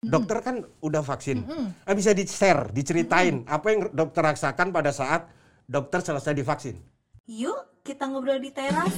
Dokter 0.00 0.40
kan 0.40 0.64
udah 0.80 1.04
vaksin. 1.04 1.44
Ah, 1.84 1.92
bisa 1.92 2.16
di-share, 2.16 2.72
diceritain 2.72 3.44
apa 3.44 3.66
yang 3.68 3.92
dokter 3.92 4.24
rasakan 4.24 4.72
pada 4.72 4.96
saat 4.96 5.28
dokter 5.68 6.00
selesai 6.00 6.32
divaksin. 6.32 6.80
Yuk, 7.28 7.84
kita 7.84 8.08
ngobrol 8.08 8.40
di 8.40 8.48
teras. 8.48 8.96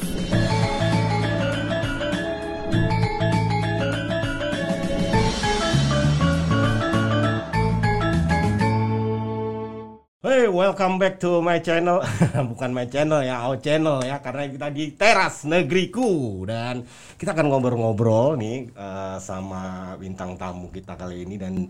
Hey, 10.23 10.47
welcome 10.47 11.03
back 11.03 11.19
to 11.19 11.43
my 11.43 11.59
channel. 11.59 11.99
Bukan 12.55 12.71
my 12.71 12.87
channel 12.87 13.27
ya, 13.27 13.43
our 13.43 13.59
channel 13.59 14.07
ya, 14.07 14.23
karena 14.23 14.47
kita 14.47 14.71
di 14.71 14.95
teras 14.95 15.43
negeriku 15.43 16.47
dan 16.47 16.87
kita 17.19 17.35
akan 17.35 17.51
ngobrol-ngobrol 17.51 18.39
nih 18.39 18.71
eh, 18.71 19.17
sama 19.19 19.91
bintang 19.99 20.39
tamu 20.39 20.71
kita 20.71 20.95
kali 20.95 21.27
ini 21.27 21.43
dan 21.43 21.67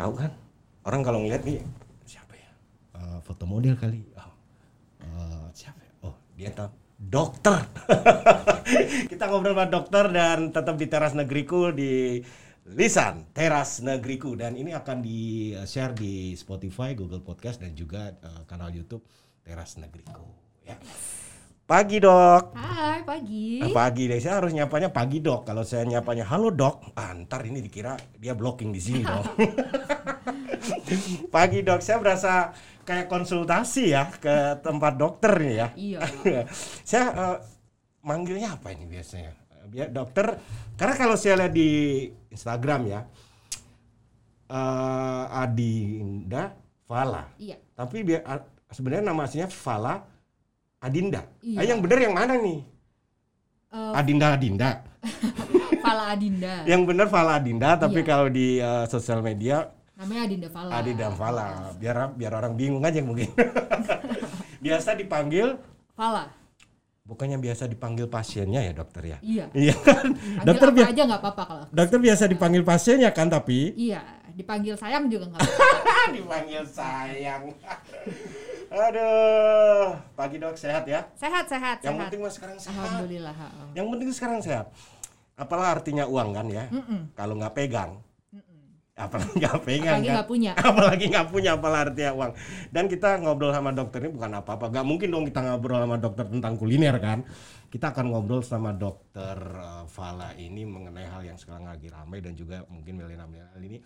tahu 0.00 0.16
kan 0.16 0.32
orang 0.88 1.04
kalau 1.04 1.20
ngeliat 1.20 1.44
nih 1.44 1.60
siapa 2.08 2.40
ya? 2.40 2.48
Eh, 2.96 3.18
foto 3.20 3.44
model 3.44 3.76
kali. 3.76 4.00
Oh, 4.16 4.32
eh, 5.04 5.44
siapa? 5.52 5.76
ya? 5.84 5.92
Oh, 6.08 6.16
dia 6.32 6.48
tahu. 6.56 6.72
Dokter. 6.96 7.68
kita 9.12 9.28
ngobrol 9.28 9.52
sama 9.52 9.68
dokter 9.68 10.08
dan 10.08 10.56
tetap 10.56 10.80
di 10.80 10.88
teras 10.88 11.12
negeriku 11.12 11.68
di 11.68 12.24
Lisan 12.72 13.28
Teras 13.36 13.84
Negeriku 13.84 14.32
dan 14.32 14.56
ini 14.56 14.72
akan 14.72 15.04
di 15.04 15.52
share 15.68 15.92
di 15.92 16.32
Spotify, 16.32 16.96
Google 16.96 17.20
Podcast 17.20 17.60
dan 17.60 17.76
juga 17.76 18.08
eh, 18.16 18.42
kanal 18.48 18.72
YouTube 18.72 19.04
Teras 19.44 19.76
Negeriku 19.76 20.24
ya. 20.64 20.80
Pagi 21.62 22.00
dok. 22.02 22.52
Hai, 22.52 23.00
pagi. 23.04 23.60
Eh, 23.64 23.72
pagi 23.72 24.04
deh, 24.04 24.20
saya 24.20 24.42
harus 24.42 24.52
nyapanya 24.52 24.92
pagi 24.92 25.24
dok. 25.24 25.48
Kalau 25.48 25.64
saya 25.64 25.88
nyapanya 25.88 26.28
halo 26.28 26.52
dok, 26.52 26.92
ah, 26.96 27.16
ntar 27.16 27.44
ini 27.48 27.64
dikira 27.64 27.96
dia 28.18 28.36
blocking 28.36 28.72
di 28.74 28.80
sini 28.82 29.00
dong. 29.04 29.24
pagi 31.34 31.64
dok, 31.64 31.80
saya 31.80 31.96
berasa 32.00 32.52
kayak 32.84 33.08
konsultasi 33.08 33.94
ya 33.94 34.10
ke 34.10 34.60
tempat 34.60 35.00
dokter 35.00 35.32
nih 35.38 35.54
ya. 35.54 35.68
Iya. 35.76 36.00
saya 36.88 37.06
eh, 37.08 37.36
manggilnya 38.04 38.56
apa 38.56 38.72
ini 38.74 38.84
biasanya? 38.88 39.41
Biar 39.72 39.88
dokter, 39.88 40.36
karena 40.76 40.94
kalau 41.00 41.16
saya 41.16 41.40
lihat 41.40 41.54
di 41.56 41.68
Instagram 42.28 42.80
ya, 42.92 43.00
eh, 44.52 45.24
Adinda 45.32 46.52
Fala. 46.84 47.32
Iya. 47.40 47.56
Tapi 47.72 48.04
biar 48.04 48.20
sebenarnya 48.68 49.04
nama 49.08 49.24
aslinya 49.24 49.48
Fala 49.48 50.04
Adinda. 50.76 51.24
Iya. 51.40 51.58
Ah, 51.60 51.64
yang 51.64 51.80
benar 51.80 51.98
yang 52.04 52.12
mana 52.12 52.36
nih? 52.36 52.60
Eh, 53.72 53.92
Adinda 53.96 54.36
Adinda. 54.36 54.70
Fala 55.84 56.12
Adinda. 56.12 56.68
Yang 56.68 56.82
benar 56.84 57.06
Fala 57.08 57.32
Adinda, 57.40 57.70
tapi 57.80 58.04
Iya. 58.04 58.08
kalau 58.12 58.28
di 58.28 58.60
eh, 58.60 58.84
sosial 58.92 59.24
media 59.24 59.72
Namanya 59.96 60.22
Adinda 60.26 60.48
Fala. 60.50 60.70
Adinda 60.76 61.08
Fala. 61.14 61.46
Biar 61.80 62.12
biar 62.12 62.32
orang 62.34 62.58
bingung 62.58 62.82
aja 62.84 62.98
mungkin. 63.00 63.30
Biasa 64.64 64.98
dipanggil 64.98 65.56
Fala. 65.96 66.41
Bukannya 67.12 67.36
biasa 67.38 67.66
dipanggil 67.66 68.06
pasiennya 68.06 68.60
ya 68.62 68.72
dokter 68.72 69.02
ya? 69.06 69.18
Iya. 69.20 69.46
Iya 69.52 69.74
kan? 69.76 70.06
Panggil 70.10 70.42
Dokter 70.42 70.66
apa 70.66 70.74
biasa 70.74 70.90
aja 70.90 71.02
nggak 71.04 71.20
apa-apa 71.20 71.42
kalau. 71.44 71.64
dokter 71.68 71.98
biasa 72.00 72.24
dipanggil 72.26 72.62
pasiennya 72.62 73.10
kan 73.10 73.28
tapi 73.28 73.58
Iya, 73.74 74.00
dipanggil 74.32 74.74
sayang 74.74 75.06
juga 75.06 75.28
nggak 75.28 75.40
apa-apa. 75.40 76.04
dipanggil 76.16 76.62
sayang. 76.64 77.42
Aduh, 78.72 79.86
pagi 80.14 80.36
dok 80.36 80.56
sehat 80.56 80.84
ya. 80.84 81.04
Sehat, 81.12 81.44
sehat, 81.44 81.76
Yang 81.78 81.92
sehat. 81.92 82.02
penting 82.08 82.20
mah 82.20 82.32
sekarang 82.32 82.56
sehat. 82.58 82.80
Alhamdulillah. 82.82 83.34
ha. 83.34 83.48
Yang 83.72 83.86
penting 83.86 84.08
sekarang 84.10 84.38
sehat. 84.40 84.66
Apalah 85.34 85.68
artinya 85.74 86.04
uang 86.04 86.32
kan 86.32 86.46
ya? 86.48 86.64
Mm-mm. 86.68 87.12
Kalau 87.12 87.36
nggak 87.36 87.52
pegang, 87.52 88.00
apalagi 88.92 89.32
nggak 89.40 89.56
pegang 89.64 89.82
Apalagi 89.96 90.06
kan? 90.06 90.14
nggak 90.14 90.28
punya. 90.28 90.52
apalagi 90.52 91.04
nggak 91.08 91.28
punya 91.32 91.50
apalah 91.56 91.80
artinya 91.88 92.12
uang. 92.12 92.32
Dan 92.68 92.84
kita 92.86 93.08
ngobrol 93.24 93.50
sama 93.50 93.70
dokter 93.72 93.98
ini 94.04 94.10
bukan 94.12 94.32
apa-apa. 94.36 94.64
Nggak 94.68 94.86
mungkin 94.86 95.08
dong 95.08 95.24
kita 95.26 95.40
ngobrol 95.42 95.80
sama 95.80 95.96
dokter 95.96 96.24
tentang 96.28 96.54
kuliner 96.60 96.96
kan? 97.00 97.24
Kita 97.72 97.88
akan 97.90 98.04
ngobrol 98.12 98.44
sama 98.44 98.70
dokter 98.76 99.36
eh, 99.40 99.84
Fala 99.88 100.36
ini 100.36 100.68
mengenai 100.68 101.08
hal 101.08 101.24
yang 101.24 101.40
sekarang 101.40 101.64
lagi 101.64 101.88
ramai 101.88 102.20
dan 102.20 102.36
juga 102.36 102.62
mungkin 102.68 103.00
milenial 103.00 103.48
ini 103.58 103.80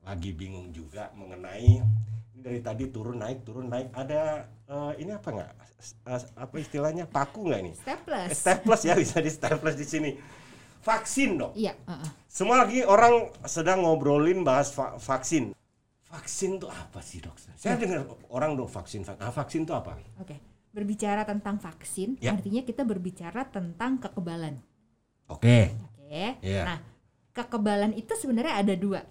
lagi 0.00 0.30
bingung 0.32 0.72
juga 0.72 1.12
mengenai 1.12 1.78
dari 2.34 2.58
tadi 2.58 2.88
turun 2.88 3.20
naik 3.20 3.44
turun 3.44 3.68
naik 3.68 3.92
ada 3.94 4.42
eh, 4.66 4.92
ini 4.98 5.14
apa 5.14 5.28
nggak 5.30 5.52
Eh, 5.80 6.22
apa 6.36 6.60
istilahnya 6.60 7.08
paku 7.08 7.48
nggak 7.48 7.60
ini 7.64 7.72
Staples. 7.72 8.28
staples 8.36 8.82
ya 8.84 8.92
bisa 8.92 9.16
di 9.16 9.32
staples 9.32 9.72
di 9.72 9.88
sini 9.88 10.10
vaksin 10.80 11.36
dong 11.36 11.52
Iya, 11.52 11.76
heeh. 11.76 12.10
semua 12.26 12.60
lagi 12.60 12.80
orang 12.82 13.28
sedang 13.44 13.84
ngobrolin 13.84 14.40
bahas 14.40 14.72
va- 14.72 14.96
vaksin 14.96 15.52
vaksin 16.04 16.58
tuh 16.58 16.66
apa 16.66 16.98
sih 17.00 17.20
dok 17.20 17.36
saya 17.54 17.76
dengar 17.76 18.02
orang 18.28 18.54
dong 18.54 18.66
vaksin 18.66 19.00
vak- 19.00 19.16
nah, 19.16 19.30
vaksin 19.30 19.62
tuh 19.62 19.74
apa 19.74 20.00
Oke. 20.18 20.36
Berbicara 20.70 21.26
tentang 21.26 21.58
vaksin, 21.58 22.14
Ya. 22.18 22.30
artinya 22.30 22.62
kita 22.62 22.86
berbicara 22.86 23.42
tentang 23.44 23.98
kekebalan. 23.98 24.54
oke 25.26 25.58
Oke. 25.90 26.38
Iya. 26.40 26.62
Nah, 26.62 26.78
kekebalan 27.32 27.90
itu 27.92 28.14
sebenarnya 28.14 28.54
ada 28.56 28.74
dua. 28.74 29.02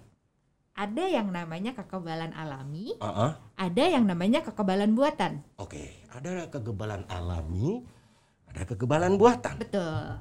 Ada 0.72 1.04
yang 1.10 1.28
namanya 1.28 1.76
kekebalan 1.76 2.32
alami, 2.32 2.96
Heeh. 2.96 3.30
ada 3.54 3.84
yang 3.86 4.04
namanya 4.04 4.40
kekebalan 4.40 4.96
buatan. 4.96 5.44
oke 5.56 5.84
ada 6.08 6.48
kekebalan 6.48 7.04
alami 7.06 7.84
ada 8.48 8.64
kekebalan 8.64 9.14
buatan 9.14 9.60
Betul. 9.60 10.16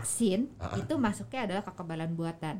Vaksin 0.00 0.40
Ah. 0.56 0.74
itu 0.74 0.94
masuknya 0.96 1.40
adalah 1.44 1.62
kekebalan 1.62 2.10
buatan. 2.12 2.56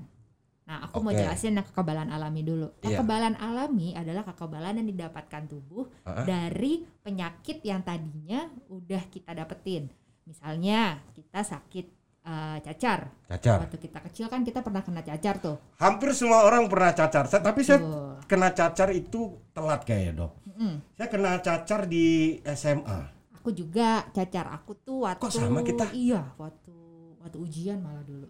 Nah, 0.62 0.86
aku 0.86 1.00
mau 1.00 1.10
Oke. 1.10 1.18
jelasin 1.18 1.52
yang 1.52 1.66
kekebalan 1.66 2.08
alami 2.08 2.40
dulu. 2.40 2.70
Iya. 2.78 2.94
Kekebalan 2.94 3.34
alami 3.34 3.90
adalah 3.92 4.22
kekebalan 4.22 4.78
yang 4.78 4.88
didapatkan 4.88 5.42
tubuh 5.44 5.90
Ah. 6.02 6.22
dari 6.22 6.84
penyakit 7.00 7.58
yang 7.60 7.80
tadinya 7.80 8.44
udah 8.68 9.02
kita 9.06 9.32
dapetin. 9.32 9.90
Misalnya 10.24 11.00
kita 11.10 11.42
sakit 11.42 11.86
eh, 12.20 12.58
cacar. 12.60 13.08
cacar 13.24 13.64
Waktu 13.64 13.80
kita 13.80 13.98
kecil 14.02 14.28
kan 14.28 14.44
kita 14.44 14.60
pernah 14.60 14.84
kena 14.84 15.00
cacar 15.00 15.40
tuh. 15.40 15.56
hampir 15.74 16.12
semua 16.12 16.44
orang 16.44 16.68
pernah 16.68 16.92
cacar 16.92 17.24
Sa- 17.24 17.40
tapi 17.40 17.64
saya 17.64 17.80
kena 18.22 18.52
cacar 18.52 18.92
itu 18.92 19.40
telat 19.50 19.80
kayaknya 19.82 20.12
dok 20.20 20.32
Mm-mm. 20.44 20.84
saya 20.92 21.08
kena 21.08 21.40
cacar 21.40 21.88
di 21.88 22.36
SMA 22.46 23.08
Aku 23.32 23.56
juga 23.56 24.04
cacar. 24.10 24.52
Aku 24.52 24.76
tuh 24.76 25.08
waktu 25.08 25.16
Kok 25.18 25.32
sama 25.32 25.64
kita? 25.64 25.88
Iya, 25.90 26.20
waktu 26.36 26.76
waktu 27.20 27.38
ujian 27.38 27.78
malah 27.84 28.02
dulu. 28.02 28.28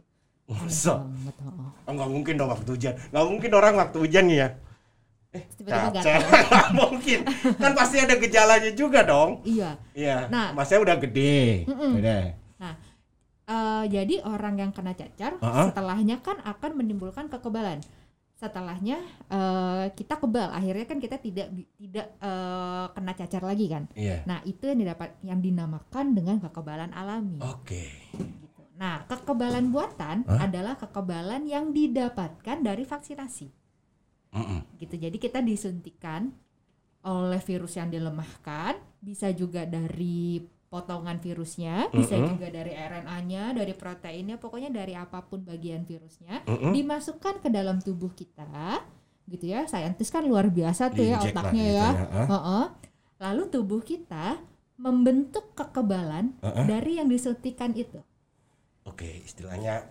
Masa? 0.50 0.98
banget, 1.06 1.36
oh. 1.46 1.70
Oh, 1.86 1.92
nggak 1.94 2.10
mungkin 2.10 2.34
dong 2.34 2.50
waktu 2.50 2.70
hujan 2.74 2.94
nggak 3.14 3.24
mungkin 3.30 3.50
orang 3.54 3.74
waktu 3.78 3.98
nih 4.02 4.36
ya 4.42 4.48
eh 5.30 5.44
Tiba-tiba 5.54 5.94
gatal. 5.94 6.18
Mungkin 6.82 7.18
kan 7.54 7.70
pasti 7.78 8.02
ada 8.02 8.18
gejalanya 8.18 8.74
juga 8.74 9.06
dong 9.06 9.46
Iya. 9.46 9.78
iya 9.94 10.26
Nah. 10.26 10.50
mas 10.50 10.66
saya 10.66 10.82
udah 10.82 10.98
gede 10.98 11.70
Mm-mm. 11.70 12.02
Udah. 12.02 12.34
Eh, 13.50 13.84
jadi 13.90 14.22
orang 14.22 14.62
yang 14.62 14.70
kena 14.70 14.94
cacar 14.94 15.34
Uh-uh. 15.42 15.70
setelahnya 15.70 16.22
kan 16.22 16.38
akan 16.42 16.70
menimbulkan 16.78 17.26
kekebalan. 17.26 17.82
Setelahnya 18.38 18.98
eh, 19.26 19.84
kita 19.94 20.18
kebal, 20.18 20.50
akhirnya 20.50 20.86
kan 20.86 20.98
kita 21.02 21.18
tidak 21.18 21.46
tidak 21.78 22.06
eh, 22.18 22.86
kena 22.94 23.12
cacar 23.14 23.42
lagi 23.42 23.66
kan. 23.70 23.86
iya 23.94 24.22
Nah 24.26 24.38
itu 24.46 24.66
yang 24.66 24.78
didapat 24.82 25.14
yang 25.22 25.38
dinamakan 25.38 26.14
dengan 26.14 26.38
kekebalan 26.42 26.90
alami. 26.90 27.38
oke 27.38 27.82
Gitu. 28.18 28.39
Nah 28.80 29.04
kekebalan 29.04 29.68
buatan 29.68 30.24
Hah? 30.24 30.48
adalah 30.48 30.80
kekebalan 30.80 31.44
yang 31.44 31.76
didapatkan 31.76 32.64
dari 32.64 32.88
vaksinasi. 32.88 33.48
Mm-mm. 34.32 34.80
Gitu. 34.80 34.96
Jadi 34.96 35.16
kita 35.20 35.44
disuntikan 35.44 36.32
oleh 37.04 37.40
virus 37.44 37.76
yang 37.76 37.92
dilemahkan, 37.92 38.80
bisa 39.00 39.28
juga 39.36 39.68
dari 39.68 40.40
potongan 40.70 41.18
virusnya, 41.18 41.90
bisa 41.90 42.14
Mm-mm. 42.16 42.30
juga 42.36 42.46
dari 42.48 42.72
RNA-nya, 42.72 43.52
dari 43.58 43.74
proteinnya, 43.74 44.36
pokoknya 44.38 44.70
dari 44.70 44.94
apa 44.94 45.20
pun 45.24 45.42
bagian 45.42 45.82
virusnya, 45.84 46.46
Mm-mm. 46.46 46.72
dimasukkan 46.72 47.42
ke 47.42 47.48
dalam 47.50 47.82
tubuh 47.82 48.14
kita, 48.14 48.80
gitu 49.26 49.50
ya. 49.50 49.66
Saintis 49.66 50.08
kan 50.08 50.22
luar 50.24 50.48
biasa 50.48 50.94
tuh 50.94 51.04
ya 51.04 51.18
Diinjek 51.18 51.34
lah 51.34 51.44
otaknya 51.44 51.64
gitu 51.64 51.74
ya. 51.74 51.88
ya, 51.90 52.04
ah. 52.06 52.26
Heeh. 52.30 52.64
Lalu 53.20 53.42
tubuh 53.52 53.80
kita 53.84 54.40
membentuk 54.80 55.52
kekebalan 55.52 56.32
Heeh. 56.40 56.64
dari 56.64 56.92
yang 57.02 57.10
disuntikan 57.10 57.74
itu. 57.76 58.00
Oke 58.82 59.08
istilahnya 59.22 59.84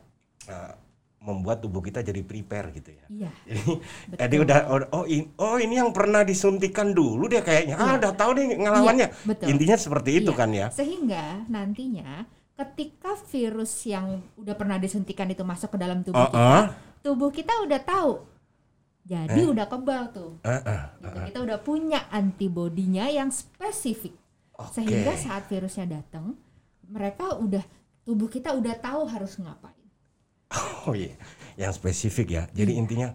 eh, 0.45 0.73
membuat 1.19 1.59
tubuh 1.59 1.79
kita 1.79 1.99
jadi 1.99 2.23
prepare 2.23 2.71
gitu 2.71 2.89
ya 2.89 3.05
Iya. 3.09 3.31
jadi 3.45 3.63
betul. 4.07 4.17
jadi 4.17 4.35
udah 4.39 4.57
oh, 4.65 4.79
oh, 4.93 5.05
in- 5.05 5.35
oh 5.35 5.57
ini 5.57 5.75
yang 5.75 5.91
pernah 5.91 6.23
disuntikan 6.23 6.91
dulu 6.91 7.27
deh 7.27 7.41
kayaknya 7.41 7.75
ah 7.75 7.85
Iya. 7.85 7.95
udah 7.99 8.11
tahu 8.13 8.31
deh 8.33 8.45
ngelawannya 8.55 9.07
Iya, 9.07 9.27
betul. 9.27 9.47
intinya 9.51 9.75
seperti 9.75 10.09
itu 10.17 10.31
Iya. 10.31 10.39
kan 10.39 10.49
ya 10.49 10.67
Sehingga 10.71 11.23
nantinya 11.45 12.23
ketika 12.55 13.15
virus 13.25 13.71
yang 13.83 14.19
udah 14.35 14.51
pernah 14.51 14.75
disuntikan 14.75 15.27
itu 15.27 15.43
masuk 15.43 15.75
ke 15.75 15.77
dalam 15.77 16.03
tubuh 16.03 16.19
Oh, 16.19 16.27
kita, 16.27 16.39
oh. 16.39 16.65
tubuh 16.99 17.31
kita 17.31 17.53
udah 17.63 17.79
tahu. 17.79 18.11
Jadi 19.01 19.41
Eh. 19.41 19.47
udah 19.47 19.65
kebal 19.65 20.11
tuh. 20.11 20.37
Ah, 20.43 20.59
ah, 20.61 20.81
Gitu. 20.93 21.07
ah. 21.09 21.25
Kita 21.25 21.39
udah 21.41 21.59
punya 21.59 21.99
antibodinya 22.11 23.07
yang 23.07 23.31
spesifik. 23.31 24.11
Oke. 24.53 24.75
Sehingga 24.75 25.15
saat 25.15 25.47
virusnya 25.47 25.87
datang, 25.89 26.35
mereka 26.85 27.31
udah 27.33 27.63
tubuh 28.09 28.25
kita 28.25 28.57
udah 28.57 28.73
tahu 28.81 29.05
harus 29.05 29.37
ngapain. 29.37 29.77
Oh 30.89 30.97
iya, 30.97 31.13
yang 31.61 31.69
spesifik 31.69 32.27
ya. 32.33 32.43
Jadi 32.49 32.73
Iya. 32.73 32.81
intinya 32.81 33.07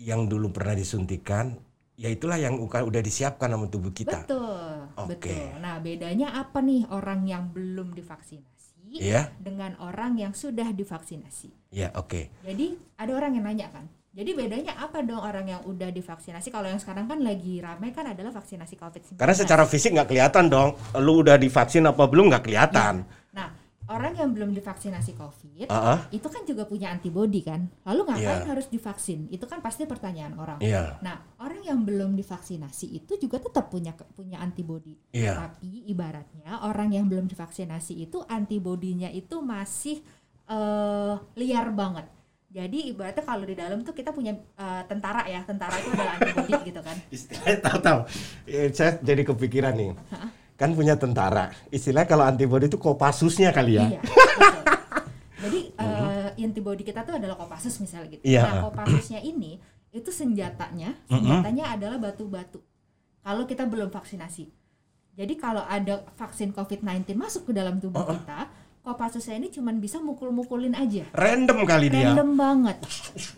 yang 0.00 0.24
dulu 0.24 0.48
pernah 0.48 0.72
disuntikan, 0.72 1.52
ya 2.00 2.08
itulah 2.08 2.40
yang 2.40 2.56
udah 2.56 3.02
disiapkan 3.04 3.52
sama 3.52 3.68
tubuh 3.68 3.92
kita. 3.92 4.24
Betul, 4.24 4.88
Oke. 4.96 5.28
betul. 5.28 5.60
Nah, 5.60 5.76
bedanya 5.84 6.32
apa 6.32 6.64
nih 6.64 6.88
orang 6.88 7.28
yang 7.28 7.52
belum 7.52 7.92
divaksinasi 7.92 8.88
Iya, 8.88 9.28
dengan 9.36 9.76
orang 9.84 10.16
yang 10.16 10.32
sudah 10.32 10.72
divaksinasi? 10.72 11.52
ya 11.68 11.92
oke. 11.92 12.32
Jadi 12.40 12.80
ada 12.96 13.12
orang 13.12 13.36
yang 13.36 13.44
nanya 13.44 13.68
kan. 13.68 13.84
Jadi 14.16 14.32
bedanya 14.32 14.72
apa 14.80 15.04
dong 15.04 15.20
orang 15.20 15.44
yang 15.44 15.60
udah 15.68 15.92
divaksinasi? 15.92 16.48
Kalau 16.48 16.64
yang 16.72 16.80
sekarang 16.80 17.04
kan 17.04 17.20
lagi 17.20 17.60
ramai 17.60 17.92
kan 17.92 18.08
adalah 18.08 18.32
vaksinasi 18.32 18.80
COVID-19. 18.80 19.20
Karena 19.20 19.36
secara 19.36 19.68
fisik 19.68 19.92
nggak 19.92 20.08
kelihatan 20.08 20.48
dong, 20.48 20.72
lu 20.96 21.20
udah 21.20 21.36
divaksin 21.36 21.84
apa 21.84 22.08
belum 22.08 22.32
nggak 22.32 22.48
kelihatan. 22.48 23.04
Nah, 23.04 23.24
orang 23.86 24.14
yang 24.14 24.30
belum 24.34 24.50
divaksinasi 24.50 25.14
COVID 25.14 25.66
ah, 25.68 26.06
itu 26.10 26.26
kan 26.26 26.42
juga 26.42 26.66
punya 26.66 26.90
antibodi 26.90 27.40
kan. 27.40 27.70
Lalu 27.86 28.00
ngapain 28.10 28.42
Iya. 28.42 28.50
harus 28.50 28.66
divaksin? 28.66 29.30
Itu 29.30 29.46
kan 29.46 29.62
pasti 29.62 29.86
pertanyaan 29.86 30.34
orang. 30.34 30.58
Iya, 30.58 30.98
Nah, 31.00 31.22
orang 31.38 31.62
yang 31.62 31.82
belum 31.82 32.14
divaksinasi 32.14 32.90
itu 32.92 33.14
juga 33.16 33.38
tetap 33.38 33.70
punya 33.70 33.94
punya 34.12 34.38
antibodi. 34.38 34.98
iya. 35.10 35.38
Tapi 35.38 35.86
ibaratnya 35.86 36.66
orang 36.66 36.90
yang 36.90 37.06
belum 37.06 37.26
divaksinasi 37.26 38.02
itu 38.02 38.22
antibodinya 38.26 39.06
itu 39.08 39.38
masih 39.38 40.02
eh, 40.46 41.14
liar 41.34 41.70
banget. 41.70 42.06
Jadi 42.46 42.88
ibaratnya 42.88 43.20
kalau 43.20 43.44
di 43.44 43.52
dalam 43.52 43.82
tuh 43.82 43.92
kita 43.92 44.10
punya 44.10 44.32
eh, 44.32 44.82
tentara 44.86 45.26
ya, 45.26 45.42
tentara 45.42 45.74
itu 45.76 45.90
adalah 45.90 46.14
antibodi 46.16 46.52
gitu 46.70 46.80
kan. 46.80 46.96
Tahu-tahu. 47.60 47.98
Eh, 48.46 48.70
Saya 48.70 48.98
jadi 48.98 49.22
kepikiran 49.22 49.74
nih. 49.74 49.90
Kan 50.56 50.72
punya 50.72 50.96
tentara. 50.96 51.52
Istilahnya 51.68 52.08
kalau 52.08 52.24
antibody 52.24 52.66
itu 52.66 52.80
kopasusnya 52.80 53.52
kali 53.52 53.76
ya. 53.76 53.92
Iya. 53.92 54.00
Jadi 55.36 55.60
eh, 55.84 56.44
antibodi 56.44 56.82
kita 56.86 57.04
tuh 57.04 57.20
adalah 57.20 57.36
Kopassus 57.36 57.76
misalnya 57.82 58.16
gitu. 58.16 58.22
Iya. 58.24 58.42
Nah, 58.48 58.72
Kopassusnya 58.72 59.20
ini 59.20 59.60
itu 59.92 60.08
senjatanya, 60.12 60.92
senjatanya 61.08 61.72
adalah 61.72 61.96
batu-batu. 61.96 62.60
Kalau 63.24 63.44
kita 63.48 63.64
belum 63.66 63.88
vaksinasi. 63.88 64.48
Jadi 65.16 65.34
kalau 65.40 65.64
ada 65.64 66.04
vaksin 66.20 66.52
COVID-19 66.52 67.16
masuk 67.16 67.48
ke 67.48 67.52
dalam 67.56 67.80
tubuh 67.80 68.04
kita, 68.04 68.48
Kopassusnya 68.86 69.40
ini 69.42 69.50
cuman 69.50 69.82
bisa 69.82 69.98
mukul-mukulin 69.98 70.76
aja. 70.78 71.10
Random 71.10 71.66
kali 71.66 71.90
dia. 71.90 72.12
Random 72.14 72.30
banget. 72.38 72.76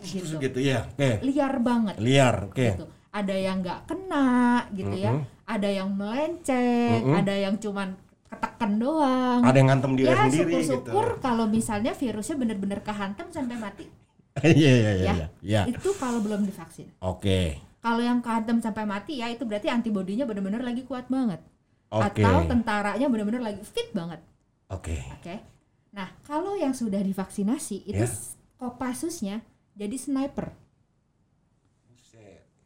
Gitu. 0.05 0.37
Gitu 0.37 0.59
ya. 0.61 0.85
Oke. 0.85 1.25
Liar 1.25 1.55
banget. 1.57 1.95
Liar, 1.97 2.35
oke. 2.53 2.67
Gitu. 2.75 2.85
Ada 3.09 3.33
yang 3.33 3.65
nggak 3.65 3.89
kena 3.89 4.69
gitu 4.77 4.93
ya. 4.93 5.17
Ada 5.49 5.65
yang 5.73 5.89
melenceng, 5.89 7.09
ada 7.09 7.33
yang 7.33 7.57
cuman 7.57 7.97
ketekan 8.29 8.77
doang. 8.77 9.41
Ada 9.41 9.57
yang 9.57 9.67
ngantem 9.67 9.91
diri 9.97 10.05
ya 10.05 10.15
sendiri 10.21 10.37
syukur-syukur 10.53 11.05
gitu. 11.09 11.23
kalau 11.25 11.45
misalnya 11.49 11.91
virusnya 11.91 12.37
bener-bener 12.37 12.79
kehantem 12.79 13.25
sampai 13.33 13.57
mati 13.57 13.85
Iya, 14.45 14.53
iya, 14.53 14.71
iya, 14.71 14.91
ya. 14.93 15.13
iya. 15.17 15.27
Iya. 15.41 15.61
Itu 15.73 15.89
kalau 15.97 16.21
belum 16.21 16.45
divaksin. 16.45 16.93
Oke. 17.01 17.57
Kalau 17.81 17.97
yang 17.97 18.21
kehantem 18.21 18.61
sampai 18.61 18.85
mati 18.85 19.17
ya 19.17 19.27
itu 19.27 19.41
berarti 19.43 19.67
antibodinya 19.67 20.29
bener-bener 20.29 20.61
lagi 20.61 20.85
kuat 20.85 21.09
banget. 21.09 21.41
Oke. 21.89 22.21
Atau 22.21 22.45
tentaranya 22.45 23.09
bener-bener 23.09 23.41
lagi 23.41 23.65
fit 23.65 23.89
banget. 23.89 24.21
Oke. 24.69 25.01
Oke. 25.17 25.41
Nah, 25.89 26.13
kalau 26.21 26.53
yang 26.53 26.77
sudah 26.77 27.01
divaksinasi 27.01 27.89
itu 27.89 27.97
Ya. 27.97 28.05
s- 28.05 28.37
Kopassusnya 28.59 29.41
jadi 29.73 29.97
sniper. 29.97 30.53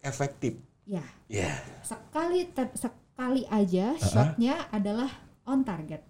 Efektif. 0.03 0.59
Ya, 0.83 1.03
Ya. 1.31 1.55
sekali 1.79 2.43
te- 2.45 2.75
sekali 2.75 3.47
aja 3.47 3.95
shotnya 3.95 4.67
adalah 4.67 5.07
on 5.43 5.63
target. 5.63 6.03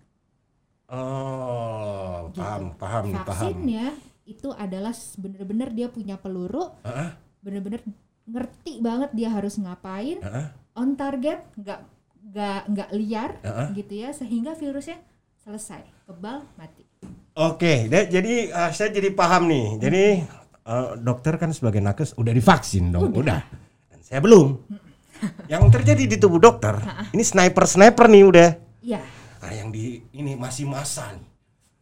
Oh, 0.89 2.29
Gitu. 2.29 2.41
paham, 2.41 2.63
paham 2.75 3.03
nih, 3.05 3.13
paham. 3.15 3.25
Vaksinnya 3.25 3.85
itu 4.23 4.49
adalah 4.49 4.93
bener-bener 5.15 5.69
dia 5.69 5.87
punya 5.89 6.15
peluru, 6.15 6.73
Heeh, 6.81 7.09
bener-bener 7.39 7.81
ngerti 8.23 8.79
banget 8.79 9.09
dia 9.11 9.29
harus 9.29 9.57
ngapain, 9.57 10.17
heeh, 10.17 10.45
on 10.73 10.95
target, 10.95 11.43
nggak 11.53 11.79
nggak 12.23 12.61
nggak 12.71 12.89
liar, 12.93 13.31
heeh. 13.41 13.67
gitu 13.75 13.93
ya, 13.99 14.09
sehingga 14.09 14.55
virusnya 14.55 14.97
selesai, 15.37 15.83
kebal, 16.07 16.47
mati. 16.55 16.87
Oke, 17.35 17.85
de- 17.85 18.07
jadi 18.07 18.33
eh, 18.47 18.71
saya 18.71 18.89
jadi 18.89 19.09
paham 19.11 19.49
nih. 19.49 19.65
Jadi 19.77 20.03
eh, 20.63 20.89
dokter 20.97 21.35
kan 21.35 21.51
sebagai 21.51 21.77
nakes 21.77 22.15
udah 22.15 22.31
divaksin 22.31 22.89
dong, 22.89 23.11
udah. 23.11 23.41
Dan 23.43 23.61
saya 24.03 24.19
belum. 24.19 24.59
Yang 25.47 25.63
terjadi 25.71 26.03
di 26.03 26.17
tubuh 26.19 26.35
dokter, 26.37 26.75
ini 27.15 27.23
sniper-sniper 27.23 28.11
nih 28.11 28.23
udah. 28.27 28.49
Iya, 28.83 28.99
Nah, 29.39 29.51
yang 29.51 29.71
di 29.71 30.03
ini 30.11 30.35
masih 30.35 30.67
masa 30.67 31.15
nih. 31.15 31.27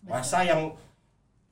Masa 0.04 0.42
yang 0.42 0.74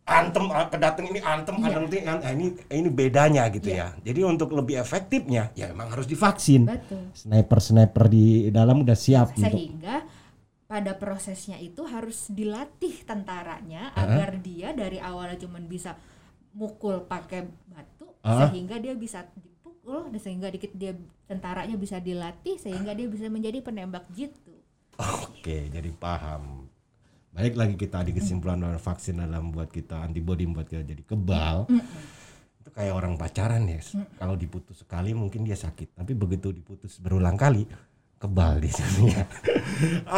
antem 0.03 0.41
ah, 0.49 0.65
kedateng 0.65 1.05
ini 1.05 1.21
antem 1.21 1.53
Iya. 1.53 1.65
antem 1.69 1.83
ini, 1.85 1.97
nah, 2.01 2.31
ini 2.33 2.45
ini 2.69 2.89
bedanya 2.89 3.45
gitu 3.49 3.69
ya. 3.69 3.93
Jadi 4.01 4.21
untuk 4.21 4.49
lebih 4.53 4.77
efektifnya 4.77 5.53
ya 5.53 5.69
emang 5.69 5.89
harus 5.89 6.05
divaksin. 6.05 6.65
betul. 6.65 7.13
Sniper-sniper 7.13 8.05
di 8.05 8.49
dalam 8.49 8.81
udah 8.81 8.97
siap 8.97 9.33
untuk 9.33 9.53
Sehingga 9.53 10.01
pada 10.65 10.93
prosesnya 10.93 11.57
itu 11.57 11.81
harus 11.85 12.29
dilatih 12.29 13.01
tentaranya 13.01 13.93
agar 13.93 14.37
dia 14.37 14.73
dari 14.73 14.97
awalnya 14.97 15.37
cuman 15.37 15.65
bisa 15.65 15.93
mukul 16.53 17.05
pakai 17.05 17.45
batu 17.65 18.05
Ah. 18.19 18.49
sehingga 18.49 18.77
dia 18.77 18.93
bisa 18.93 19.25
dipukul 19.89 20.13
dan 20.13 20.21
sehingga 20.21 20.47
dikit 20.53 20.71
dia 20.77 20.93
tentaranya 21.25 21.75
bisa 21.75 21.97
dilatih 21.97 22.61
sehingga 22.61 22.93
dia 22.93 23.09
bisa 23.09 23.25
menjadi 23.27 23.59
penembak 23.65 24.05
jitu. 24.13 24.53
Oke, 24.99 25.71
jadi 25.73 25.89
paham. 25.97 26.69
Balik 27.33 27.55
lagi 27.55 27.75
kita 27.79 28.03
di 28.05 28.11
kesimpulan 28.13 28.59
bahwa 28.59 28.77
vaksin 28.77 29.21
dalam 29.21 29.49
buat 29.53 29.71
kita 29.71 30.05
antibody 30.05 30.45
membuat 30.45 30.69
kita 30.69 30.83
jadi 30.83 31.03
kebal. 31.07 31.71
Itu 32.59 32.69
kayak 32.73 32.93
orang 32.93 33.15
pacaran 33.15 33.65
ya. 33.69 33.79
Kalau 34.19 34.35
diputus 34.35 34.83
sekali 34.83 35.15
mungkin 35.15 35.47
dia 35.47 35.55
sakit, 35.55 35.97
tapi 35.97 36.13
begitu 36.13 36.51
diputus 36.51 36.99
berulang 36.99 37.39
kali 37.39 37.63
kebal 38.19 38.59
di 38.59 38.67
sini 38.67 39.03
ya. 39.15 39.23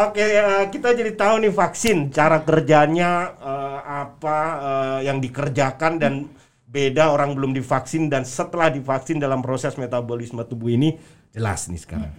Oke, 0.09 0.25
eh, 0.25 0.65
kita 0.73 0.97
jadi 0.97 1.13
tahu 1.13 1.45
nih 1.45 1.53
vaksin 1.53 2.09
cara 2.09 2.41
kerjanya 2.41 3.37
eh, 3.37 3.79
apa 3.85 4.37
eh, 4.57 4.99
yang 5.05 5.21
dikerjakan 5.21 6.01
dan 6.01 6.25
beda 6.71 7.11
orang 7.11 7.35
belum 7.35 7.51
divaksin 7.51 8.07
dan 8.07 8.23
setelah 8.23 8.71
divaksin 8.71 9.19
dalam 9.19 9.43
proses 9.43 9.75
metabolisme 9.75 10.39
tubuh 10.47 10.71
ini 10.71 10.95
jelas 11.35 11.67
nih 11.67 11.81
sekarang 11.83 12.13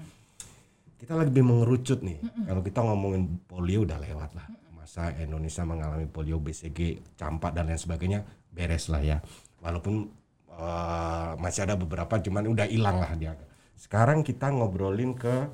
kita 1.02 1.18
lebih 1.18 1.42
mengerucut 1.42 1.98
nih. 2.06 2.22
Kalau 2.46 2.62
kita 2.62 2.78
ngomongin 2.86 3.42
polio 3.50 3.82
udah 3.82 3.98
lewat 3.98 4.38
lah. 4.38 4.46
Masa 4.70 5.10
Indonesia 5.18 5.66
mengalami 5.66 6.06
polio, 6.06 6.38
BCG, 6.38 7.02
campak 7.18 7.58
dan 7.58 7.66
lain 7.66 7.76
sebagainya 7.76 8.22
beres 8.54 8.86
lah 8.86 9.02
ya. 9.02 9.18
Walaupun 9.58 10.06
eh, 10.46 11.30
masih 11.42 11.66
ada 11.66 11.74
beberapa 11.74 12.22
cuman 12.22 12.46
udah 12.46 12.70
hilang 12.70 13.02
lah 13.02 13.18
dia. 13.18 13.34
Sekarang 13.74 14.22
kita 14.22 14.54
ngobrolin 14.54 15.18
ke 15.18 15.50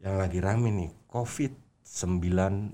yang 0.00 0.16
lagi 0.16 0.40
rame 0.40 0.72
nih, 0.72 0.90
COVID-19. 1.12 2.72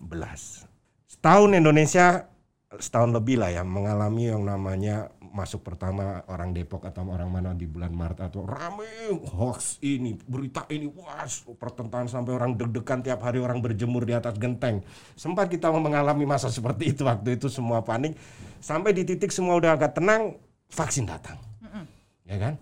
Setahun 1.10 1.50
Indonesia 1.58 2.32
setahun 2.78 3.10
lebih 3.14 3.42
lah 3.42 3.50
ya 3.50 3.62
mengalami 3.66 4.30
yang 4.30 4.42
namanya 4.46 5.10
masuk 5.34 5.66
pertama 5.66 6.22
orang 6.30 6.54
Depok 6.54 6.86
atau 6.86 7.02
orang 7.10 7.26
mana 7.26 7.50
di 7.50 7.66
bulan 7.66 7.90
Maret 7.90 8.30
atau 8.30 8.46
rame 8.46 8.86
hoax 9.34 9.82
ini 9.82 10.14
berita 10.14 10.62
ini 10.70 10.86
wah 10.86 11.26
pertentangan 11.58 12.06
sampai 12.06 12.38
orang 12.38 12.54
deg-degan 12.54 13.02
tiap 13.02 13.26
hari 13.26 13.42
orang 13.42 13.58
berjemur 13.58 14.06
di 14.06 14.14
atas 14.14 14.38
genteng. 14.38 14.86
Sempat 15.18 15.50
kita 15.50 15.74
mengalami 15.74 16.22
masa 16.22 16.46
seperti 16.54 16.94
itu 16.94 17.02
waktu 17.02 17.34
itu 17.34 17.50
semua 17.50 17.82
panik. 17.82 18.14
Sampai 18.62 18.94
di 18.94 19.02
titik 19.02 19.34
semua 19.34 19.58
udah 19.58 19.74
agak 19.74 19.98
tenang 19.98 20.38
vaksin 20.70 21.10
datang. 21.10 21.36
Ya 22.24 22.38
kan? 22.38 22.54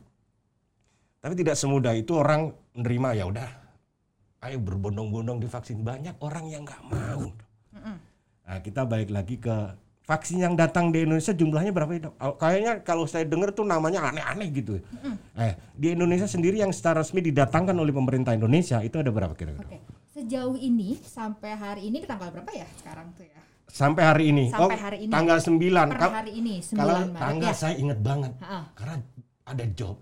Tapi 1.23 1.39
tidak 1.39 1.55
semudah 1.55 1.95
itu 1.95 2.19
orang 2.19 2.51
menerima 2.75 3.09
ya 3.15 3.25
udah 3.29 3.49
ayo 4.49 4.59
berbondong-bondong 4.59 5.39
divaksin. 5.39 5.85
Banyak 5.85 6.19
orang 6.25 6.49
yang 6.49 6.65
nggak 6.67 6.83
mau. 6.89 7.31
Nah, 8.43 8.59
kita 8.59 8.83
balik 8.85 9.15
lagi 9.15 9.39
ke 9.39 9.55
vaksin 10.03 10.43
yang 10.43 10.55
datang 10.59 10.91
di 10.91 11.07
Indonesia 11.07 11.31
jumlahnya 11.31 11.73
berapa 11.73 11.93
ya, 11.95 12.01
Dok? 12.11 12.15
Oh, 12.19 12.35
Kayaknya 12.35 12.73
kalau 12.83 13.05
saya 13.07 13.25
dengar 13.25 13.55
tuh 13.55 13.63
namanya 13.63 14.11
aneh-aneh 14.11 14.49
gitu. 14.51 14.83
Eh, 15.39 15.53
di 15.79 15.95
Indonesia 15.95 16.27
sendiri 16.27 16.59
yang 16.59 16.75
secara 16.75 17.01
resmi 17.01 17.23
didatangkan 17.23 17.75
oleh 17.75 17.95
pemerintah 17.95 18.35
Indonesia 18.35 18.83
itu 18.83 18.99
ada 18.99 19.11
berapa 19.15 19.33
kira-kira? 19.33 19.67
Oke. 19.67 19.79
Sejauh 20.13 20.61
ini 20.61 21.01
sampai 21.01 21.57
hari 21.57 21.89
ini 21.89 22.05
tanggal 22.05 22.29
berapa 22.29 22.53
ya 22.53 22.69
sekarang 22.83 23.17
tuh 23.17 23.25
ya? 23.25 23.41
Sampai 23.73 24.03
hari 24.05 24.25
ini. 24.29 24.53
Sampai 24.53 24.77
oh, 24.77 24.81
hari 24.85 24.99
ini. 25.09 25.13
Tanggal 25.13 25.39
9. 25.41 25.57
Per 25.57 26.13
hari 26.13 26.33
ini 26.37 26.55
9 26.61 26.77
kalau 26.77 26.97
Maret 27.09 27.23
tanggal 27.25 27.53
ya. 27.53 27.57
saya 27.57 27.75
inget 27.81 27.99
banget. 28.05 28.33
Ha-ha. 28.45 28.61
Karena 28.77 28.97
ada 29.49 29.65
job. 29.73 29.97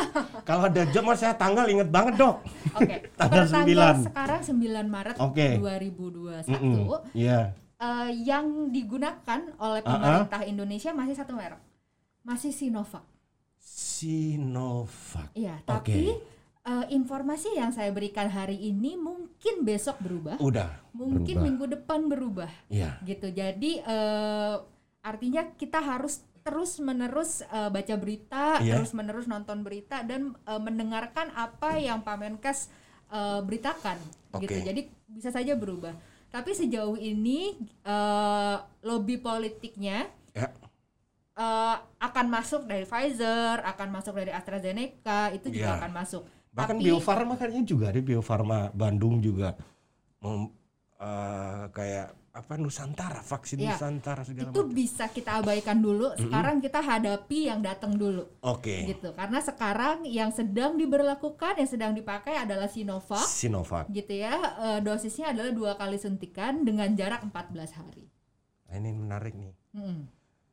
kalau 0.48 0.62
ada 0.70 0.82
job 0.94 1.04
mas 1.04 1.18
saya 1.18 1.34
tanggal 1.34 1.66
inget 1.66 1.90
banget, 1.90 2.14
Dok. 2.14 2.36
Oke. 2.78 2.96
Tanggal 3.18 3.44
per 3.44 3.66
tanggal 3.66 3.94
9. 3.98 4.06
sekarang 4.06 4.40
9 4.46 4.86
Maret 4.86 5.16
Oke. 5.18 5.48
2021 5.58 6.54
Mm-mm. 6.54 6.74
Iya. 7.12 7.40
Eh, 7.76 8.10
yang 8.24 8.70
digunakan 8.70 9.40
oleh 9.56 9.80
Ah, 9.82 9.88
ah. 9.88 9.92
pemerintah 9.92 10.40
Indonesia 10.42 10.90
masih 10.92 11.14
satu 11.14 11.32
merek. 11.36 11.60
Masih 12.22 12.50
Sinovac. 12.50 13.04
Sinovac. 13.56 15.30
Iya, 15.32 15.62
tapi 15.64 16.16
eh, 16.66 16.86
informasi 16.90 17.54
yang 17.54 17.70
saya 17.70 17.88
berikan 17.94 18.26
hari 18.28 18.58
ini 18.58 18.98
mungkin 18.98 19.62
besok 19.62 20.02
berubah, 20.02 20.36
Udah. 20.38 20.70
mungkin 20.92 21.38
berubah. 21.38 21.44
minggu 21.44 21.64
depan 21.78 22.00
berubah. 22.10 22.50
Iya. 22.68 22.98
Gitu. 23.02 23.30
Jadi 23.30 23.80
eh, 23.80 24.54
artinya 25.02 25.42
kita 25.54 25.78
harus 25.78 26.26
terus 26.46 26.78
menerus 26.78 27.42
uh, 27.50 27.66
baca 27.74 27.94
berita, 27.98 28.62
Iya. 28.62 28.78
terus 28.78 28.94
menerus 28.94 29.26
nonton 29.26 29.66
berita 29.66 30.06
dan 30.06 30.30
uh, 30.46 30.62
mendengarkan 30.62 31.34
apa 31.34 31.74
yang 31.74 32.06
Pak 32.06 32.16
Menkes 32.22 32.70
uh, 33.10 33.42
beritakan 33.42 33.98
Oke. 34.30 34.46
gitu. 34.46 34.62
Jadi 34.62 34.86
bisa 35.10 35.34
saja 35.34 35.58
berubah. 35.58 35.90
Tapi 36.28 36.50
sejauh 36.52 36.94
ini 36.94 37.56
uh, 37.82 38.56
lobby 38.82 39.16
politiknya 39.16 40.10
Ya. 40.30 40.52
uh, 41.34 41.76
akan 41.98 42.26
masuk 42.28 42.64
dari 42.64 42.84
Pfizer, 42.84 43.62
akan 43.62 43.88
masuk 43.90 44.14
dari 44.14 44.30
AstraZeneca, 44.30 45.32
itu 45.32 45.48
juga 45.48 45.70
Iya. 45.70 45.78
akan 45.80 45.92
masuk. 45.94 46.22
Bahkan 46.50 46.76
Tapi- 46.76 46.84
Bio 46.84 46.98
Farma 46.98 47.34
kayaknya 47.34 47.64
juga 47.64 47.88
ada 47.88 48.00
Bio 48.00 48.20
Farma 48.20 48.68
Bandung 48.70 49.18
juga 49.18 49.56
mem- 50.18 50.52
eh, 50.96 51.64
kayak 51.70 52.25
apa 52.36 52.54
Nusantara 52.54 53.18
vaksin 53.18 53.56
Iya. 53.58 53.74
Nusantara 53.74 54.20
segala 54.22 54.52
itu 54.52 54.60
macam. 54.60 54.70
bisa 54.70 55.08
kita 55.08 55.40
abaikan 55.40 55.80
dulu. 55.80 56.12
Sekarang 56.14 56.60
kita 56.60 56.78
hadapi 56.78 57.48
yang 57.48 57.64
datang 57.64 57.96
dulu. 57.96 58.28
Oke. 58.44 58.84
gitu 58.86 59.10
karena 59.10 59.40
sekarang 59.40 60.04
yang 60.04 60.28
sedang 60.30 60.76
diberlakukan 60.76 61.56
yang 61.56 61.66
sedang 61.66 61.92
dipakai 61.92 62.36
adalah 62.36 62.68
Sinovac 62.68 63.24
Sinovac. 63.24 63.88
gitu 63.88 64.12
ya 64.14 64.36
Eh, 64.36 64.80
dosisnya 64.80 65.32
adalah 65.32 65.50
dua 65.50 65.72
kali 65.74 65.96
suntikan 65.96 66.60
dengan 66.60 66.92
jarak 66.92 67.24
14 67.24 67.72
hari 67.72 68.04
Nah, 68.66 68.76
ini 68.76 68.90
menarik 68.92 69.32
nih. 69.32 69.54
Mm. 69.72 70.00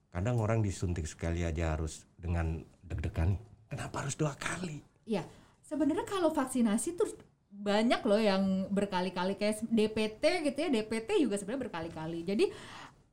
Kadang 0.07 0.37
orang 0.37 0.61
disuntik 0.61 1.03
sekali 1.03 1.41
aja 1.41 1.73
harus 1.73 2.05
dengan 2.13 2.61
deg-degan. 2.85 3.35
Kenapa 3.65 4.05
harus 4.05 4.13
dua 4.13 4.37
kali? 4.37 4.79
Iya 5.03 5.25
sebenarnya 5.63 6.05
kalau 6.05 6.29
vaksinasi 6.29 6.93
tuh 6.93 7.09
banyak 7.53 8.01
loh 8.03 8.17
yang 8.17 8.67
berkali-kali 8.73 9.37
kayak 9.37 9.61
DPT 9.69 10.49
gitu 10.49 10.57
ya 10.57 10.69
DPT 10.73 11.09
juga 11.21 11.37
sebenarnya 11.37 11.69
berkali-kali 11.69 12.19
jadi 12.25 12.45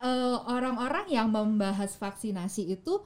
eh, 0.00 0.36
orang-orang 0.48 1.06
yang 1.12 1.28
membahas 1.28 1.94
vaksinasi 2.00 2.72
itu 2.72 3.04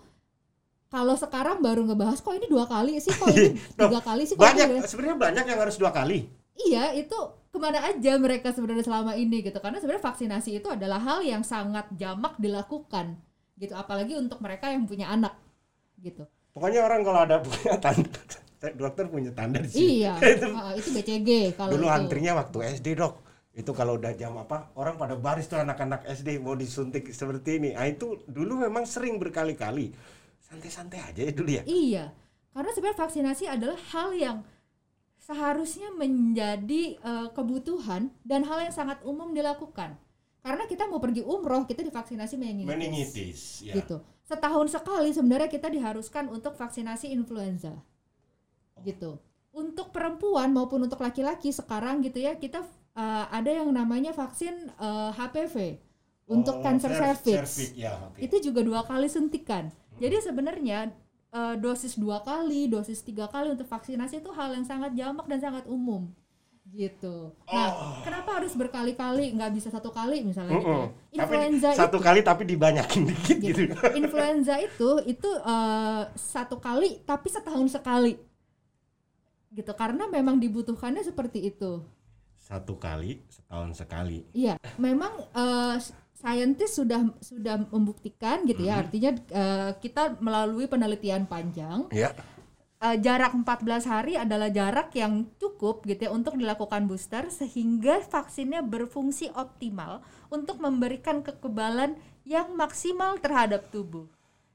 kalau 0.94 1.18
sekarang 1.18 1.58
baru 1.58 1.82
ngebahas 1.90 2.22
kok 2.22 2.38
ini 2.38 2.46
dua 2.46 2.70
kali 2.70 3.02
sih 3.02 3.10
kok 3.10 3.26
ini 3.34 3.58
tiga 3.82 3.98
kali 3.98 4.22
sih 4.30 4.38
kok 4.38 4.46
Banyak 4.46 4.86
sebenarnya 4.86 5.18
banyak 5.18 5.44
yang 5.50 5.58
harus 5.58 5.74
dua 5.74 5.90
kali. 5.90 6.30
Iya, 6.54 6.94
itu 6.94 7.18
ke 7.50 7.58
mana 7.58 7.82
aja 7.82 8.14
mereka 8.14 8.54
sebenarnya 8.54 8.86
selama 8.86 9.18
ini 9.18 9.42
gitu. 9.42 9.58
Karena 9.58 9.82
sebenarnya 9.82 10.06
vaksinasi 10.06 10.62
itu 10.62 10.70
adalah 10.70 11.02
hal 11.02 11.26
yang 11.26 11.42
sangat 11.42 11.90
jamak 11.98 12.38
dilakukan 12.38 13.18
gitu. 13.58 13.74
Apalagi 13.74 14.14
untuk 14.14 14.38
mereka 14.38 14.70
yang 14.70 14.86
punya 14.86 15.10
anak 15.10 15.34
gitu. 15.98 16.30
Pokoknya 16.54 16.86
orang 16.86 17.02
kalau 17.02 17.20
ada 17.26 17.42
punya 17.42 17.74
tanda 17.82 18.22
dokter 18.72 19.04
punya 19.12 19.34
tanda 19.36 19.60
di 19.60 19.68
sini. 19.68 20.00
Iya, 20.00 20.12
itu 20.40 20.48
ah, 20.56 20.72
itu 20.72 20.88
BCG 20.96 21.30
kalau 21.60 21.70
dulu 21.76 21.86
itu. 21.90 21.96
antrinya 22.00 22.32
waktu 22.40 22.80
SD 22.80 22.96
dok 22.96 23.20
itu 23.54 23.70
kalau 23.70 23.94
udah 23.94 24.10
jam 24.18 24.34
apa 24.34 24.74
orang 24.74 24.98
pada 24.98 25.14
baris 25.14 25.46
tuh 25.46 25.62
anak-anak 25.62 26.02
SD 26.10 26.42
mau 26.42 26.58
disuntik 26.58 27.06
seperti 27.14 27.62
ini 27.62 27.70
ah 27.78 27.86
itu 27.86 28.18
dulu 28.26 28.66
memang 28.66 28.82
sering 28.82 29.14
berkali-kali 29.14 29.94
santai-santai 30.42 30.98
aja 30.98 31.20
ya 31.22 31.30
dulu 31.30 31.50
ya 31.54 31.62
Iya, 31.62 32.04
karena 32.50 32.70
sebenarnya 32.74 32.98
vaksinasi 32.98 33.44
adalah 33.46 33.78
hal 33.94 34.10
yang 34.14 34.36
seharusnya 35.22 35.88
menjadi 35.94 36.98
eh, 36.98 37.28
kebutuhan 37.32 38.12
dan 38.26 38.44
hal 38.44 38.60
yang 38.60 38.74
sangat 38.74 39.00
umum 39.06 39.32
dilakukan. 39.32 39.96
Karena 40.44 40.68
kita 40.68 40.84
mau 40.92 41.00
pergi 41.00 41.24
umroh, 41.24 41.64
kita 41.64 41.80
divaksinasi 41.80 42.36
meningitis. 42.36 42.68
meningitis 42.68 43.40
ya 43.64 43.72
gitu. 43.80 44.04
Setahun 44.28 44.68
sekali 44.68 45.08
sebenarnya 45.08 45.48
kita 45.48 45.72
diharuskan 45.72 46.28
untuk 46.28 46.52
vaksinasi 46.60 47.08
influenza. 47.08 47.80
Gitu. 48.84 49.16
Untuk 49.50 49.90
perempuan 49.90 50.50
maupun 50.50 50.82
untuk 50.82 50.98
laki-laki 50.98 51.48
sekarang 51.48 52.02
gitu 52.02 52.18
ya, 52.18 52.34
kita 52.34 52.62
uh, 52.92 53.24
ada 53.30 53.48
yang 53.48 53.70
namanya 53.70 54.10
vaksin 54.10 54.52
uh, 54.76 55.10
HPV 55.10 55.78
untuk 56.26 56.58
Oh, 56.58 56.62
cancer 56.62 56.90
cer- 56.90 57.16
cervix. 57.16 57.72
ya 57.72 57.94
oke 58.00 58.18
Itu 58.18 58.40
juga 58.40 58.60
dua 58.60 58.82
kali 58.82 59.06
suntikan. 59.06 59.70
Jadi 59.94 60.18
sebenarnya 60.20 60.90
uh, 61.30 61.54
dosis 61.54 61.94
dua 61.94 62.18
kali, 62.20 62.66
dosis 62.66 63.00
tiga 63.00 63.30
kali 63.30 63.52
untuk 63.52 63.64
vaksinasi 63.64 64.20
itu 64.20 64.30
hal 64.32 64.52
yang 64.52 64.66
sangat 64.66 64.90
jamak 64.92 65.24
dan 65.24 65.38
sangat 65.38 65.64
umum 65.64 66.10
gitu. 66.66 67.30
Nah, 67.46 67.70
Oh. 67.70 68.02
kenapa 68.02 68.40
harus 68.40 68.56
berkali-kali? 68.56 69.30
Nggak 69.30 69.52
bisa 69.54 69.68
satu 69.70 69.92
kali 69.92 70.24
misalnya 70.24 70.58
gitu. 70.58 70.66
ya. 70.66 70.74
Mm-mm. 70.74 70.86
Tapi 70.90 71.14
Influenza 71.22 71.68
satu 71.76 71.98
kali 72.00 72.20
tapi 72.24 72.42
dibanyakin 72.42 73.02
dikit 73.12 73.36
gitu, 73.38 73.60
gitu. 73.68 73.74
Influenza 73.94 74.58
itu 74.58 74.90
itu 75.06 75.30
eh, 75.30 76.02
satu 76.16 76.58
kali 76.58 77.04
tapi 77.04 77.28
setahun 77.30 77.68
sekali. 77.70 78.18
Gitu 79.54 79.70
karena 79.78 80.10
memang 80.10 80.42
dibutuhkannya 80.42 81.06
seperti 81.06 81.54
itu. 81.54 81.80
satu 82.44 82.76
kali 82.76 83.24
setahun 83.32 83.72
sekali 83.72 84.20
Iya, 84.36 84.60
memang 84.76 85.16
eh, 85.32 85.80
saintis 86.12 86.76
sudah 86.76 87.00
sudah 87.24 87.56
membuktikan 87.72 88.44
gitu 88.44 88.68
ya. 88.68 88.84
Artinya 88.84 89.16
eh, 89.16 89.70
kita 89.80 90.20
melalui 90.20 90.68
penelitian 90.68 91.24
panjang 91.24 91.88
ya 91.88 92.12
eh, 92.84 92.96
jarak 93.00 93.32
14 93.32 93.88
hari 93.88 94.20
adalah 94.20 94.52
jarak 94.52 94.92
yang 94.92 95.24
cukup 95.40 95.88
gitu 95.88 96.04
ya 96.04 96.10
untuk 96.12 96.36
dilakukan 96.36 96.84
booster 96.84 97.32
sehingga 97.32 98.04
vaksinnya 98.04 98.60
berfungsi 98.60 99.32
optimal 99.32 100.04
untuk 100.28 100.60
memberikan 100.60 101.24
kekebalan 101.24 101.96
yang 102.28 102.52
maksimal 102.56 103.16
terhadap 103.20 103.72
tubuh. 103.72 104.08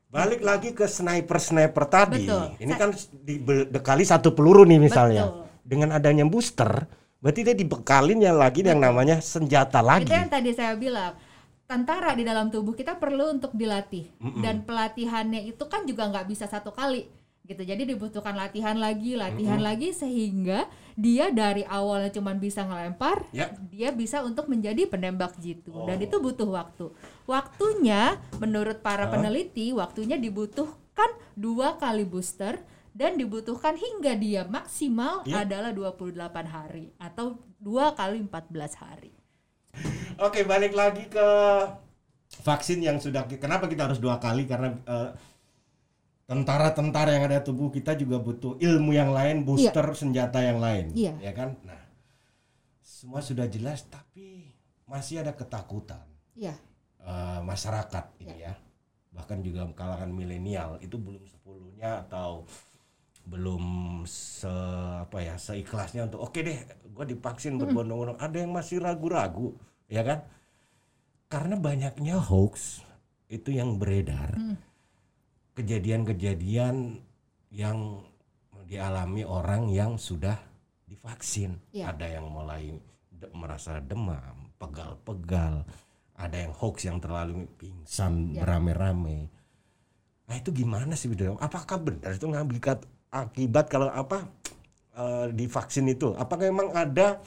Balik 0.10 0.42
lagi 0.42 0.74
ke 0.74 0.90
sniper 0.90 1.38
sniper 1.38 1.86
tadi 1.86 2.26
Betul. 2.26 2.58
ini 2.58 2.74
kan 2.74 2.90
dibekali 3.14 4.02
satu 4.02 4.34
peluru 4.34 4.66
nih 4.66 4.82
misalnya 4.82 5.30
Betul. 5.30 5.46
dengan 5.62 5.90
adanya 5.94 6.26
booster 6.26 6.90
berarti 7.22 7.46
dia 7.46 7.56
dibekalin 7.56 8.18
yang 8.18 8.42
lagi 8.42 8.66
yang 8.66 8.82
namanya 8.82 9.22
senjata 9.22 9.86
lagi 9.86 10.10
Itu 10.10 10.18
yang 10.18 10.32
tadi 10.32 10.52
saya 10.56 10.74
bilang. 10.80 11.14
Tentara 11.70 12.18
di 12.18 12.26
dalam 12.26 12.50
tubuh 12.50 12.74
kita 12.74 12.98
perlu 12.98 13.30
untuk 13.30 13.54
dilatih 13.54 14.10
dan 14.42 14.66
pelatihannya 14.66 15.46
itu 15.54 15.70
kan 15.70 15.86
juga 15.86 16.10
nggak 16.10 16.26
bisa 16.26 16.50
satu 16.50 16.74
kali 16.74 17.06
gitu. 17.50 17.66
Jadi 17.66 17.90
dibutuhkan 17.90 18.38
latihan 18.38 18.78
lagi, 18.78 19.18
latihan 19.18 19.58
lagi 19.58 19.90
sehingga 19.90 20.70
dia 20.94 21.34
dari 21.34 21.66
awalnya 21.66 22.14
cuma 22.14 22.38
bisa 22.38 22.62
ngelempar, 22.62 23.26
Ya. 23.34 23.50
dia 23.74 23.90
bisa 23.90 24.22
untuk 24.22 24.46
menjadi 24.46 24.86
penembak 24.86 25.34
jitu 25.42 25.74
dan 25.90 25.98
itu 25.98 26.22
butuh 26.22 26.46
waktu. 26.46 26.94
Waktunya 27.26 28.22
menurut 28.38 28.86
para 28.86 29.10
peneliti 29.10 29.74
waktunya 29.74 30.22
dibutuhkan 30.22 31.10
dua 31.34 31.82
kali 31.82 32.06
booster 32.06 32.62
dan 32.94 33.18
dibutuhkan 33.18 33.74
hingga 33.74 34.14
dia 34.14 34.46
maksimal 34.46 35.26
Ya. 35.26 35.42
adalah 35.42 35.74
28 35.74 36.46
hari 36.46 36.94
atau 37.02 37.42
dua 37.58 37.98
kali 37.98 38.22
14 38.22 38.78
hari. 38.78 39.14
Oke, 40.20 40.44
balik 40.44 40.76
lagi 40.76 41.08
ke 41.08 41.28
vaksin 42.44 42.84
yang 42.84 43.02
sudah 43.02 43.26
kenapa 43.26 43.66
kita 43.66 43.90
harus 43.90 43.98
dua 43.98 44.22
kali 44.22 44.46
karena 44.46 44.76
eh, 44.86 45.10
tentara-tentara 46.30 47.18
yang 47.18 47.26
ada 47.26 47.42
tubuh 47.42 47.74
kita 47.74 47.98
juga 47.98 48.22
butuh 48.22 48.62
ilmu 48.62 48.94
yang 48.94 49.10
lain, 49.10 49.42
booster 49.42 49.82
senjata 49.98 50.38
yang 50.46 50.62
lain, 50.62 50.94
Iya. 50.94 51.18
ya 51.18 51.34
kan? 51.34 51.58
Nah, 51.66 51.82
semua 52.86 53.26
sudah 53.26 53.50
jelas 53.50 53.82
tapi 53.90 54.54
masih 54.86 55.26
ada 55.26 55.34
ketakutan 55.34 56.06
Iya. 56.38 56.54
eh, 57.02 57.40
masyarakat 57.42 58.06
ini 58.22 58.46
ya. 58.46 58.54
Bahkan 59.10 59.42
juga 59.42 59.66
kalangan 59.74 60.14
milenial 60.14 60.78
itu 60.86 61.02
belum 61.02 61.26
sepuluhnya 61.26 62.06
atau 62.06 62.46
belum 63.26 63.64
se 64.06 64.50
apa 65.06 65.22
ya 65.22 65.38
seikhlasnya 65.38 66.10
untuk 66.10 66.30
oke 66.30 66.40
deh 66.42 66.58
gue 66.90 67.06
divaksin 67.10 67.62
berbondong-bondong 67.62 68.18
ada 68.18 68.38
yang 68.42 68.50
masih 68.50 68.82
ragu-ragu 68.82 69.54
ya 69.86 70.02
kan 70.02 70.26
karena 71.30 71.54
banyaknya 71.54 72.18
hoax 72.18 72.82
itu 73.30 73.54
yang 73.54 73.78
beredar 73.78 74.34
kejadian-kejadian 75.60 77.04
yang 77.52 78.00
dialami 78.64 79.28
orang 79.28 79.68
yang 79.68 80.00
sudah 80.00 80.40
divaksin. 80.88 81.60
Iya. 81.70 81.92
ada 81.92 82.08
yang 82.08 82.32
mulai 82.32 82.80
de- 83.12 83.30
merasa 83.36 83.78
demam 83.84 84.50
pegal-pegal. 84.56 85.68
Ada 86.16 86.48
yang 86.48 86.54
hoax 86.56 86.88
yang 86.88 86.98
terlalu 87.00 87.48
pingsan 87.60 88.34
Iya. 88.36 88.44
beramai-ramai. 88.44 89.28
Nah 90.30 90.36
itu 90.38 90.50
gimana 90.54 90.94
sih 90.94 91.10
Bidang? 91.10 91.40
apakah 91.42 91.78
benar 91.82 92.14
itu 92.14 92.26
ngambil 92.26 92.60
akibat 93.10 93.66
kalau 93.68 93.90
apa 93.92 94.24
eh, 94.96 95.28
divaksin 95.32 95.88
itu? 95.90 96.12
Apakah 96.16 96.48
memang 96.52 96.70
ada 96.76 97.20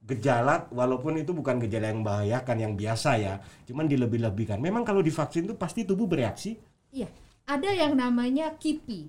gejala 0.00 0.64
walaupun 0.72 1.20
itu 1.20 1.36
bukan 1.36 1.60
gejala 1.60 1.92
yang 1.92 2.00
membahayakan 2.00 2.56
yang 2.56 2.72
biasa 2.78 3.10
ya 3.20 3.34
cuman 3.68 3.84
dilebih-lebihkan? 3.90 4.56
Memang 4.62 4.86
kalau 4.86 5.02
divaksin 5.04 5.44
itu 5.44 5.52
pasti 5.58 5.82
tubuh 5.84 6.08
bereaksi? 6.08 6.56
Iya, 6.94 7.10
ada 7.48 7.70
yang 7.72 7.96
namanya 7.96 8.52
KIPI. 8.60 9.08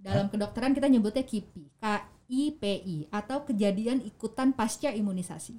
Dalam 0.00 0.32
kedokteran 0.32 0.72
kita 0.72 0.88
nyebutnya 0.88 1.26
KIPI, 1.26 1.76
KIPI 1.76 3.12
atau 3.12 3.44
kejadian 3.44 4.00
ikutan 4.06 4.54
pasca 4.54 4.88
imunisasi. 4.88 5.58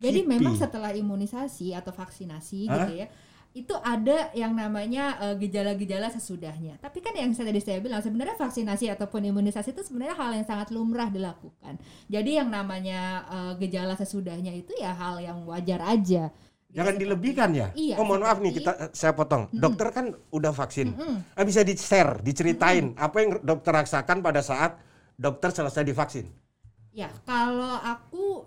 Jadi 0.00 0.24
KIPI. 0.24 0.32
memang 0.32 0.56
setelah 0.56 0.90
imunisasi 0.96 1.76
atau 1.76 1.92
vaksinasi 1.92 2.66
Hah? 2.66 2.74
gitu 2.88 2.92
ya, 3.04 3.06
itu 3.50 3.74
ada 3.82 4.32
yang 4.34 4.56
namanya 4.56 5.20
eh, 5.22 5.34
gejala-gejala 5.38 6.10
sesudahnya. 6.10 6.80
Tapi 6.82 6.98
kan 6.98 7.14
yang 7.14 7.30
saya 7.36 7.52
tadi 7.52 7.60
saya 7.62 7.78
bilang 7.78 8.02
sebenarnya 8.02 8.34
vaksinasi 8.40 8.90
ataupun 8.90 9.26
imunisasi 9.30 9.70
itu 9.76 9.84
sebenarnya 9.86 10.16
hal 10.18 10.30
yang 10.34 10.46
sangat 10.48 10.74
lumrah 10.74 11.12
dilakukan. 11.12 11.78
Jadi 12.10 12.40
yang 12.40 12.50
namanya 12.50 13.28
eh, 13.28 13.52
gejala 13.62 13.94
sesudahnya 13.94 14.50
itu 14.56 14.74
ya 14.80 14.96
hal 14.96 15.20
yang 15.22 15.46
wajar 15.46 15.84
aja 15.84 16.32
Jangan 16.70 16.94
dilebihkan 16.96 17.50
ya. 17.50 17.68
Iya, 17.74 17.98
oh 17.98 18.06
mohon 18.06 18.22
maaf 18.22 18.38
nih 18.38 18.54
kita 18.54 18.94
saya 18.94 19.10
potong. 19.10 19.50
Dokter 19.50 19.90
kan 19.90 20.14
udah 20.30 20.54
vaksin. 20.54 20.94
Ah, 21.34 21.42
bisa 21.42 21.66
di 21.66 21.74
share, 21.74 22.22
diceritain 22.22 22.94
apa 22.94 23.16
yang 23.18 23.30
dokter 23.42 23.74
rasakan 23.74 24.22
pada 24.22 24.38
saat 24.38 24.78
dokter 25.18 25.50
selesai 25.50 25.82
divaksin. 25.82 26.30
Ya, 26.90 27.10
kalau 27.22 27.74
aku 27.76 28.46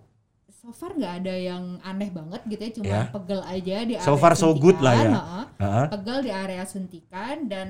so 0.49 0.71
far 0.71 0.95
nggak 0.95 1.19
ada 1.19 1.35
yang 1.35 1.75
aneh 1.83 2.07
banget 2.07 2.39
gitu 2.47 2.61
ya, 2.63 2.71
cuma 2.71 2.87
Ya. 2.87 3.01
pegel 3.11 3.41
aja 3.43 3.75
di 3.83 3.93
area 3.99 3.99
So 3.99 4.15
far 4.15 4.31
so 4.33 4.55
good 4.55 4.79
lah 4.79 4.95
ya. 4.95 4.99
suntikan, 5.03 5.19
heeh. 5.19 5.45
Heeh. 5.59 5.85
Pegel 5.91 6.17
di 6.23 6.31
area 6.31 6.63
suntikan 6.63 7.35
dan 7.51 7.69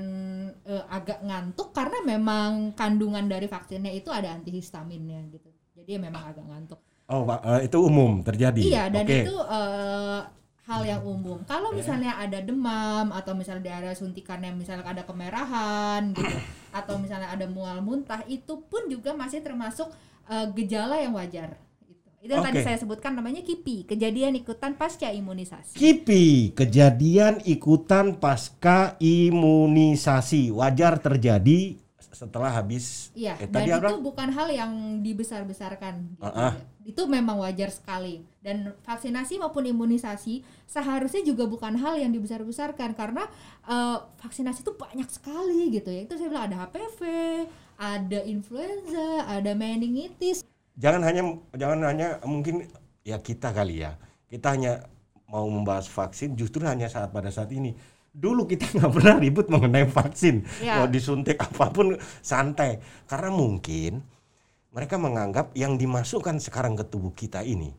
eh, 0.62 0.84
agak 0.86 1.18
ngantuk 1.26 1.74
karena 1.74 1.98
memang 2.06 2.70
kandungan 2.78 3.26
dari 3.26 3.50
vaksinnya 3.50 3.90
itu 3.90 4.14
ada 4.14 4.30
antihistaminnya 4.30 5.26
gitu. 5.34 5.50
Jadi 5.74 5.90
ya 5.90 5.98
memang 5.98 6.22
agak 6.30 6.46
ngantuk. 6.46 6.78
Oh, 7.10 7.26
eh, 7.26 7.66
itu 7.66 7.78
umum 7.82 8.22
terjadi. 8.22 8.62
Iya, 8.62 8.82
dan 8.94 9.04
Oke. 9.04 9.18
itu 9.26 9.34
eh, 9.42 10.20
hal 10.64 10.82
yang 10.88 11.02
umum. 11.04 11.44
Kalau 11.44 11.76
misalnya 11.76 12.16
ada 12.16 12.40
demam 12.40 13.12
atau 13.12 13.36
misalnya 13.36 13.68
di 13.68 13.72
area 13.72 13.92
suntikannya 13.92 14.56
misalnya 14.56 14.88
ada 14.88 15.04
kemerahan 15.04 16.16
gitu 16.16 16.36
atau 16.78 16.96
misalnya 16.96 17.28
ada 17.28 17.44
mual 17.44 17.84
muntah 17.84 18.24
itu 18.24 18.64
pun 18.64 18.88
juga 18.88 19.12
masih 19.12 19.44
termasuk 19.44 19.92
eh, 20.24 20.46
gejala 20.56 20.96
yang 21.04 21.12
wajar. 21.12 21.60
Gitu. 21.84 22.08
Itu 22.24 22.32
yang 22.32 22.48
tadi 22.48 22.64
Oke. 22.64 22.66
saya 22.66 22.80
sebutkan 22.80 23.12
namanya 23.12 23.44
KIPI, 23.44 23.84
kejadian 23.84 24.40
ikutan 24.40 24.72
pasca 24.72 25.12
imunisasi. 25.12 25.76
KIPI, 25.76 26.56
kejadian 26.56 27.44
ikutan 27.44 28.16
pasca 28.16 28.96
imunisasi 28.96 30.48
wajar 30.48 30.96
terjadi 30.96 31.83
setelah 32.14 32.48
habis 32.54 33.10
Iya, 33.12 33.34
eh, 33.42 33.50
dan 33.50 33.66
tadi 33.66 33.70
itu 33.74 33.82
apa? 33.82 34.00
bukan 34.00 34.28
hal 34.30 34.48
yang 34.54 34.72
dibesar-besarkan. 35.02 36.14
Gitu. 36.14 36.22
Ah, 36.22 36.50
ah. 36.50 36.52
Itu 36.86 37.10
memang 37.10 37.42
wajar 37.42 37.68
sekali. 37.74 38.22
Dan 38.38 38.72
vaksinasi 38.86 39.42
maupun 39.42 39.66
imunisasi 39.66 40.46
seharusnya 40.70 41.26
juga 41.26 41.44
bukan 41.50 41.74
hal 41.76 41.98
yang 41.98 42.14
dibesar-besarkan 42.14 42.94
karena 42.94 43.26
eh, 43.66 43.98
vaksinasi 44.22 44.62
itu 44.62 44.72
banyak 44.78 45.08
sekali 45.10 45.74
gitu 45.74 45.90
ya. 45.90 46.06
Itu 46.06 46.14
saya 46.16 46.30
bilang 46.30 46.46
ada 46.48 46.56
HPV, 46.64 47.00
ada 47.76 48.20
influenza, 48.24 49.26
ada 49.26 49.52
meningitis. 49.52 50.46
Jangan 50.78 51.02
hanya 51.02 51.22
jangan 51.58 51.80
hanya 51.84 52.08
mungkin 52.22 52.70
ya 53.02 53.18
kita 53.18 53.50
kali 53.50 53.82
ya. 53.82 53.98
Kita 54.30 54.54
hanya 54.54 54.86
mau 55.28 55.50
membahas 55.50 55.90
vaksin 55.90 56.38
justru 56.38 56.62
hanya 56.62 56.86
saat 56.86 57.10
pada 57.10 57.30
saat 57.34 57.50
ini. 57.50 57.74
Dulu 58.14 58.46
kita 58.46 58.70
nggak 58.70 58.92
pernah 58.94 59.16
ribut 59.18 59.50
mengenai 59.50 59.90
vaksin. 59.90 60.46
Ya. 60.62 60.78
Mau 60.78 60.86
disuntik 60.86 61.34
apa 61.42 61.74
pun 61.74 61.98
santai. 62.22 62.78
Karena 63.10 63.34
mungkin 63.34 64.00
mereka 64.70 64.98
menganggap 64.98 65.54
yang 65.54 65.74
dimasukkan 65.74 66.38
sekarang 66.42 66.74
ke 66.74 66.82
tubuh 66.86 67.14
kita 67.14 67.46
ini 67.46 67.70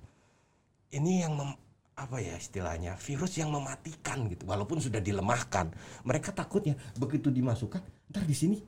ini 0.96 1.28
yang 1.28 1.36
mem- 1.36 1.60
apa 1.96 2.24
ya 2.24 2.40
istilahnya 2.40 2.96
virus 3.00 3.36
yang 3.36 3.52
mematikan 3.52 4.28
gitu 4.32 4.48
walaupun 4.48 4.80
sudah 4.80 5.04
dilemahkan 5.04 5.72
mereka 6.08 6.32
takutnya 6.32 6.76
begitu 6.96 7.28
dimasukkan 7.28 7.84
ntar 8.12 8.24
di 8.24 8.32
sini 8.32 8.64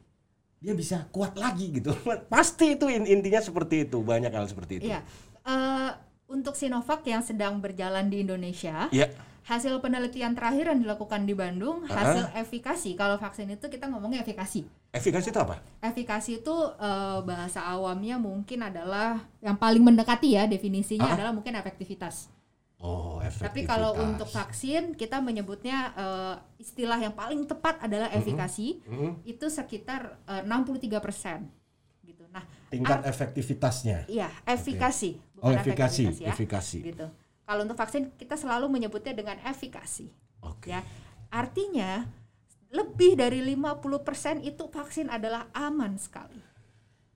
dia 0.60 0.76
bisa 0.76 1.08
kuat 1.08 1.40
lagi 1.40 1.72
gitu 1.72 1.96
pasti 2.34 2.76
itu 2.76 2.92
in- 2.92 3.08
intinya 3.08 3.40
seperti 3.40 3.88
itu 3.88 4.04
banyak 4.04 4.32
hal 4.32 4.44
seperti 4.48 4.84
itu 4.84 4.92
Iya. 4.92 5.04
Eh, 5.48 5.92
untuk 6.28 6.60
Sinovac 6.60 7.08
yang 7.08 7.24
sedang 7.24 7.64
berjalan 7.64 8.12
di 8.12 8.28
Indonesia, 8.28 8.92
ya 8.92 9.08
hasil 9.48 9.80
penelitian 9.80 10.36
terakhir 10.36 10.68
yang 10.68 10.84
dilakukan 10.84 11.24
di 11.24 11.32
Bandung, 11.32 11.88
hasil 11.88 12.36
efikasi. 12.36 12.92
Kalau 12.94 13.16
vaksin 13.16 13.48
itu 13.48 13.66
kita 13.66 13.88
ngomongnya 13.88 14.20
efikasi. 14.20 14.68
efikasi 14.90 15.30
itu 15.30 15.38
apa 15.38 15.62
Efikasi 15.80 16.32
itu 16.38 16.56
eh, 16.76 17.20
bahasa 17.22 17.64
awamnya 17.64 18.18
mungkin 18.18 18.60
adalah 18.62 19.24
yang 19.40 19.56
paling 19.56 19.80
mendekati 19.80 20.34
ya 20.34 20.44
definisinya 20.46 21.08
Ah. 21.08 21.16
adalah 21.16 21.32
mungkin 21.32 21.56
efektivitas. 21.56 22.28
oh 22.78 23.18
efektivitas 23.20 23.42
Tapi 23.42 23.62
kalau 23.64 23.92
untuk 23.96 24.28
vaksin 24.28 24.94
kita 24.94 25.18
menyebutnya 25.18 25.78
eh, 25.96 26.36
istilah 26.58 26.98
yang 26.98 27.12
paling 27.12 27.42
tepat 27.44 27.82
adalah 27.82 28.12
efikasi 28.12 28.84
Mhm. 28.84 29.24
itu 29.24 29.46
sekitar 29.48 30.22
eh, 30.26 30.44
63% 30.44 31.42
gitu. 32.04 32.24
Nah, 32.30 32.44
tingkat 32.68 33.02
efektivitasnya 33.04 34.06
iya 34.08 34.28
efikasi 34.46 35.18
oh 35.36 35.50
bukan 35.50 35.58
efikasi 35.58 36.04
efektivitas 36.04 36.22
ya. 36.22 36.32
efikasi 36.32 36.80
Gitu. 36.84 37.08
Kalau 37.48 37.64
untuk 37.64 37.74
vaksin 37.74 38.12
kita 38.14 38.36
selalu 38.36 38.68
menyebutnya 38.68 39.16
dengan 39.16 39.40
efikasi 39.42 40.12
oke 40.42 40.68
ya. 40.68 40.84
Artinya 41.28 42.04
lebih 42.68 43.16
dari 43.16 43.40
50% 43.42 44.44
itu 44.44 44.68
vaksin 44.68 45.08
adalah 45.08 45.48
aman 45.52 45.96
sekali. 45.96 46.44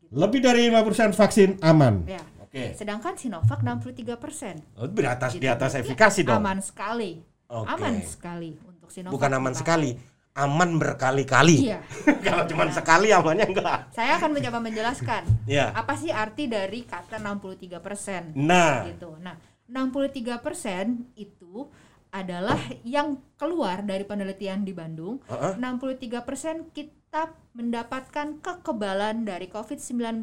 lebih 0.10 0.39
dari 0.39 0.67
5% 0.67 1.12
vaksin 1.13 1.60
aman 1.62 2.04
Ya. 2.04 2.20
oke 2.38 2.76
Sedangkan 2.76 3.15
Sinovac 3.15 3.60
63%. 3.60 4.60
oh, 4.76 4.88
di 4.88 5.04
atas 5.04 5.32
di 5.34 5.39
Gitu. 5.39 5.48
atas 5.50 5.72
Ya, 5.74 5.80
efikasi 5.80 6.20
dong 6.22 6.39
Aman 6.39 6.60
sekali. 6.60 7.20
Oke. 7.46 7.67
Aman 7.70 7.96
sekali 8.02 8.56
untuk 8.62 8.88
Sinovac. 8.88 9.12
bukan 9.12 9.32
aman 9.34 9.52
sekali 9.52 9.96
aman 10.32 10.76
berkali-kali 10.76 11.58
Iya. 11.65 11.80
kalau 12.24 12.44
cuma 12.46 12.63
sekali 12.70 13.12
amannya 13.12 13.52
enggak 13.52 13.91
Saya 13.91 14.15
akan 14.15 14.32
mencoba 14.32 14.60
menjelaskan 14.60 15.24
ya 15.44 15.72
apa 15.72 15.96
sih 15.96 16.08
arti 16.08 16.48
dari 16.48 16.84
kata 16.84 17.20
63%. 17.20 18.32
nah 18.34 18.88
Gitu. 18.88 19.12
Nah, 19.17 19.36
63% 19.71 21.15
itu 21.15 21.71
adalah 22.12 22.60
yang 22.84 23.23
keluar 23.39 23.88
dari 23.88 24.03
penelitian 24.03 24.67
di 24.67 24.75
Bandung. 24.75 25.23
Heeh. 25.31 25.55
63% 25.55 26.75
kita 26.75 27.31
mendapatkan 27.55 28.43
kekebalan 28.43 29.23
dari 29.23 29.47
COVID-19. 29.47 30.19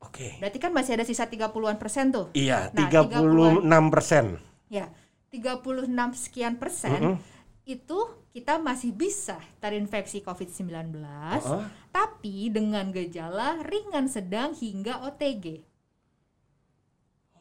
oke 0.00 0.26
Berarti 0.38 0.58
kan 0.62 0.70
masih 0.70 0.94
ada 0.96 1.04
sisa 1.04 1.26
30-an 1.26 1.76
persen 1.76 2.14
tuh. 2.14 2.30
Iya, 2.32 2.70
Nah, 2.70 2.86
36 2.86 3.90
persen. 3.90 4.38
Ya, 4.70 4.94
36 5.34 6.14
sekian 6.14 6.54
persen 6.54 7.18
itu 7.66 7.98
kita 8.30 8.62
masih 8.62 8.94
bisa 8.94 9.38
terinfeksi 9.58 10.22
COVID-19, 10.22 10.70
Heeh. 11.02 11.64
tapi 11.90 12.50
dengan 12.50 12.94
gejala 12.94 13.58
ringan 13.66 14.06
sedang 14.06 14.54
hingga 14.54 15.02
OTG. 15.06 15.66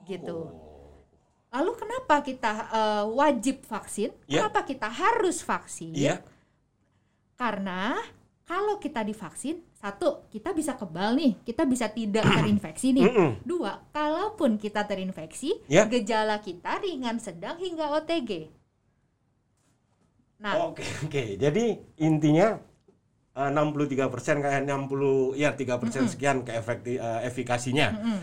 Gitu. 0.10 0.69
Lalu 1.50 1.72
kenapa 1.76 2.22
kita 2.22 2.52
eh, 2.70 3.06
wajib 3.10 3.66
vaksin? 3.66 4.14
Ya. 4.30 4.46
Kenapa 4.46 4.62
kita 4.66 4.86
harus 4.86 5.42
vaksin? 5.42 5.98
Iya. 5.98 6.22
Karena 7.34 7.98
kalau 8.46 8.82
kita 8.82 9.06
divaksin, 9.06 9.62
satu, 9.78 10.26
kita 10.34 10.52
bisa 10.52 10.74
kebal 10.74 11.14
nih, 11.14 11.38
kita 11.46 11.64
bisa 11.70 11.86
tidak 11.90 12.26
terinfeksi 12.38 12.94
nih. 12.94 13.06
Dua, 13.46 13.82
kalaupun 13.94 14.58
kita 14.58 14.86
terinfeksi, 14.86 15.62
Ya. 15.70 15.86
gejala 15.86 16.42
kita 16.42 16.82
ringan, 16.82 17.18
sedang 17.22 17.58
hingga 17.62 17.94
OTG. 17.94 18.50
Nah, 20.40 20.72
Oke, 20.72 20.86
oke. 21.04 21.36
Jadi 21.36 21.66
intinya 22.00 22.58
eh, 23.36 23.50
63 23.54 24.08
persen 24.10 24.40
kayak 24.40 24.66
60 24.66 25.36
ya 25.36 25.54
3 25.54 25.82
persen 25.82 26.08
sekian 26.08 26.42
ke 26.48 26.52
efekti, 26.56 26.96
eh, 26.98 27.22
efikasinya. 27.28 27.88
mm-mm, 27.92 28.20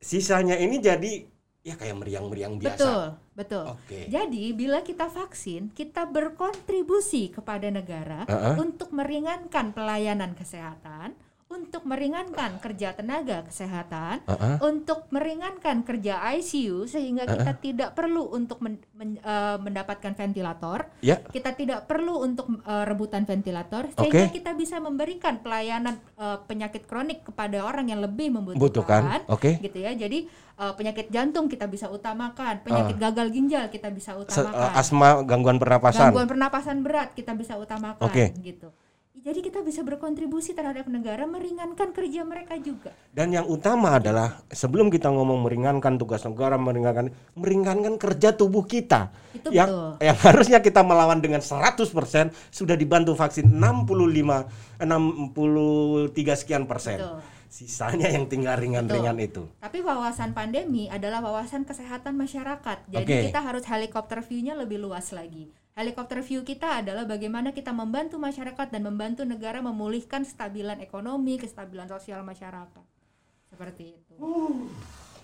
Sisanya 0.00 0.56
ini 0.56 0.76
jadi 0.78 1.24
ya 1.66 1.74
kayak 1.74 1.98
meriang-meriang 1.98 2.62
biasa. 2.62 2.78
betul, 2.78 3.02
betul. 3.34 3.64
Oke. 3.74 4.06
Jadi 4.06 4.54
bila 4.54 4.86
kita 4.86 5.10
vaksin, 5.10 5.74
kita 5.74 6.06
berkontribusi 6.06 7.34
kepada 7.34 7.66
negara 7.74 8.22
Uh-uh. 8.22 8.54
untuk 8.62 8.94
meringankan 8.94 9.74
pelayanan 9.74 10.38
kesehatan, 10.38 11.18
untuk 11.46 11.86
meringankan 11.86 12.58
kerja 12.58 12.90
tenaga 12.92 13.46
kesehatan, 13.46 14.18
Uh-uh. 14.24 14.58
untuk 14.66 15.06
meringankan 15.08 15.82
kerja 15.82 16.18
ICU 16.34 16.84
sehingga 16.84 17.22
kita 17.22 17.52
tidak 17.56 17.90
perlu 17.92 18.26
untuk 18.28 18.58
men- 18.58 18.82
men- 18.92 19.16
eh, 19.16 19.56
mendapatkan 19.56 20.12
ventilator, 20.12 20.90
Ya. 21.00 21.22
kita 21.22 21.54
tidak 21.54 21.86
perlu 21.86 22.18
untuk 22.20 22.50
eh, 22.60 22.84
rebutan 22.84 23.22
ventilator 23.22 23.86
sehingga 23.90 24.26
Oke. 24.26 24.34
kita 24.34 24.52
bisa 24.52 24.76
memberikan 24.78 25.38
pelayanan 25.38 26.02
eh, 26.12 26.38
penyakit 26.42 26.84
kronik 26.84 27.22
kepada 27.22 27.62
orang 27.62 27.88
yang 27.88 28.00
lebih 28.00 28.28
Butuhkan. 28.28 28.50
membutuhkan 28.50 29.18
Oke. 29.28 29.50
gitu 29.56 29.78
ya 29.78 29.92
jadi 29.92 30.26
eh, 30.26 30.72
penyakit 30.72 31.08
jantung 31.08 31.46
kita 31.46 31.66
bisa 31.66 31.86
utamakan 31.86 32.58
penyakit 32.60 32.96
gagal 32.96 33.30
ginjal 33.30 33.64
kita 33.68 33.88
bisa 33.88 34.18
Se- 34.26 34.42
eh, 34.42 34.50
utamakan 34.50 34.70
asma 34.74 35.08
gangguan 35.22 35.56
pernapasan. 35.56 36.10
gangguan 36.10 36.26
pernapasan 36.26 36.82
berat 36.82 37.12
kita 37.12 37.32
bisa 37.32 37.54
utamakan 37.54 38.02
Oke. 38.02 38.34
gitu 38.36 38.74
jadi 39.26 39.42
kita 39.42 39.58
bisa 39.66 39.82
berkontribusi 39.82 40.54
terhadap 40.54 40.86
negara 40.86 41.26
meringankan 41.26 41.90
kerja 41.90 42.22
mereka 42.22 42.54
juga 42.62 42.94
Dan 43.10 43.34
yang 43.34 43.50
utama 43.50 43.98
adalah 43.98 44.46
sebelum 44.54 44.86
kita 44.86 45.10
ngomong 45.10 45.42
meringankan 45.42 45.98
tugas 45.98 46.22
negara, 46.22 46.54
meringankan 46.54 47.10
meringankan 47.34 47.98
kerja 47.98 48.38
tubuh 48.38 48.62
kita. 48.62 49.10
Itu 49.34 49.50
yang 49.50 49.66
betul. 49.66 50.06
yang 50.06 50.18
harusnya 50.22 50.62
kita 50.62 50.86
melawan 50.86 51.18
dengan 51.18 51.42
100% 51.42 51.90
sudah 52.54 52.78
dibantu 52.78 53.18
vaksin 53.18 53.50
65 53.50 54.78
63 54.78 54.86
sekian 56.38 56.70
persen. 56.70 57.02
Betul. 57.02 57.18
Sisanya 57.46 58.12
yang 58.12 58.28
tinggal 58.28 58.58
ringan-ringan 58.58 59.16
itu. 59.22 59.48
tapi 59.62 59.80
wawasan 59.80 60.36
pandemi 60.36 60.92
adalah 60.92 61.24
wawasan 61.24 61.64
kesehatan 61.64 62.18
masyarakat 62.18 62.84
jadi 62.90 63.06
Oke. 63.06 63.32
kita 63.32 63.40
harus 63.40 63.64
helikopter 63.64 64.20
view-nya 64.20 64.58
lebih 64.58 64.82
luas 64.82 65.14
lagi 65.14 65.48
helikopter 65.76 66.24
view 66.24 66.40
kita 66.42 66.80
adalah 66.80 67.04
bagaimana 67.04 67.52
kita 67.52 67.70
membantu 67.70 68.16
masyarakat 68.16 68.72
dan 68.72 68.82
membantu 68.82 69.28
negara 69.28 69.60
memulihkan 69.60 70.24
kestabilan 70.24 70.80
ekonomi 70.80 71.36
kestabilan 71.36 71.86
sosial 71.86 72.24
masyarakat 72.24 72.84
seperti 73.52 74.00
itu 74.00 74.16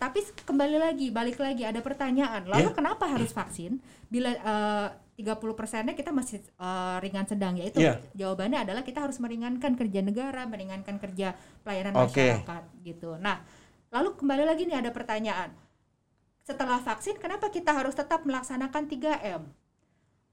tapi 0.02 0.18
kembali 0.18 0.82
lagi, 0.82 1.14
balik 1.14 1.38
lagi 1.38 1.62
ada 1.62 1.78
pertanyaan. 1.78 2.42
Lalu 2.50 2.74
Ya. 2.74 2.74
kenapa 2.74 3.06
harus 3.06 3.30
vaksin? 3.30 3.78
Bila 4.10 4.34
eh, 4.34 4.86
30 5.14 5.54
persennya 5.54 5.94
kita 5.94 6.10
masih 6.10 6.42
eh, 6.42 6.96
ringan 6.98 7.22
sedang 7.22 7.54
yaitu 7.54 7.78
Ya. 7.78 8.02
jawabannya 8.18 8.66
adalah 8.66 8.82
kita 8.82 8.98
harus 8.98 9.22
meringankan 9.22 9.78
kerja 9.78 10.02
negara, 10.02 10.42
meringankan 10.50 10.98
kerja 10.98 11.38
pelayanan 11.62 12.02
Oke. 12.02 12.18
masyarakat 12.18 12.62
gitu. 12.82 13.14
Nah, 13.22 13.46
lalu 13.94 14.18
kembali 14.18 14.42
lagi 14.42 14.66
nih 14.66 14.82
ada 14.82 14.90
pertanyaan. 14.90 15.54
Setelah 16.42 16.82
vaksin 16.82 17.22
kenapa 17.22 17.54
kita 17.54 17.70
harus 17.70 17.94
tetap 17.94 18.26
melaksanakan 18.26 18.90
3M? 18.90 19.61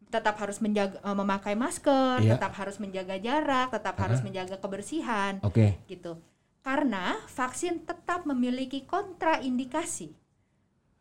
Tetap 0.10 0.36
harus 0.42 0.58
menjaga 0.58 0.98
eh, 0.98 1.16
memakai 1.16 1.54
masker, 1.54 2.26
Iya. 2.26 2.36
tetap 2.36 2.58
harus 2.58 2.82
menjaga 2.82 3.16
jarak, 3.22 3.70
tetap 3.70 3.96
harus 4.02 4.20
menjaga 4.26 4.58
kebersihan 4.58 5.38
Oke. 5.46 5.78
gitu. 5.86 6.18
Karena 6.66 7.18
vaksin 7.30 7.86
tetap 7.86 8.26
memiliki 8.26 8.84
kontraindikasi. 8.90 10.12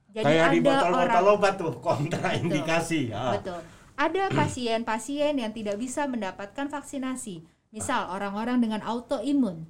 Jadi 0.08 0.24
Kayak 0.24 0.46
di 0.52 0.60
ada 0.60 0.68
botol-botol 0.72 1.04
orang 1.04 1.24
obat 1.36 1.54
tuh 1.60 1.74
kontraindikasi. 1.84 3.12
Ah. 3.12 3.36
betul. 3.36 3.60
Ada 3.98 4.30
pasien-pasien 4.30 5.34
yang 5.42 5.50
tidak 5.50 5.74
bisa 5.74 6.06
mendapatkan 6.06 6.70
vaksinasi. 6.70 7.42
Misal 7.74 8.08
orang-orang 8.08 8.62
dengan 8.62 8.80
autoimun, 8.80 9.68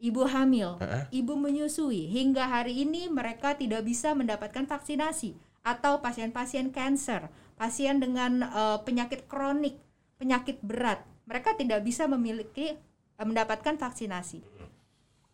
ibu 0.00 0.22
hamil, 0.24 0.80
ibu 1.12 1.34
menyusui, 1.36 2.08
hingga 2.08 2.48
hari 2.48 2.86
ini 2.86 3.10
mereka 3.10 3.52
tidak 3.58 3.84
bisa 3.84 4.14
mendapatkan 4.16 4.64
vaksinasi. 4.64 5.36
Atau 5.66 5.98
pasien-pasien 5.98 6.70
cancer, 6.70 7.26
pasien 7.56 7.98
dengan 7.98 8.44
eh, 8.44 8.78
penyakit 8.84 9.26
kronik, 9.26 9.76
penyakit 10.20 10.60
berat, 10.60 11.02
mereka 11.26 11.56
tidak 11.58 11.82
bisa 11.82 12.06
memiliki 12.06 12.76
eh, 12.76 13.26
mendapatkan 13.26 13.76
vaksinasi. 13.76 14.40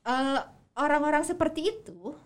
Eh, 0.02 0.40
orang-orang 0.78 1.22
seperti 1.22 1.68
itu 1.68 2.16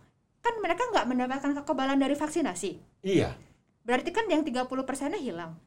kan 0.40 0.54
mereka 0.62 0.86
nggak 0.94 1.06
mendapatkan 1.10 1.52
kekebalan 1.62 1.98
dari 1.98 2.14
vaksinasi. 2.14 3.02
Iya. 3.02 3.34
Berarti 3.82 4.14
kan 4.14 4.30
yang 4.30 4.46
30 4.46 4.66
persennya 4.86 5.18
hilang. 5.18 5.58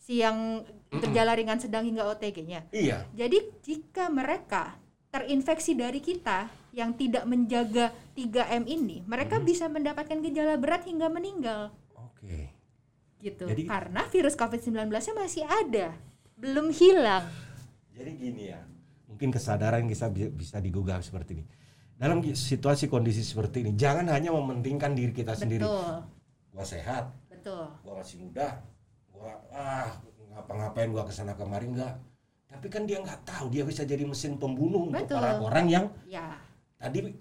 Si 0.00 0.18
yang 0.24 0.64
bergejala 0.88 1.36
ringan 1.36 1.60
sedang 1.60 1.84
hingga 1.84 2.08
OTG-nya. 2.08 2.72
Iya. 2.72 3.04
Jadi 3.12 3.38
jika 3.60 4.08
mereka 4.08 4.80
terinfeksi 5.12 5.76
dari 5.76 6.00
kita 6.00 6.48
yang 6.72 6.96
tidak 6.96 7.28
menjaga 7.28 7.92
3M 8.16 8.64
ini, 8.64 9.04
mereka 9.04 9.36
bisa 9.36 9.68
mendapatkan 9.68 10.24
gejala 10.24 10.56
berat 10.56 10.88
hingga 10.88 11.12
meninggal. 11.12 11.68
Gitu. 13.22 13.46
Jadi- 13.46 13.70
Karena 13.70 14.02
virus 14.10 14.34
COVID-19-nya 14.34 15.14
masih 15.14 15.46
ada, 15.46 15.94
belum 16.34 16.74
hilang. 16.74 17.30
Jadi 17.94 18.10
gini 18.18 18.50
ya, 18.50 18.60
mungkin 19.06 19.30
kesadaran 19.30 19.86
bisa 19.86 20.10
bisa 20.10 20.58
digugah 20.58 20.98
seperti 20.98 21.38
ini. 21.38 21.44
Dalam 21.94 22.18
situasi 22.26 22.90
kondisi 22.90 23.22
seperti 23.22 23.62
ini, 23.62 23.78
jangan 23.78 24.10
hanya 24.10 24.34
mementingkan 24.34 24.90
diri 24.90 25.14
kita 25.14 25.38
sendiri. 25.38 25.62
Betul. 25.62 26.02
Gua 26.50 26.66
sehat, 26.66 27.14
Betul. 27.30 27.62
gua 27.86 27.94
masih 28.02 28.26
muda, 28.26 28.58
gua 29.14 29.38
ah 29.54 30.02
ngapa-ngapain 30.34 30.90
gua 30.90 31.06
ke 31.06 31.14
sana 31.14 31.38
kemari 31.38 31.70
enggak. 31.70 31.94
Tapi 32.50 32.66
kan 32.68 32.84
dia 32.84 32.98
nggak 33.00 33.22
tahu 33.22 33.48
dia 33.48 33.62
bisa 33.62 33.86
jadi 33.86 34.02
mesin 34.02 34.36
pembunuh 34.36 34.90
untuk 34.90 34.98
Betul. 35.08 35.22
orang-orang 35.22 35.66
yang 35.70 35.84
Ya, 36.04 36.36
tadi 36.76 37.14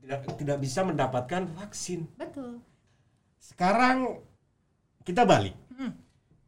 tidak 0.00 0.20
tidak 0.34 0.58
bisa 0.58 0.80
mendapatkan 0.82 1.46
vaksin. 1.52 2.08
betul. 2.16 2.58
Sekarang 3.38 4.22
kita 5.02 5.22
balik. 5.22 5.54
Hmm. 5.74 5.92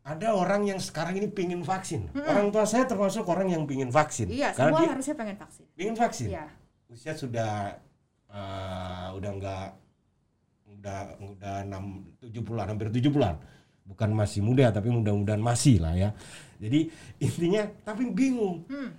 Ada 0.04 0.36
orang 0.36 0.68
yang 0.68 0.76
sekarang 0.78 1.16
ini 1.16 1.28
pingin 1.28 1.64
vaksin. 1.64 2.12
Orang 2.12 2.52
tua 2.52 2.68
saya 2.68 2.84
termasuk 2.84 3.24
orang 3.24 3.48
yang 3.48 3.64
pingin 3.64 3.88
vaksin. 3.88 4.28
Iya, 4.28 4.52
Karena 4.52 4.76
semua 4.76 4.80
dia 4.84 4.90
harusnya 4.92 5.14
pengen 5.16 5.36
vaksin. 5.40 5.64
pingin 5.72 5.96
vaksin. 5.96 6.28
Iya. 6.28 6.44
Usia 6.88 7.12
sudah 7.16 7.52
eh, 8.28 9.06
udah 9.16 9.30
enggak 9.32 9.68
udah 10.68 11.00
udah 11.16 11.54
6 11.64 12.20
70-an 12.20 12.66
hampir 12.68 12.92
70-an. 12.92 13.36
Bukan 13.84 14.10
masih 14.12 14.40
muda 14.44 14.68
tapi 14.68 14.92
mudah-mudahan 14.92 15.40
masih 15.40 15.80
lah 15.80 15.96
ya. 15.96 16.12
Jadi 16.60 16.92
intinya 17.18 17.64
tapi 17.84 18.08
bingung. 18.12 18.68
Hmm. 18.68 18.92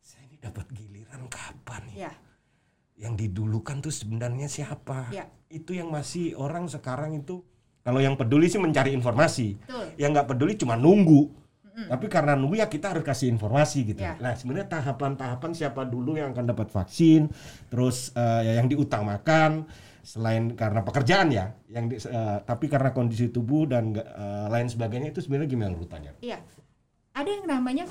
Saya 0.00 0.28
ini 0.28 0.36
dapat 0.36 0.68
giliran 0.76 1.24
kapan 1.32 1.82
ya? 1.96 2.08
Ya, 2.08 2.12
Yang 3.08 3.26
didulukan 3.26 3.80
tuh 3.80 3.92
sebenarnya 3.92 4.46
siapa? 4.46 5.08
ya, 5.08 5.24
Itu 5.48 5.72
yang 5.72 5.88
masih 5.88 6.36
orang 6.36 6.68
sekarang 6.68 7.16
itu 7.16 7.40
kalau 7.84 8.00
yang 8.00 8.16
peduli 8.16 8.48
sih 8.48 8.56
mencari 8.56 8.90
informasi. 8.90 9.60
betul. 9.60 9.84
Yang 10.00 10.10
nggak 10.16 10.28
peduli 10.32 10.52
cuma 10.56 10.74
nunggu. 10.74 11.44
Tapi 11.74 12.06
karena 12.06 12.38
nunggu 12.38 12.62
ya 12.62 12.70
kita 12.70 12.94
harus 12.94 13.02
kasih 13.02 13.34
informasi 13.34 13.82
gitu. 13.82 13.98
Ya. 13.98 14.14
Nah 14.22 14.38
sebenarnya 14.38 14.70
tahapan-tahapan 14.70 15.50
siapa 15.52 15.82
dulu 15.82 16.14
yang 16.14 16.30
akan 16.30 16.46
dapat 16.54 16.70
vaksin, 16.70 17.26
terus 17.66 18.14
ya 18.14 18.62
yang 18.62 18.70
diutamakan 18.70 19.66
selain 20.06 20.54
karena 20.54 20.86
pekerjaan 20.86 21.34
ya, 21.34 21.50
yang 21.66 21.90
di- 21.90 21.98
eh, 21.98 22.38
tapi 22.46 22.70
karena 22.70 22.94
kondisi 22.94 23.26
tubuh 23.26 23.66
dan 23.66 23.90
eh, 23.90 24.46
lain 24.54 24.70
sebagainya 24.70 25.10
itu 25.10 25.18
sebenarnya 25.18 25.50
gimana 25.50 25.74
urutannya? 25.74 26.14
Iya. 26.22 26.38
Ada 27.10 27.30
yang 27.30 27.46
namanya 27.46 27.84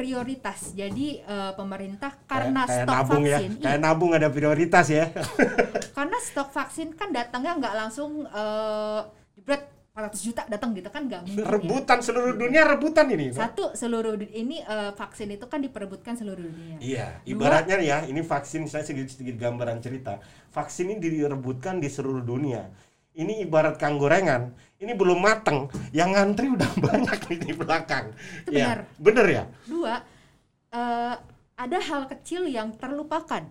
prioritas. 0.00 0.72
Jadi 0.72 1.20
pemerintah 1.60 2.16
karena 2.24 2.64
kayak, 2.64 2.72
kayak 2.72 2.84
stok 2.88 2.96
nabung 2.96 3.24
ya, 3.24 3.36
vaksin, 3.36 3.50
iya, 3.52 3.64
kayak 3.68 3.80
nabung 3.84 4.12
ada 4.16 4.28
prioritas 4.32 4.86
ya. 4.88 5.12
karena 5.96 6.18
stok 6.24 6.48
vaksin 6.56 6.88
kan 6.96 7.12
datangnya 7.12 7.52
nggak 7.60 7.74
langsung 7.76 8.24
eh 8.24 9.00
jebret 9.40 9.64
400 9.90 10.22
juta 10.22 10.42
datang 10.46 10.70
gitu 10.70 10.86
kan 10.86 11.02
nggak 11.10 11.20
mungkin 11.26 11.42
ya. 11.42 11.50
rebutan 11.50 11.98
seluruh 11.98 12.32
dunia 12.38 12.62
rebutan 12.62 13.10
ini. 13.10 13.34
Satu 13.34 13.74
seluruh 13.74 14.14
ini 14.22 14.62
eh, 14.62 14.92
vaksin 14.94 15.34
itu 15.34 15.44
kan 15.50 15.58
diperebutkan 15.58 16.14
seluruh 16.14 16.46
dunia. 16.46 16.76
Iya, 16.78 17.06
ibaratnya 17.26 17.76
ya, 17.82 17.98
ini 18.06 18.22
vaksin 18.22 18.70
saya 18.70 18.86
sedikit 18.86 19.10
sedikit 19.10 19.40
gambaran 19.40 19.82
cerita. 19.82 20.22
Vaksin 20.54 20.94
ini 20.94 21.02
direbutkan 21.02 21.82
di 21.82 21.90
seluruh 21.90 22.22
dunia. 22.22 22.70
Ini 23.10 23.42
ibarat 23.42 23.74
kang 23.82 23.98
gorengan, 23.98 24.54
ini 24.78 24.94
belum 24.94 25.18
mateng, 25.18 25.66
yang 25.90 26.14
ngantri 26.14 26.46
udah 26.54 26.70
banyak 26.86 27.18
di 27.42 27.52
belakang. 27.52 28.14
Itu 28.46 28.54
Iya, 28.54 28.64
benar. 28.70 28.78
bener 29.02 29.26
ya? 29.26 29.44
Dua, 29.66 29.94
eh, 30.70 31.14
ada 31.58 31.78
hal 31.82 32.06
kecil 32.06 32.46
yang 32.46 32.78
terlupakan, 32.78 33.42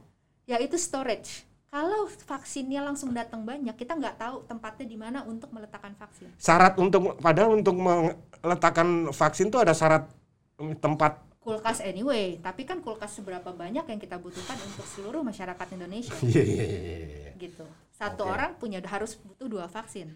yaitu 0.47 0.79
storage. 0.79 1.43
Kalau 1.69 2.09
vaksinnya 2.09 2.81
langsung 2.81 3.13
datang 3.13 3.45
banyak, 3.45 3.77
kita 3.77 3.93
nggak 3.93 4.17
tahu 4.17 4.41
tempatnya 4.49 4.85
di 4.89 4.97
mana 4.97 5.21
untuk 5.21 5.53
meletakkan 5.53 5.93
vaksin. 5.93 6.33
Syarat 6.41 6.73
untuk 6.81 7.13
padahal 7.21 7.53
untuk 7.61 7.77
meletakkan 7.77 9.13
vaksin 9.13 9.53
tuh 9.53 9.61
ada 9.61 9.77
syarat 9.77 10.09
mm, 10.57 10.81
tempat. 10.81 11.21
Kulkas 11.37 11.85
anyway, 11.85 12.41
tapi 12.41 12.65
kan 12.65 12.81
kulkas 12.81 13.21
seberapa 13.21 13.53
banyak 13.53 13.85
yang 13.85 13.99
kita 14.01 14.17
butuhkan 14.17 14.57
untuk 14.65 14.85
seluruh 14.89 15.21
masyarakat 15.21 15.67
Indonesia, 15.77 16.11
Iya 16.25 16.41
iya 16.43 16.65
iya, 16.65 16.81
iya. 16.97 17.31
gitu. 17.37 17.65
Satu 17.93 18.25
Oke. 18.25 18.33
orang 18.33 18.51
punya 18.57 18.81
harus 18.89 19.13
butuh 19.21 19.45
dua 19.45 19.69
vaksin. 19.69 20.09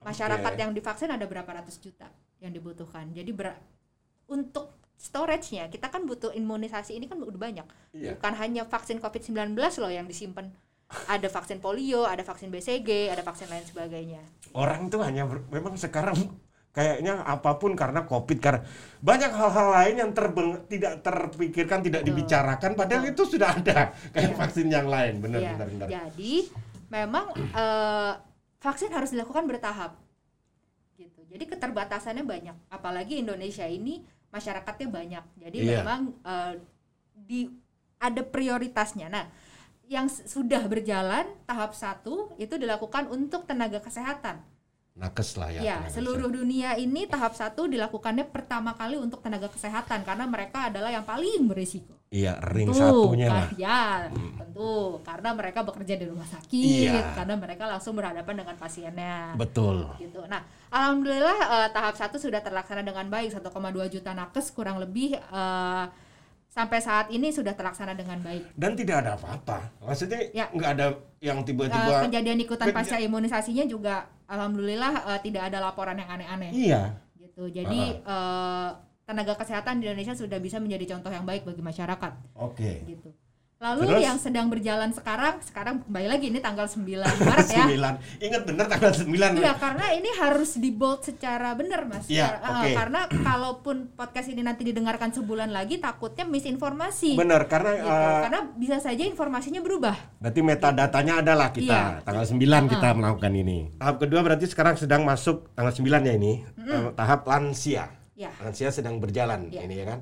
Masyarakat 0.00 0.52
Oke. 0.56 0.60
yang 0.64 0.72
divaksin 0.72 1.12
ada 1.12 1.28
berapa 1.28 1.46
ratus 1.46 1.76
juta 1.76 2.08
yang 2.40 2.50
dibutuhkan. 2.56 3.12
Jadi 3.12 3.30
ber- 3.36 3.60
untuk 4.32 4.81
storage-nya 5.02 5.66
kita 5.66 5.90
kan 5.90 6.06
butuh 6.06 6.30
imunisasi 6.30 6.94
ini 6.94 7.10
kan 7.10 7.18
udah 7.18 7.34
banyak. 7.34 7.66
Iya. 7.90 8.14
Bukan 8.14 8.32
hanya 8.38 8.62
vaksin 8.62 9.02
COVID-19 9.02 9.58
loh 9.58 9.90
yang 9.90 10.06
disimpan. 10.06 10.54
Ada 11.10 11.26
vaksin 11.26 11.58
polio, 11.58 12.04
ada 12.04 12.20
vaksin 12.20 12.52
BCG, 12.52 13.08
ada 13.08 13.24
vaksin 13.24 13.48
lain 13.48 13.64
sebagainya. 13.64 14.20
Orang 14.52 14.92
tuh 14.92 15.00
hanya 15.00 15.24
ber- 15.24 15.48
memang 15.48 15.72
sekarang 15.72 16.14
kayaknya 16.72 17.20
apa 17.24 17.56
pun 17.56 17.72
karena 17.72 18.04
covid 18.04 18.38
karena 18.40 18.60
banyak 19.00 19.32
hal-hal 19.32 19.68
lain 19.72 19.94
yang 20.04 20.10
terbeng, 20.12 20.64
tidak 20.68 21.00
terpikirkan 21.00 21.80
tidak 21.80 22.04
Betul. 22.04 22.08
dibicarakan 22.12 22.70
padahal 22.76 23.04
itu 23.08 23.22
sudah 23.24 23.56
ada 23.56 23.92
kayak 24.12 24.32
Iya. 24.32 24.36
vaksin 24.36 24.68
yang 24.68 24.88
lain 24.88 25.20
benar 25.20 25.40
Iya. 25.40 25.50
benar 25.56 25.68
benar 25.68 25.88
Jadi 25.88 26.32
memang 26.88 27.24
eh, 27.36 28.12
vaksin 28.60 28.92
harus 28.92 29.16
dilakukan 29.16 29.44
bertahap. 29.48 29.96
Gitu. 30.96 31.20
Jadi 31.24 31.44
keterbatasannya 31.48 32.24
banyak. 32.24 32.56
Apalagi 32.68 33.20
Indonesia 33.20 33.64
ini 33.64 34.04
masyarakatnya 34.32 34.88
banyak. 34.88 35.24
Jadi 35.38 35.56
Iya. 35.60 35.84
memang 35.84 36.00
eh, 36.24 36.54
di 37.14 37.40
ada 38.00 38.24
prioritasnya. 38.24 39.06
Nah, 39.06 39.28
yang 39.86 40.08
sudah 40.08 40.64
berjalan 40.66 41.28
tahap 41.44 41.76
satu 41.76 42.32
itu 42.40 42.56
dilakukan 42.56 43.06
untuk 43.12 43.44
tenaga 43.44 43.78
kesehatan. 43.78 44.40
nakes 44.92 45.40
lah 45.40 45.48
ya 45.48 45.60
Ya, 45.64 45.76
seluruh 45.88 46.28
dunia 46.28 46.76
ini 46.76 47.08
tahap 47.08 47.32
satu 47.32 47.64
dilakukannya 47.64 48.28
pertama 48.28 48.76
kali 48.76 49.00
untuk 49.00 49.24
tenaga 49.24 49.48
kesehatan 49.48 50.04
karena 50.04 50.28
mereka 50.28 50.68
adalah 50.68 50.92
yang 50.92 51.00
paling 51.00 51.48
berisiko. 51.48 51.96
Iya 52.12 52.36
ring 52.46 52.68
Tentu, 52.68 52.76
satunya 52.78 53.26
kan- 53.26 53.34
lah 53.34 53.48
Ya, 53.56 53.80
tentu 54.12 54.70
karena 55.00 55.32
mereka 55.32 55.60
bekerja 55.62 55.94
di 55.94 56.04
rumah 56.04 56.24
sakit, 56.24 56.92
Iya. 56.92 57.16
karena 57.16 57.34
mereka 57.34 57.64
langsung 57.64 57.94
berhadapan 57.94 58.36
dengan 58.36 58.54
pasiennya. 58.54 59.32
betul 59.34 59.88
Gitu. 59.96 60.20
Nah, 60.22 60.40
alhamdulillah 60.68 61.38
eh, 61.40 61.68
tahap 61.70 61.94
satu 61.94 62.16
sudah 62.16 62.38
terlaksana 62.38 62.80
dengan 62.80 63.08
baik 63.08 63.32
1,2 63.32 63.48
juta 63.88 64.12
nakes 64.12 64.52
kurang 64.52 64.76
lebih 64.76 65.16
eh, 65.16 65.84
sampai 66.46 66.78
saat 66.78 67.08
ini 67.08 67.28
sudah 67.28 67.52
terlaksana 67.52 67.92
dengan 67.92 68.20
baik. 68.20 68.52
dan 68.52 68.76
tidak 68.76 69.00
ada 69.00 69.16
apa-apa 69.16 69.72
maksudnya 69.80 70.20
Ya. 70.30 70.46
nggak 70.46 70.70
ada 70.70 70.86
yang 71.18 71.40
tiba-tiba 71.40 72.04
kejadian 72.04 72.36
ikutan 72.38 72.68
pasca 72.70 73.00
imunisasinya 73.00 73.64
juga 73.64 74.04
alhamdulillah 74.26 74.92
eh, 75.08 75.20
tidak 75.22 75.48
ada 75.48 75.58
laporan 75.58 75.96
yang 75.96 76.10
aneh-aneh. 76.10 76.52
iya 76.52 76.82
Gitu. 77.16 77.48
Jadi 77.50 77.80
eh, 77.96 78.68
tenaga 79.02 79.34
kesehatan 79.34 79.78
di 79.78 79.86
Indonesia 79.86 80.14
sudah 80.14 80.38
bisa 80.38 80.56
menjadi 80.56 80.94
contoh 80.94 81.10
yang 81.10 81.24
baik 81.24 81.42
bagi 81.42 81.60
masyarakat. 81.60 82.12
oke 82.34 82.72
Gitu. 82.84 83.10
Lalu 83.62 83.86
Terus? 83.86 84.02
yang 84.02 84.18
sedang 84.18 84.50
berjalan 84.50 84.90
sekarang, 84.90 85.38
sekarang 85.38 85.86
kembali 85.86 86.10
lagi 86.10 86.34
ini 86.34 86.42
tanggal 86.42 86.66
9 86.66 86.82
Maret 86.98 87.46
ya. 87.46 87.62
9. 88.18 88.18
Ingat 88.18 88.42
bener 88.42 88.66
tanggal 88.66 88.90
9. 88.90 89.38
Iya, 89.38 89.54
karena 89.54 89.86
ini 89.94 90.10
harus 90.18 90.58
di 90.58 90.74
bold 90.74 91.06
secara 91.06 91.54
benar, 91.54 91.86
Mas. 91.86 92.10
Iya, 92.10 92.42
Secara- 92.42 92.58
oke. 92.58 92.66
eh, 92.66 92.74
karena 92.74 93.00
kalaupun 93.06 93.76
podcast 93.94 94.34
ini 94.34 94.42
nanti 94.42 94.66
didengarkan 94.66 95.14
sebulan 95.14 95.54
lagi, 95.54 95.78
takutnya 95.78 96.26
misinformasi. 96.26 97.14
Bener 97.14 97.46
karena 97.46 97.70
Gitu. 97.78 97.86
eh, 97.86 98.20
karena 98.26 98.40
bisa 98.58 98.76
saja 98.82 99.02
informasinya 99.06 99.62
berubah. 99.62 99.94
berarti 100.18 100.42
metadatanya 100.42 101.22
adalah 101.22 101.54
kita 101.54 101.70
Iya. 101.70 102.02
tanggal 102.02 102.26
9 102.26 102.66
kita 102.66 102.88
melakukan 102.92 103.30
ini. 103.30 103.70
Tahap 103.78 104.02
kedua 104.02 104.26
berarti 104.26 104.50
sekarang 104.50 104.74
sedang 104.74 105.06
masuk 105.06 105.54
tanggal 105.54 105.70
9 105.70 106.02
ya 106.02 106.18
ini. 106.18 106.42
Eh, 106.58 106.90
tahap 106.98 107.30
lansia. 107.30 107.86
Ya. 108.12 108.28
Lansia 108.38 108.68
sedang 108.68 109.00
berjalan 109.00 109.48
Iya. 109.48 109.64
ini 109.64 109.74
ya 109.80 109.86
kan. 109.88 110.00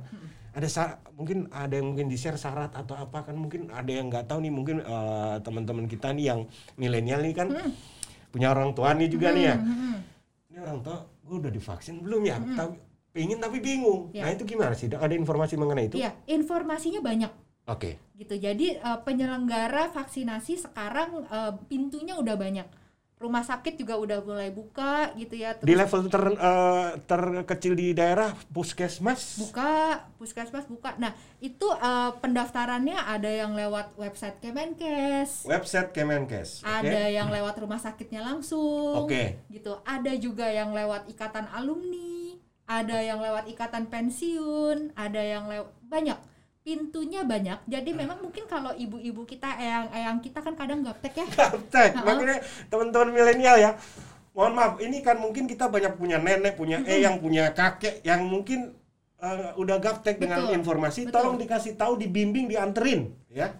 Ada 0.50 0.66
sa- 0.66 0.98
mungkin 1.14 1.46
ada 1.54 1.78
yang 1.78 1.94
mungkin 1.94 2.10
di-share 2.10 2.34
syarat 2.34 2.74
atau 2.74 2.98
apa 2.98 3.22
kan 3.22 3.38
mungkin 3.38 3.70
ada 3.70 3.86
yang 3.86 4.10
nggak 4.10 4.26
tahu 4.26 4.42
nih 4.42 4.50
mungkin 4.50 4.82
eh, 4.82 5.36
teman-teman 5.40 5.86
kita 5.86 6.10
nih 6.10 6.34
yang 6.34 6.40
milenial 6.74 7.22
nih 7.22 7.34
kan 7.38 7.48
punya 8.30 8.50
orang 8.50 8.74
tua 8.74 8.90
nih 8.94 9.06
juga 9.06 9.30
nih 9.30 9.44
ya. 9.46 9.56
Ini 10.50 10.58
orang 10.58 10.82
tua 10.82 10.98
gue 11.22 11.36
udah 11.38 11.52
divaksin 11.54 12.02
belum 12.02 12.22
ya? 12.26 12.42
Tapi 12.42 12.74
pengen 13.14 13.38
tapi 13.38 13.62
bingung. 13.62 14.10
Iya. 14.10 14.26
Nah 14.26 14.30
itu 14.34 14.42
gimana 14.42 14.74
sih? 14.74 14.90
Ada 14.90 15.14
informasi 15.14 15.54
mengenai 15.54 15.86
itu? 15.86 16.02
Iya, 16.02 16.10
informasinya 16.26 16.98
banyak 16.98 17.30
Oke. 17.70 18.02
gitu. 18.18 18.34
Jadi 18.34 18.74
eh, 18.74 18.98
penyelenggara 19.06 19.94
vaksinasi 19.94 20.66
sekarang 20.66 21.30
eh, 21.30 21.52
pintunya 21.70 22.18
udah 22.18 22.34
banyak. 22.34 22.66
Rumah 23.20 23.44
sakit 23.44 23.76
juga 23.76 24.00
udah 24.00 24.24
mulai 24.24 24.48
buka 24.48 25.12
gitu 25.12 25.36
ya. 25.36 25.52
Di 25.60 25.76
Terus 25.76 25.76
level 25.76 26.00
ter, 26.08 26.24
eh, 26.40 26.88
terkecil 27.04 27.76
di 27.76 27.92
daerah 27.92 28.32
puskesmas. 28.48 29.36
buka, 29.36 30.08
puskesmas 30.16 30.64
buka. 30.64 30.96
Nah, 30.96 31.12
itu 31.44 31.68
eh, 31.68 32.10
pendaftarannya 32.16 32.96
ada 32.96 33.28
yang 33.28 33.52
lewat 33.52 33.92
website 34.00 34.40
Kemenkes. 34.40 35.44
Website 35.44 35.92
Kemenkes. 35.92 36.64
oke? 36.64 36.72
Ada 36.80 37.12
yang 37.12 37.28
lewat 37.28 37.60
rumah 37.60 37.76
sakitnya 37.76 38.24
langsung. 38.24 39.04
Oke. 39.04 39.44
Gitu. 39.52 39.76
Ada 39.84 40.16
juga 40.16 40.48
yang 40.48 40.72
lewat 40.72 41.04
ikatan 41.12 41.44
alumni, 41.52 42.40
ada 42.64 43.04
yang 43.04 43.20
lewat 43.20 43.52
ikatan 43.52 43.92
pensiun, 43.92 44.96
ada 44.96 45.20
yang 45.20 45.44
lewat 45.44 45.68
banyak. 45.84 46.29
Pintunya 46.60 47.24
banyak. 47.24 47.64
Jadi 47.64 47.90
memang 47.96 48.20
mungkin 48.20 48.44
kalau 48.44 48.76
ibu-ibu 48.76 49.24
kita 49.24 49.48
eyang-eyang 49.56 50.20
kita 50.20 50.44
kan 50.44 50.54
kadang 50.54 50.84
gaptek 50.84 51.24
ya. 51.24 51.26
Gaptek. 51.26 51.96
Makanya 51.96 52.38
teman-teman 52.68 53.10
milenial 53.16 53.56
ya. 53.56 53.70
Mohon 54.30 54.52
maaf, 54.54 54.74
ini 54.78 55.02
kan 55.02 55.18
mungkin 55.18 55.50
kita 55.50 55.66
banyak 55.66 55.98
punya 55.98 56.22
nenek, 56.22 56.54
punya 56.54 56.78
eyang, 56.86 57.18
punya 57.18 57.50
kakek 57.50 57.98
yang 58.06 58.22
mungkin 58.28 58.78
eh, 59.18 59.50
udah 59.58 59.76
gaptek 59.82 60.22
dengan 60.22 60.54
informasi. 60.54 61.10
betul. 61.10 61.14
Tolong 61.18 61.36
dikasih 61.40 61.74
tahu, 61.74 61.98
dibimbing, 61.98 62.46
dianterin, 62.46 63.10
ya. 63.26 63.50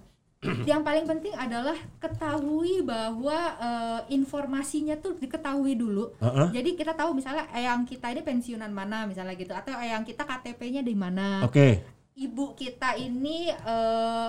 yang 0.70 0.80
paling 0.80 1.04
penting 1.04 1.36
adalah 1.36 1.76
ketahui 2.00 2.80
bahwa 2.80 3.38
eh, 3.60 4.00
informasinya 4.16 4.96
tuh 4.96 5.18
diketahui 5.20 5.76
dulu. 5.76 6.16
Heeh. 6.16 6.48
Jadi 6.56 6.80
kita 6.80 6.96
tahu 6.96 7.12
misalnya 7.12 7.44
eyang 7.52 7.84
kita 7.84 8.08
ini 8.08 8.24
pensiunan 8.24 8.72
mana 8.72 9.04
misalnya 9.04 9.36
gitu 9.36 9.52
atau 9.52 9.76
eyang 9.76 10.06
kita 10.06 10.24
KTP-nya 10.24 10.80
di 10.80 10.96
mana. 10.96 11.44
Oke. 11.44 11.99
Ibu 12.20 12.52
kita 12.52 13.00
ini 13.00 13.48
eh, 13.48 14.28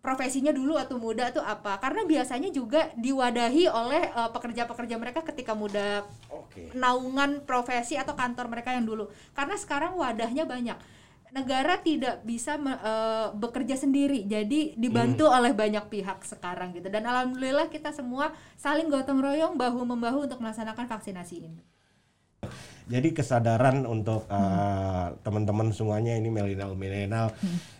profesinya 0.00 0.52
dulu 0.52 0.76
atau 0.76 1.00
muda 1.00 1.32
tuh 1.32 1.40
apa? 1.40 1.80
Karena 1.80 2.04
biasanya 2.04 2.52
juga 2.52 2.92
diwadahi 3.00 3.64
oleh 3.72 4.02
eh, 4.12 4.30
pekerja-pekerja 4.32 4.96
mereka 5.00 5.24
ketika 5.24 5.56
muda 5.56 6.04
Oke. 6.28 6.68
naungan 6.76 7.48
profesi 7.48 7.96
atau 7.96 8.12
kantor 8.12 8.52
mereka 8.52 8.76
yang 8.76 8.84
dulu. 8.84 9.08
Karena 9.32 9.56
sekarang 9.56 9.96
wadahnya 9.96 10.44
banyak. 10.44 10.76
Negara 11.30 11.78
tidak 11.80 12.26
bisa 12.26 12.58
me- 12.60 12.76
eh, 12.76 13.28
bekerja 13.38 13.78
sendiri, 13.78 14.26
jadi 14.28 14.74
dibantu 14.74 15.30
oleh 15.30 15.54
banyak 15.56 15.86
pihak 15.88 16.26
sekarang 16.28 16.76
gitu. 16.76 16.90
Dan 16.92 17.06
alhamdulillah 17.08 17.72
kita 17.72 17.94
semua 17.94 18.34
saling 18.60 18.90
gotong 18.90 19.22
royong 19.22 19.54
bahu 19.56 19.80
membahu 19.86 20.28
untuk 20.28 20.42
melaksanakan 20.42 20.90
vaksinasi 20.90 21.40
ini. 21.40 21.62
Jadi 22.90 23.14
kesadaran 23.14 23.86
untuk 23.86 24.26
Hmm. 24.26 24.34
uh, 24.34 25.06
teman-teman 25.22 25.70
semuanya 25.70 26.18
ini 26.18 26.26
milenial-milenial 26.26 27.30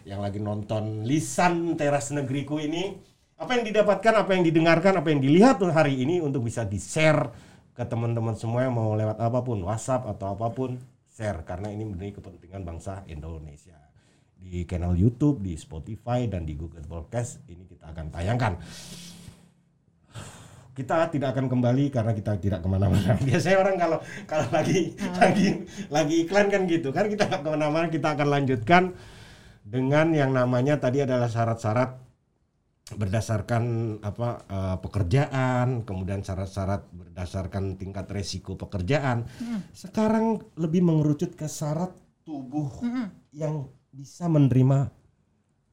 yang 0.07 0.23
lagi 0.23 0.39
nonton 0.39 1.03
lisan 1.03 1.75
teras 1.75 2.15
negeriku 2.15 2.63
ini, 2.63 2.95
apa 3.35 3.59
yang 3.59 3.67
didapatkan, 3.67 4.15
apa 4.23 4.31
yang 4.39 4.47
didengarkan, 4.47 5.03
apa 5.03 5.11
yang 5.11 5.19
dilihat 5.19 5.59
hari 5.75 5.99
ini 5.99 6.23
untuk 6.23 6.47
bisa 6.47 6.63
di-share 6.63 7.35
ke 7.75 7.83
teman-teman 7.83 8.39
semua 8.39 8.63
yang 8.63 8.79
mau 8.79 8.95
lewat 8.95 9.19
apa 9.19 9.43
pun, 9.43 9.59
WhatsApp 9.67 10.07
atau 10.07 10.39
apa 10.39 10.47
pun, 10.55 10.79
share 11.11 11.43
karena 11.43 11.75
ini 11.75 11.91
demi 11.91 12.15
kepentingan 12.15 12.63
bangsa 12.63 13.03
Indonesia. 13.11 13.81
Di 14.41 14.65
channel 14.65 14.97
YouTube, 14.97 15.43
di 15.43 15.59
Spotify 15.59 16.25
dan 16.31 16.47
di 16.47 16.57
Google 16.57 16.87
Podcast 16.87 17.45
ini 17.51 17.67
kita 17.67 17.93
akan 17.93 18.09
tayangkan 18.09 18.53
kita 20.75 21.11
tidak 21.11 21.35
akan 21.35 21.47
kembali 21.51 21.91
karena 21.91 22.13
kita 22.15 22.39
tidak 22.39 22.61
ke 22.63 22.69
mana-mana. 22.71 23.19
Biasanya 23.27 23.59
orang 23.59 23.77
kalau 23.77 23.99
kalau 24.25 24.47
lagi 24.55 24.95
lagi 25.19 25.47
lagi 25.91 26.15
iklan 26.27 26.47
kan 26.49 26.63
gitu 26.71 26.95
kan 26.95 27.11
kita 27.11 27.27
nggak 27.27 27.43
ke 27.43 27.51
mana-mana 27.51 27.87
kita 27.91 28.15
akan 28.15 28.29
lanjutkan 28.31 28.83
dengan 29.67 30.11
yang 30.15 30.31
namanya 30.35 30.79
tadi 30.79 31.05
adalah 31.05 31.31
syarat-syarat 31.31 32.11
berdasarkan 32.91 33.63
apa 34.03 34.29
eh, 34.51 34.77
pekerjaan, 34.83 35.87
kemudian 35.87 36.27
syarat-syarat 36.27 36.91
berdasarkan 36.91 37.79
tingkat 37.79 38.11
resiko 38.11 38.59
pekerjaan. 38.59 39.31
Sekarang 39.71 40.43
lebih 40.59 40.83
mengerucut 40.83 41.39
ke 41.39 41.47
syarat 41.47 41.95
tubuh 42.27 42.71
yang 43.31 43.71
bisa 43.95 44.27
menerima 44.27 44.91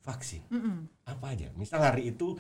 vaksin. 0.06 0.46
Apa 1.04 1.34
aja? 1.34 1.50
Misal 1.58 1.82
hari 1.84 2.14
itu 2.14 2.38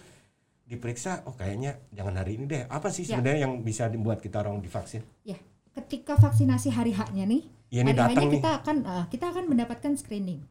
diperiksa, 0.68 1.24
oh 1.24 1.34
kayaknya 1.34 1.80
jangan 1.90 2.16
hari 2.16 2.36
ini 2.36 2.46
deh. 2.46 2.64
Apa 2.68 2.92
sih 2.92 3.02
Ya. 3.02 3.16
sebenarnya 3.16 3.48
yang 3.48 3.64
bisa 3.64 3.88
dibuat 3.88 4.20
kita 4.20 4.40
orang 4.40 4.60
divaksin? 4.60 5.00
Ya, 5.24 5.40
ketika 5.74 6.14
vaksinasi 6.14 6.70
hari 6.70 6.92
haknya 6.92 7.24
nih, 7.24 7.42
ini 7.70 7.80
hari 7.82 7.88
datang 7.90 8.12
haknya 8.14 8.26
nih. 8.26 8.36
kita 8.38 8.50
akan 8.58 8.78
eh, 8.84 9.06
kita 9.08 9.26
akan 9.28 9.44
mendapatkan 9.48 9.92
screening. 9.96 10.44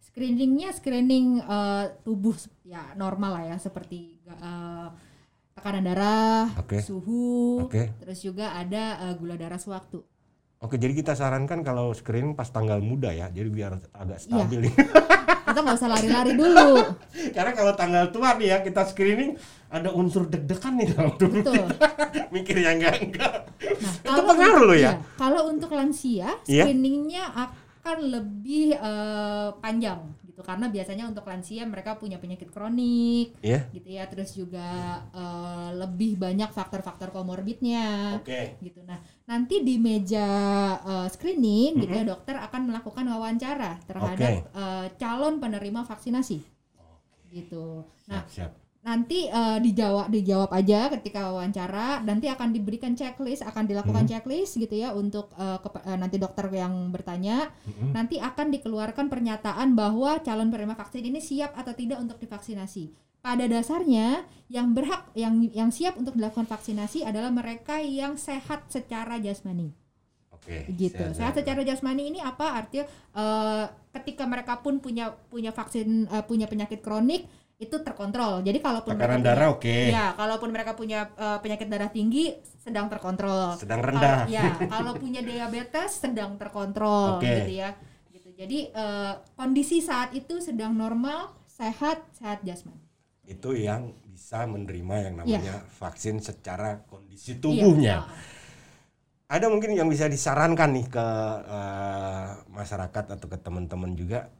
Screeningnya 0.00 0.72
screening 0.72 1.38
eh, 1.38 1.84
tubuh 2.00 2.32
ya 2.62 2.80
normal 2.94 3.30
lah 3.34 3.44
ya 3.46 3.56
seperti 3.56 4.18
eh, 4.24 4.88
tekanan 5.52 5.84
darah, 5.84 6.48
Oke. 6.56 6.80
suhu, 6.80 7.62
Oke. 7.62 7.92
terus 7.98 8.18
juga 8.20 8.54
ada 8.54 9.04
eh, 9.04 9.14
gula 9.14 9.36
darah 9.36 9.58
sewaktu. 9.58 10.00
Oke, 10.58 10.74
jadi 10.74 10.90
kita 10.92 11.12
sarankan 11.12 11.62
kalau 11.62 11.92
screening 11.92 12.34
pas 12.34 12.48
tanggal 12.48 12.80
muda 12.80 13.12
ya, 13.12 13.28
jadi 13.28 13.46
biar 13.46 13.72
agak 13.92 14.18
Iya. 14.18 14.24
stabil 14.26 14.58
nih. 14.66 14.74
Kita 15.58 15.66
nggak 15.66 15.80
usah 15.82 15.90
lari-lari 15.90 16.32
dulu. 16.38 16.70
Karena 17.34 17.50
kalau 17.50 17.74
tanggal 17.74 18.14
tua 18.14 18.38
nih 18.38 18.46
ya 18.46 18.58
kita 18.62 18.86
screening 18.86 19.34
ada 19.74 19.90
unsur 19.90 20.30
deg-degan 20.30 20.78
nih 20.78 20.94
dalam 20.94 21.18
tubuh 21.18 21.42
Betul. 21.42 21.66
kita. 21.66 21.90
Mikirnya 22.30 22.70
enggak 22.78 22.94
enggak. 23.02 23.32
Nah, 23.82 24.14
Itu 24.14 24.20
pengaruh 24.22 24.62
loh 24.70 24.78
ya? 24.78 24.94
iya, 24.94 25.02
kalau 25.18 25.50
untuk 25.50 25.74
lansia, 25.74 26.30
Iya. 26.46 26.62
screeningnya 26.62 27.26
akan 27.34 27.98
lebih 28.06 28.78
eh, 28.78 29.48
panjang 29.58 29.98
gitu 30.38 30.46
karena 30.46 30.70
biasanya 30.70 31.10
untuk 31.10 31.26
lansia 31.26 31.66
mereka 31.66 31.98
punya 31.98 32.14
penyakit 32.22 32.54
kronik, 32.54 33.34
Iya. 33.42 33.66
gitu 33.74 33.90
ya, 33.90 34.06
terus 34.06 34.38
juga 34.38 35.02
eh, 35.10 35.70
lebih 35.74 36.14
banyak 36.14 36.54
faktor-faktor 36.54 37.10
komorbidnya, 37.10 38.14
Oke. 38.22 38.54
gitu. 38.62 38.86
Nah, 38.86 39.02
nanti 39.26 39.66
di 39.66 39.82
meja 39.82 40.28
eh, 40.78 41.08
screening, 41.10 41.82
gitu 41.82 41.90
ya, 41.90 42.06
dokter 42.06 42.38
akan 42.38 42.70
melakukan 42.70 43.02
wawancara 43.10 43.82
terhadap 43.82 44.46
Oke. 44.46 44.54
eh, 44.54 44.86
calon 44.94 45.42
penerima 45.42 45.82
vaksinasi, 45.82 46.38
gitu. 47.34 47.82
Nah, 48.06 48.22
Siap, 48.22 48.30
siap. 48.30 48.52
Nanti 48.88 49.28
eh, 49.28 49.58
dijawab 49.60 50.08
dijawab 50.08 50.50
aja 50.56 50.88
ketika 50.96 51.28
wawancara. 51.28 52.00
Nanti 52.00 52.32
akan 52.32 52.56
diberikan 52.56 52.96
checklist 52.96 53.44
akan 53.44 53.68
dilakukan 53.68 54.08
checklist 54.08 54.56
gitu 54.56 54.72
ya 54.72 54.96
untuk 54.96 55.28
eh, 55.36 55.58
kepa- 55.60 55.84
eh, 55.84 55.98
nanti 56.00 56.16
dokter 56.16 56.48
yang 56.48 56.88
bertanya. 56.88 57.52
Nanti 57.92 58.16
akan 58.16 58.48
dikeluarkan 58.48 59.12
pernyataan 59.12 59.76
bahwa 59.76 60.16
calon 60.24 60.48
penerima 60.48 60.72
vaksin 60.72 61.04
ini 61.04 61.20
siap 61.20 61.52
atau 61.52 61.76
tidak 61.76 62.00
untuk 62.00 62.16
divaksinasi. 62.16 62.88
Pada 63.20 63.44
dasarnya 63.44 64.24
yang 64.48 64.72
berhak 64.72 65.12
yang 65.12 65.44
yang 65.52 65.68
siap 65.68 66.00
untuk 66.00 66.16
dilakukan 66.16 66.48
vaksinasi 66.48 67.04
adalah 67.04 67.28
mereka 67.28 67.76
yang 67.84 68.16
sehat 68.16 68.64
secara 68.72 69.20
jasmani. 69.20 69.76
Oke. 70.38 70.64
gitu. 70.80 71.04
Sehat. 71.12 71.36
secara 71.36 71.60
jasmani 71.60 72.08
ini 72.08 72.18
apa? 72.24 72.56
Artinya 72.62 72.88
eh, 73.12 73.64
ketika 74.00 74.24
mereka 74.24 74.62
pun 74.64 74.80
punya 74.80 75.12
punya 75.28 75.52
vaksin 75.52 76.08
eh, 76.08 76.24
punya 76.24 76.48
penyakit 76.48 76.80
kronik 76.80 77.28
itu 77.58 77.74
terkontrol. 77.82 78.38
Jadi 78.46 78.62
kalaupun 78.62 78.94
Tekanan 78.94 79.18
mereka 79.18 79.28
darah 79.34 79.48
oke. 79.50 79.76
Ya, 79.90 80.14
kalaupun 80.14 80.48
mereka 80.54 80.72
punya 80.78 81.10
eh, 81.18 81.38
penyakit 81.42 81.66
darah 81.66 81.90
tinggi 81.90 82.38
sedang 82.62 82.86
terkontrol. 82.86 83.58
Sedang 83.58 83.82
rendah. 83.82 84.30
Kalau, 84.30 84.30
ya, 84.30 84.46
kalau 84.70 84.92
punya 84.94 85.20
diabetes 85.26 85.98
sedang 85.98 86.38
terkontrol 86.38 87.18
Oke. 87.18 87.26
gitu 87.26 87.52
ya. 87.58 87.74
Gitu. 88.14 88.30
Jadi 88.38 88.58
eh, 88.70 89.12
kondisi 89.34 89.82
saat 89.82 90.14
itu 90.14 90.38
sedang 90.38 90.70
normal, 90.78 91.34
sehat, 91.50 92.06
sehat 92.14 92.46
jasmani. 92.46 92.78
Itu 93.26 93.58
yang 93.58 93.90
bisa 94.06 94.46
menerima 94.46 94.94
yang 95.10 95.14
Iya. 95.18 95.20
namanya 95.26 95.56
vaksin 95.82 96.22
secara 96.22 96.86
kondisi 96.86 97.42
tubuhnya. 97.42 98.06
Iya. 98.06 98.36
Ada 99.28 99.52
mungkin 99.52 99.76
yang 99.76 99.90
bisa 99.90 100.06
disarankan 100.06 100.78
nih 100.78 100.86
ke 100.86 101.06
eh, 101.42 102.28
masyarakat 102.54 103.04
atau 103.18 103.26
ke 103.26 103.36
teman-teman 103.42 103.98
juga. 103.98 104.30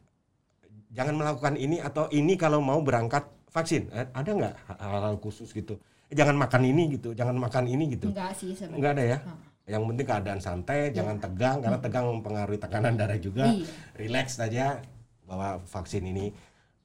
Jangan 0.99 1.15
melakukan 1.15 1.55
ini 1.55 1.79
atau 1.79 2.11
ini 2.11 2.35
kalau 2.35 2.59
mau 2.59 2.83
berangkat 2.83 3.23
vaksin. 3.47 3.87
Eh, 3.89 4.05
Ada 4.11 4.29
nggak 4.29 4.53
hal-hal 4.75 5.15
khusus 5.17 5.47
gitu? 5.49 5.79
Eh, 6.05 6.13
jangan 6.13 6.35
makan 6.35 6.67
ini 6.67 6.91
gitu, 6.91 7.15
jangan 7.15 7.39
makan 7.39 7.65
ini 7.65 7.95
gitu. 7.95 8.11
enggak 8.11 8.35
sih 8.35 8.51
sebenarnya 8.51 8.75
Enggak 8.75 8.91
ada 8.91 9.03
ya. 9.05 9.17
Hmm. 9.23 9.39
Yang 9.69 9.83
penting 9.85 10.05
keadaan 10.05 10.39
santai, 10.41 10.79
jangan 10.89 11.15
tegang 11.17 11.57
karena 11.61 11.77
tegang 11.77 12.05
mempengaruhi 12.09 12.57
tekanan 12.57 12.93
darah 12.93 13.15
juga. 13.15 13.47
Iya. 13.47 13.69
Relax 13.95 14.35
saja 14.35 14.81
bahwa 15.23 15.61
vaksin 15.63 16.03
ini 16.03 16.33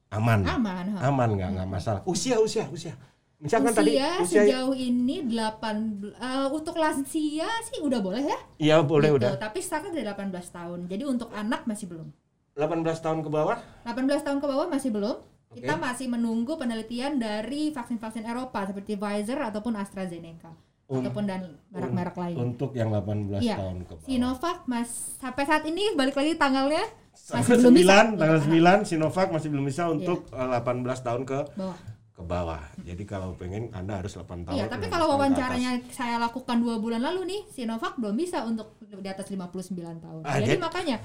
aman. 0.09 0.45
aman 0.45 0.85
ha. 0.95 1.09
Aman 1.09 1.29
nggak 1.35 1.51
nggak 1.51 1.69
masalah. 1.69 2.01
Usia 2.05 2.37
usia 2.39 2.69
usia. 2.71 2.95
Misalkan 3.41 3.73
usia, 3.73 3.81
tadi 3.81 3.93
usia 4.23 4.41
sejauh 4.47 4.73
ini 4.73 5.27
8 5.27 6.13
eh, 6.13 6.49
untuk 6.49 6.77
lansia 6.77 7.49
sih 7.67 7.83
udah 7.83 8.01
boleh 8.01 8.23
ya 8.23 8.39
Iya 8.57 8.77
boleh 8.81 9.11
Gitu. 9.11 9.19
udah. 9.21 9.31
tapi 9.37 9.61
start 9.61 9.91
dari 9.91 10.07
18 10.07 10.33
tahun 10.49 10.79
jadi 10.89 11.05
untuk 11.05 11.29
anak 11.29 11.69
masih 11.69 11.91
belum 11.91 12.09
18 12.55 12.67
tahun 12.97 13.19
ke 13.21 13.29
bawah 13.29 13.59
18 13.85 13.95
tahun 14.23 14.39
ke 14.39 14.47
bawah 14.47 14.67
masih 14.67 14.91
belum 14.91 15.17
Oke. 15.17 15.61
kita 15.61 15.75
masih 15.77 16.07
menunggu 16.07 16.55
penelitian 16.55 17.17
dari 17.17 17.71
vaksin-vaksin 17.71 18.23
Eropa 18.23 18.63
seperti 18.65 18.95
Pfizer 18.95 19.39
ataupun 19.41 19.75
AstraZeneca 19.75 20.51
Un- 20.85 21.01
ataupun 21.01 21.25
dan 21.25 21.41
merek-merek 21.69 22.15
lain 22.15 22.37
untuk 22.37 22.71
yang 22.73 22.91
18 22.91 23.41
Iya. 23.41 23.57
tahun 23.57 23.77
ke 23.83 23.93
bawah. 23.95 24.05
Sinovac 24.05 24.59
mas 24.65 24.91
sampai 25.17 25.45
saat 25.45 25.65
ini 25.65 25.95
balik 25.95 26.15
lagi 26.15 26.37
tanggalnya 26.37 26.85
masih 27.11 27.41
Sampai 27.41 27.57
belum 27.57 27.73
bisa 27.73 27.95
9, 27.95 28.19
tanggal 28.19 28.37
untuk 28.37 28.51
anak. 28.53 28.85
9 28.85 28.85
Sinovac 28.85 29.29
masih 29.31 29.49
belum 29.49 29.65
bisa 29.65 29.83
untuk 29.89 30.19
eh, 30.29 30.49
18 30.53 30.61
tahun 31.01 31.23
ke 31.25 31.39
bawah. 31.55 31.79
ke 32.15 32.23
bawah. 32.23 32.63
Jadi 32.81 33.03
kalau 33.05 33.35
pengen 33.35 33.73
Anda 33.73 33.99
harus 33.99 34.15
8 34.15 34.45
tahun. 34.45 34.55
Iya, 34.55 34.67
tapi 34.69 34.87
15 34.87 34.93
kalau 34.93 35.07
wawancaranya 35.11 35.71
saya 35.89 36.15
lakukan 36.17 36.57
dua 36.57 36.79
bulan 36.79 37.03
lalu 37.03 37.27
nih, 37.27 37.41
Sinovac 37.49 37.97
belum 37.97 38.15
bisa 38.15 38.45
untuk 38.45 38.75
di 38.79 39.09
atas 39.09 39.27
59 39.27 39.75
tahun. 39.99 40.21
Ah, 40.23 40.39
jadi- 40.39 40.61
makanya 40.61 41.03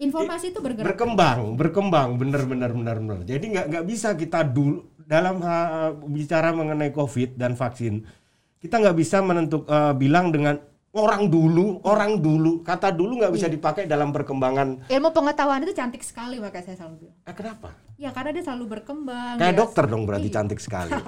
informasi 0.00 0.50
itu 0.50 0.58
bergerak. 0.58 0.86
berkembang 0.86 1.54
berkembang 1.54 2.16
bener 2.16 2.42
bener 2.42 2.70
bener 2.70 2.96
bener 2.98 3.18
jadi 3.22 3.44
nggak 3.44 3.66
nggak 3.68 3.84
bisa 3.86 4.08
kita 4.14 4.40
dulu 4.42 4.80
dalam 4.98 5.38
ha- 5.40 5.92
bicara 6.02 6.50
mengenai 6.50 6.90
covid 6.90 7.34
dan 7.34 7.52
vaksin 7.52 8.02
kita 8.58 8.76
nggak 8.76 8.96
bisa 8.96 9.20
menentuk 9.20 9.64
eh, 9.64 9.92
bilang 9.94 10.28
dengan 10.28 10.56
orang 10.90 11.26
dulu 11.26 11.78
orang 11.82 12.18
dulu 12.18 12.60
kata 12.60 12.90
dulu 12.90 13.20
nggak 13.20 13.30
bisa 13.30 13.46
Iya. 13.46 13.54
dipakai 13.54 13.84
dalam 13.84 14.10
perkembangan 14.10 14.88
Ilmu 14.88 15.08
pengetahuan 15.10 15.62
itu 15.62 15.70
cantik 15.70 16.02
sekali 16.02 16.36
makanya 16.36 16.64
saya 16.66 16.76
selalu 16.78 16.94
bilang. 16.98 17.16
eh, 17.22 17.34
kenapa 17.34 17.70
Ya 17.94 18.10
karena 18.10 18.32
dia 18.32 18.42
selalu 18.42 18.64
berkembang. 18.70 19.36
kayak 19.36 19.50
dia- 19.50 19.60
dokter 19.60 19.84
dong 19.84 20.02
berarti 20.02 20.26
Iya. 20.26 20.34
cantik 20.34 20.58
sekali 20.58 20.90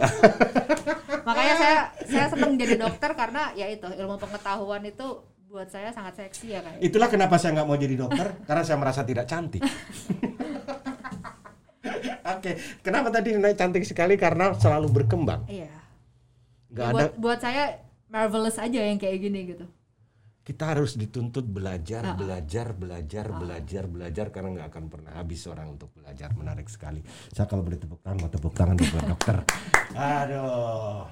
Makanya 1.22 1.54
saya 1.56 1.78
saya 2.04 2.26
senang 2.28 2.54
jadi 2.54 2.74
dokter 2.76 3.10
karena 3.12 3.54
ya 3.54 3.66
itu 3.66 3.86
ilmu 3.86 4.18
pengetahuan 4.18 4.82
itu 4.82 5.22
buat 5.52 5.68
saya 5.68 5.92
sangat 5.92 6.16
seksi 6.18 6.46
ya 6.48 6.60
kayak. 6.60 6.80
itulah 6.80 7.06
kenapa 7.06 7.36
saya 7.36 7.52
nggak 7.52 7.68
mau 7.68 7.76
jadi 7.76 7.94
dokter 7.94 8.40
karena 8.42 8.62
saya 8.64 8.78
merasa 8.78 9.04
tidak 9.04 9.26
cantik 9.26 9.60
Oke, 12.24 12.54
kenapa 12.80 13.10
tadi 13.10 13.34
naik 13.34 13.54
cantik 13.54 13.82
sekali 13.82 14.14
karena 14.16 14.50
selalu 14.52 14.90
berkembang. 14.92 15.46
Iya. 15.46 15.70
Nggak 16.68 16.80
Ya, 16.80 16.88
ada 16.88 16.94
buat 16.94 17.10
buat 17.16 17.38
saya 17.38 17.64
marvelous 18.08 18.56
aja 18.56 18.80
yang 18.80 18.96
kayak 18.96 19.18
gini 19.20 19.40
gitu. 19.48 19.66
kita 20.42 20.74
harus 20.74 20.98
dituntut 20.98 21.44
belajar, 21.44 22.02
Ah. 22.04 22.14
belajar, 22.16 22.74
belajar, 22.74 23.30
belajar, 23.30 23.84
belajar 23.86 24.26
karena 24.28 24.48
nggak 24.52 24.68
akan 24.70 24.84
pernah 24.88 25.12
habis 25.14 25.46
orang 25.46 25.70
untuk 25.70 25.90
belajar. 25.92 26.34
Menarik 26.34 26.66
sekali. 26.66 26.98
Saya 27.30 27.46
kalau 27.46 27.62
boleh 27.62 27.78
tepuk 27.78 28.02
tangan, 28.02 28.18
mau 28.18 28.26
tepuk 28.26 28.50
tangan 28.52 28.74
buat 28.74 29.06
dokter. 29.06 29.36
Aduh. 29.94 31.06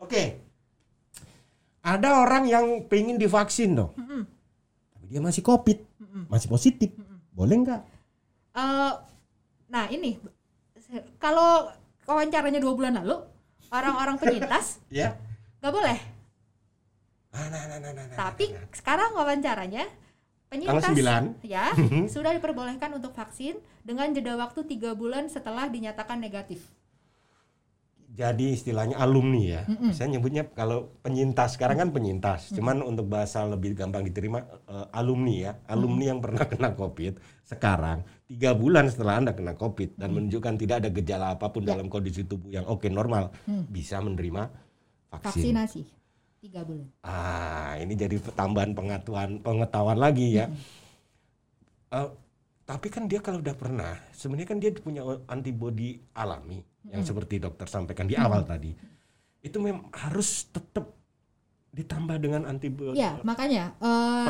Oke. 0.00 0.42
Ada 1.84 2.24
orang 2.24 2.48
yang 2.48 2.88
pengen 2.88 3.20
divaksin 3.20 3.76
dong, 3.76 3.92
tapi 4.96 5.04
dia 5.06 5.20
masih 5.20 5.44
covid, 5.44 5.84
masih 6.32 6.48
positif. 6.48 6.96
Boleh 7.30 7.60
nggak? 7.60 7.82
Eh, 8.54 8.92
nah 9.68 9.84
ini 9.92 10.16
kalau 11.18 11.68
wawancaranya 12.06 12.56
dua 12.56 12.72
bulan 12.72 12.96
lalu 13.02 13.20
orang-orang 13.68 14.16
penyintas 14.16 14.78
Ya. 14.88 15.18
nggak 15.60 15.74
boleh. 15.74 15.98
Nah, 17.34 17.50
nah, 17.50 17.62
nah, 17.66 17.78
nah, 17.82 17.90
nah, 17.90 18.04
nah, 18.06 18.16
Tapi 18.16 18.44
nah, 18.54 18.62
nah. 18.62 18.70
sekarang 18.72 19.10
wawancaranya 19.18 19.84
penyintas 20.46 20.82
Tanggal 20.86 21.34
9. 21.42 21.44
ya 21.44 21.74
sudah 22.14 22.30
diperbolehkan 22.30 22.94
untuk 22.94 23.10
vaksin 23.10 23.58
dengan 23.82 24.08
jeda 24.14 24.38
waktu 24.38 24.62
tiga 24.64 24.94
bulan 24.94 25.26
setelah 25.26 25.66
dinyatakan 25.66 26.22
negatif. 26.22 26.62
Jadi 28.14 28.54
istilahnya 28.54 28.94
alumni 28.94 29.42
ya. 29.42 29.62
Saya 29.90 30.14
nyebutnya 30.14 30.46
kalau 30.54 30.94
penyintas 31.02 31.58
sekarang 31.58 31.82
kan 31.82 31.90
penyintas. 31.90 32.54
Cuman 32.54 32.78
untuk 32.86 33.10
bahasa 33.10 33.42
lebih 33.42 33.74
gampang 33.74 34.06
diterima 34.06 34.46
eh, 34.70 34.86
alumni 34.94 35.34
ya. 35.34 35.52
Alumni 35.66 36.14
yang 36.14 36.22
pernah 36.22 36.46
kena 36.52 36.78
COVID 36.78 37.18
sekarang 37.44 38.06
tiga 38.24 38.56
bulan 38.56 38.88
setelah 38.88 39.20
anda 39.20 39.36
kena 39.36 39.52
COVID 39.52 40.00
dan 40.00 40.16
menunjukkan 40.16 40.54
tidak 40.56 40.76
ada 40.80 40.88
gejala 40.88 41.26
apa 41.36 41.52
pun 41.52 41.60
dalam 41.60 41.92
kondisi 41.92 42.24
tubuh 42.24 42.48
yang 42.48 42.64
oke 42.64 42.88
normal 42.88 43.34
bisa 43.68 44.00
menerima 44.00 44.48
vaksin. 45.12 45.52
Vaksinasi 45.52 45.82
tiga 46.40 46.64
bulan. 46.64 46.88
Ah 47.04 47.76
ini 47.82 47.92
jadi 47.98 48.16
tambahan 48.32 48.72
pengetahuan 48.72 49.42
pengetahuan 49.44 49.98
lagi 50.00 50.40
ya. 50.40 50.48
Eh, 51.92 52.08
tapi 52.64 52.88
kan 52.88 53.04
dia 53.04 53.20
kalau 53.20 53.44
udah 53.44 53.52
pernah, 53.52 53.92
sebenarnya 54.16 54.48
kan 54.48 54.58
dia 54.62 54.72
punya 54.72 55.04
antibodi 55.28 56.00
alami 56.16 56.64
yang 56.92 57.04
seperti 57.04 57.40
dokter 57.40 57.66
sampaikan 57.68 58.04
di 58.04 58.16
awal 58.18 58.44
tadi. 58.44 58.74
Itu 59.40 59.60
memang 59.60 59.88
harus 59.92 60.48
tetap 60.48 60.92
ditambah 61.74 62.16
dengan 62.22 62.46
antibodi. 62.46 63.02
Ya 63.02 63.18
makanya 63.26 63.74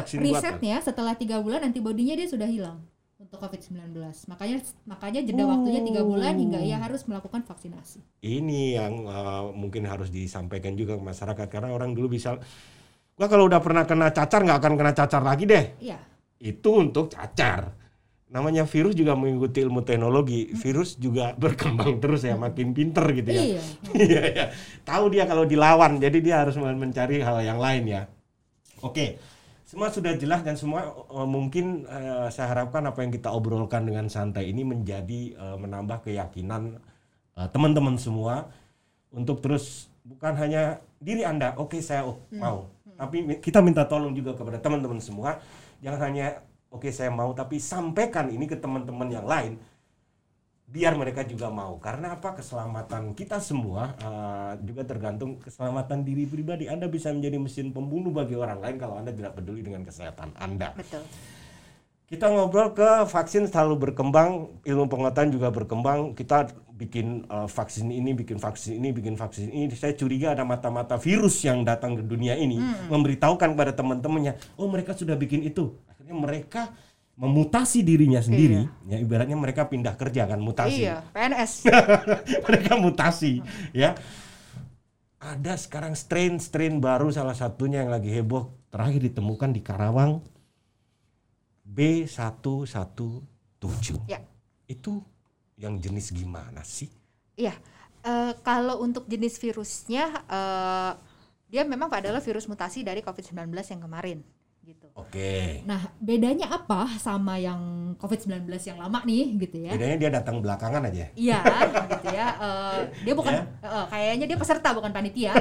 Vaksin 0.00 0.24
risetnya 0.24 0.80
setelah 0.80 1.12
tiga 1.12 1.44
bulan 1.44 1.60
antibodinya 1.60 2.16
dia 2.16 2.24
sudah 2.24 2.48
hilang 2.48 2.80
untuk 3.20 3.36
COVID-19. 3.40 3.94
Makanya 4.30 4.56
makanya 4.88 5.20
jeda 5.24 5.44
waktunya 5.44 5.80
tiga 5.84 6.02
bulan 6.02 6.34
hingga 6.40 6.60
ia 6.64 6.80
harus 6.80 7.04
melakukan 7.04 7.44
vaksinasi. 7.44 8.00
Ini 8.24 8.62
yang 8.80 8.94
eh, 9.04 9.44
mungkin 9.52 9.84
harus 9.84 10.08
disampaikan 10.08 10.72
juga 10.74 10.96
ke 10.96 11.04
masyarakat 11.04 11.46
karena 11.52 11.70
orang 11.72 11.92
dulu 11.92 12.16
bisa, 12.16 12.40
gua 13.14 13.28
kalau 13.28 13.46
udah 13.46 13.60
pernah 13.60 13.84
kena 13.84 14.08
cacar 14.10 14.40
nggak 14.44 14.58
akan 14.60 14.72
kena 14.80 14.92
cacar 14.96 15.22
lagi 15.22 15.44
deh. 15.44 15.66
Iya. 15.80 15.98
itu 16.44 16.68
untuk 16.76 17.08
cacar. 17.08 17.72
Namanya 18.32 18.64
virus 18.66 18.96
juga 18.96 19.14
mengikuti 19.14 19.62
ilmu 19.62 19.84
teknologi. 19.84 20.50
Virus 20.56 20.96
juga 20.98 21.32
berkembang 21.42 22.00
terus 22.02 22.24
ya, 22.24 22.34
makin 22.34 22.72
pinter 22.72 23.04
gitu 23.12 23.30
ya. 23.30 23.42
Iya. 23.42 23.62
Iya, 23.94 24.22
iya. 24.32 24.46
Tahu 24.82 25.04
dia 25.14 25.24
kalau 25.28 25.44
dilawan, 25.46 26.02
jadi 26.02 26.18
dia 26.18 26.36
harus 26.42 26.58
men- 26.58 26.80
mencari 26.80 27.22
hal 27.22 27.40
yang 27.44 27.60
lain 27.62 27.84
ya. 27.86 28.02
Oke, 28.82 29.16
semua 29.64 29.88
sudah 29.88 30.12
jelas 30.18 30.44
dan 30.44 30.54
semua 30.60 30.86
eh, 30.92 31.28
mungkin 31.28 31.88
eh, 31.88 32.28
saya 32.28 32.52
harapkan 32.52 32.84
apa 32.84 33.00
yang 33.00 33.10
kita 33.14 33.32
obrolkan 33.32 33.86
dengan 33.88 34.06
santai 34.12 34.50
ini 34.52 34.62
menjadi 34.66 35.20
eh, 35.34 35.56
menambah 35.56 36.04
keyakinan 36.04 36.78
eh, 37.38 37.48
teman-teman 37.50 37.96
semua 37.96 38.50
untuk 39.14 39.40
terus 39.40 39.88
bukan 40.04 40.36
hanya 40.36 40.84
diri 41.00 41.24
anda, 41.24 41.56
oke 41.56 41.80
saya 41.80 42.04
oh, 42.04 42.20
mau, 42.34 42.68
tapi 42.98 43.24
mi- 43.24 43.40
kita 43.40 43.64
minta 43.64 43.88
tolong 43.88 44.12
juga 44.12 44.36
kepada 44.36 44.60
teman-teman 44.60 45.00
semua, 45.00 45.40
jangan 45.80 46.12
hanya 46.12 46.44
oke 46.74 46.90
saya 46.90 47.14
mau, 47.14 47.30
tapi 47.30 47.62
sampaikan 47.62 48.26
ini 48.28 48.50
ke 48.50 48.58
teman-teman 48.58 49.06
yang 49.06 49.24
lain 49.24 49.54
biar 50.74 50.98
mereka 50.98 51.22
juga 51.22 51.52
mau. 51.52 51.78
Karena 51.78 52.18
apa? 52.18 52.34
Keselamatan 52.34 53.14
kita 53.14 53.38
semua 53.38 53.94
uh, 54.02 54.52
juga 54.58 54.82
tergantung 54.82 55.38
keselamatan 55.38 56.02
diri 56.02 56.26
pribadi. 56.26 56.66
Anda 56.66 56.90
bisa 56.90 57.14
menjadi 57.14 57.38
mesin 57.38 57.70
pembunuh 57.70 58.10
bagi 58.10 58.34
orang 58.34 58.58
lain 58.58 58.76
kalau 58.80 58.98
Anda 58.98 59.14
tidak 59.14 59.38
peduli 59.38 59.62
dengan 59.62 59.86
kesehatan 59.86 60.34
Anda. 60.34 60.74
Betul. 60.74 61.06
kita 62.04 62.30
ngobrol 62.30 62.76
ke 62.76 63.08
vaksin 63.10 63.48
selalu 63.48 63.90
berkembang 63.90 64.60
ilmu 64.62 64.86
pengetahuan 64.86 65.32
juga 65.32 65.48
berkembang. 65.50 66.12
Kita 66.12 66.52
bikin 66.74 67.26
uh, 67.30 67.48
vaksin 67.48 67.90
ini 67.90 68.12
bikin 68.12 68.36
vaksin 68.36 68.76
ini 68.76 68.90
bikin 68.92 69.14
vaksin 69.14 69.50
ini. 69.50 69.72
Saya 69.72 69.94
curiga 69.94 70.34
ada 70.36 70.42
mata-mata 70.42 70.98
virus 71.00 71.42
yang 71.46 71.62
datang 71.64 71.96
ke 71.98 72.02
dunia 72.04 72.34
ini 72.34 72.60
memberitahukan 72.92 73.56
kepada 73.56 73.72
teman-temannya 73.72 74.36
oh 74.60 74.68
mereka 74.68 74.92
sudah 74.92 75.16
bikin 75.16 75.46
itu 75.46 75.74
akhirnya 76.04 76.20
mereka 76.20 76.62
memutasi 77.16 77.80
dirinya 77.80 78.20
sendiri 78.20 78.68
ya 78.84 79.00
ibaratnya 79.00 79.40
mereka 79.40 79.64
pindah 79.72 79.96
kerja 79.96 80.28
kan 80.28 80.36
mutasi 80.36 80.84
Iya, 80.84 81.00
PNS. 81.16 81.52
mereka 82.46 82.76
mutasi 82.76 83.40
ya 83.72 83.96
ada 85.16 85.56
sekarang 85.56 85.96
strain 85.96 86.36
strain 86.36 86.76
baru 86.76 87.08
salah 87.08 87.32
satunya 87.32 87.80
yang 87.80 87.88
lagi 87.88 88.12
heboh 88.12 88.52
terakhir 88.68 89.00
ditemukan 89.00 89.56
di 89.56 89.64
Karawang 89.64 90.20
B117 91.64 93.24
ya. 94.04 94.20
itu 94.68 95.00
yang 95.56 95.80
jenis 95.80 96.12
gimana 96.12 96.60
sih 96.60 96.92
Iya. 97.34 97.56
Eh, 98.04 98.32
kalau 98.44 98.84
untuk 98.84 99.08
jenis 99.08 99.40
virusnya 99.40 100.04
eh, 100.28 100.92
dia 101.48 101.64
memang 101.64 101.88
adalah 101.88 102.20
virus 102.20 102.44
mutasi 102.44 102.84
dari 102.84 103.00
COVID-19 103.00 103.48
yang 103.48 103.80
kemarin 103.80 104.20
gitu. 104.64 104.86
oke 104.90 105.62
Nah, 105.62 105.80
bedanya 105.98 106.48
apa 106.50 106.88
sama 106.96 107.36
yang 107.36 107.60
COVID-19 107.94 108.44
yang 108.48 108.78
lama 108.78 109.00
nih 109.02 109.24
gitu 109.38 109.56
ya? 109.60 109.70
bedanya 109.70 109.96
dia 109.96 110.10
datang 110.12 110.40
belakangan 110.40 110.82
aja 110.84 111.06
Iya, 111.12 111.38
gitu 111.90 112.08
ya. 112.10 112.28
Eh, 112.34 112.78
dia 113.00 113.14
bukan 113.14 113.32
Ya. 113.32 113.42
eh, 113.62 113.84
kayaknya 113.88 114.26
dia 114.26 114.38
peserta 114.38 114.68
bukan 114.72 114.90
panitia. 114.90 115.32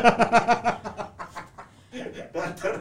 dokter 2.33 2.73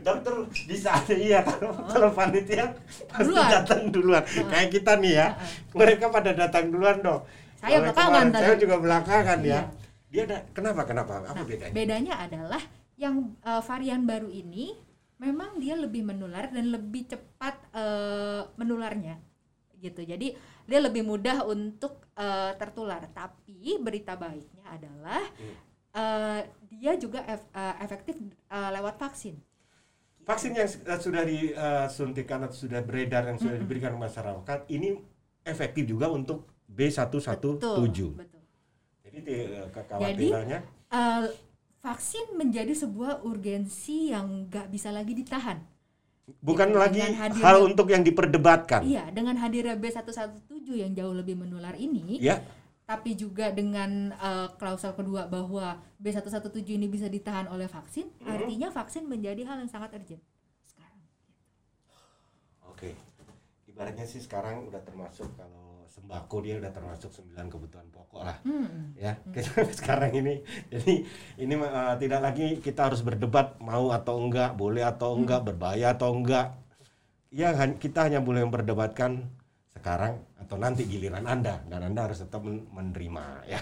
dokter 0.00 0.32
bisa 0.64 0.90
aja 0.94 1.14
iya 1.14 1.40
kalau 1.42 1.76
kalau 1.84 2.08
panitia 2.10 2.72
pasti 3.06 3.28
Duluan. 3.28 3.48
datang 3.52 3.80
duluan 3.88 4.22
kayak 4.24 4.68
kita 4.70 4.96
nih 4.96 5.12
ya 5.14 5.26
mereka 5.70 6.08
pada 6.08 6.32
datang 6.32 6.72
duluan 6.72 6.96
dong 6.98 7.20
Saya 7.58 7.82
belakangan 7.82 8.08
kemarin 8.08 8.28
tadi. 8.30 8.42
saya 8.42 8.56
juga 8.56 8.76
belakangan 8.78 9.38
ya 9.38 9.44
Iya. 9.44 9.60
dia 10.08 10.22
ada 10.24 10.38
kenapa 10.50 10.82
kenapa 10.82 11.12
apa 11.20 11.34
Nah, 11.34 11.44
bedanya 11.44 11.74
bedanya 11.74 12.14
adalah 12.18 12.62
yang 12.96 13.14
eh, 13.38 13.62
varian 13.62 14.02
baru 14.02 14.28
ini 14.28 14.72
memang 15.18 15.58
dia 15.62 15.74
lebih 15.74 16.02
menular 16.06 16.50
dan 16.50 16.66
lebih 16.70 17.06
cepat 17.10 17.54
eh, 17.74 18.42
menularnya 18.58 19.18
gitu. 19.78 20.02
Jadi 20.02 20.34
dia 20.68 20.78
lebih 20.82 21.02
mudah 21.06 21.46
untuk 21.46 22.06
eh, 22.18 22.52
tertular. 22.58 23.02
Tapi 23.10 23.78
berita 23.78 24.14
baiknya 24.18 24.64
adalah 24.66 25.22
eh, 25.94 26.40
dia 26.70 26.92
juga 26.98 27.20
ef- 27.26 27.50
eh, 27.54 27.76
efektif 27.84 28.16
eh, 28.50 28.70
lewat 28.76 28.96
vaksin. 28.98 29.36
vaksin 30.28 30.52
yang 30.52 30.68
sudah 31.00 31.24
disuntikan 31.24 32.44
atau 32.44 32.52
sudah 32.52 32.84
beredar 32.84 33.24
yang 33.32 33.40
sudah 33.40 33.56
diberikan 33.56 33.96
ke 33.96 34.00
masyarakat 34.06 34.58
ini 34.68 35.00
efektif 35.42 35.88
juga 35.88 36.12
untuk 36.12 36.52
B117 36.68 37.56
Betul. 37.56 38.12
betul. 38.12 38.42
jadi 39.08 39.20
kekhawatirannya 39.72 40.60
Eh, 40.88 41.24
vaksin 41.78 42.34
menjadi 42.34 42.74
sebuah 42.74 43.22
urgensi 43.22 44.10
yang 44.10 44.46
nggak 44.46 44.66
bisa 44.68 44.90
lagi 44.90 45.14
ditahan. 45.14 45.58
bukan 46.38 46.68
Gitu, 46.68 46.76
lagi 46.76 47.00
hadirnya- 47.00 47.40
hal 47.40 47.56
untuk 47.64 47.88
yang 47.88 48.04
diperdebatkan 48.04 48.84
Iya, 48.84 49.08
dengan 49.08 49.40
hadirnya 49.40 49.80
B117 49.80 50.44
yang 50.76 50.92
jauh 50.92 51.16
lebih 51.16 51.32
menular 51.34 51.72
ini, 51.74 52.20
ya 52.20 52.44
tapi 52.84 53.12
juga 53.12 53.52
dengan 53.52 54.12
uh, 54.12 54.48
klausel 54.56 54.92
kedua 54.92 55.24
bahwa 55.24 55.76
B117 55.96 56.64
ini 56.68 56.88
bisa 56.88 57.04
ditahan 57.04 57.44
oleh 57.48 57.64
vaksin, 57.64 58.08
artinya 58.24 58.68
vaksin 58.68 59.04
menjadi 59.04 59.44
hal 59.44 59.60
yang 59.60 59.68
sangat 59.68 59.92
urgent 59.92 60.20
sekarang. 60.64 61.00
Oke, 62.66 62.96
ibaratnya 63.64 64.04
sih 64.04 64.20
sekarang 64.20 64.64
udah 64.64 64.80
termasuk 64.80 65.28
kalau 65.32 65.67
sembako 65.98 66.36
dia 66.40 66.54
udah 66.56 66.70
termasuk 66.70 67.10
sembilan 67.10 67.46
kebutuhan 67.50 67.90
pokok 67.90 68.22
lah, 68.22 68.38
Hmm. 68.46 68.94
ya. 68.94 69.18
sekarang 69.74 70.14
ini, 70.14 70.38
jadi 70.70 71.02
ini 71.36 71.54
eh, 71.58 71.94
tidak 71.98 72.20
lagi 72.22 72.46
kita 72.62 72.88
harus 72.88 73.02
berdebat 73.02 73.58
mau 73.58 73.90
atau 73.90 74.22
enggak, 74.22 74.54
boleh 74.54 74.86
atau 74.86 75.18
enggak, 75.18 75.42
berbahaya 75.42 75.92
atau 75.92 76.14
enggak. 76.14 76.54
Ya 77.28 77.52
kita 77.52 78.08
hanya 78.08 78.22
boleh 78.22 78.46
memperdebatkan 78.46 79.26
sekarang 79.68 80.22
atau 80.40 80.56
nanti 80.56 80.86
giliran 80.86 81.26
anda 81.26 81.60
dan 81.66 81.84
anda 81.84 82.08
harus 82.08 82.22
tetap 82.22 82.40
men- 82.40 82.64
menerima, 82.70 83.44
ya. 83.44 83.60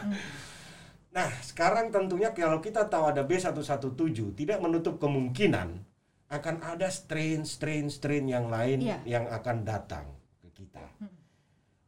Nah, 1.10 1.32
sekarang 1.40 1.88
tentunya 1.88 2.30
kalau 2.30 2.60
kita 2.60 2.86
tahu 2.86 3.08
ada 3.08 3.24
B117 3.24 4.36
tidak 4.36 4.60
menutup 4.60 5.00
kemungkinan 5.00 5.80
akan 6.28 6.56
ada 6.60 6.90
strain-strain 6.90 7.86
strain 7.88 8.26
yang 8.26 8.50
lain 8.50 8.82
Iya. 8.82 8.98
yang 9.06 9.24
akan 9.30 9.64
datang. 9.64 10.15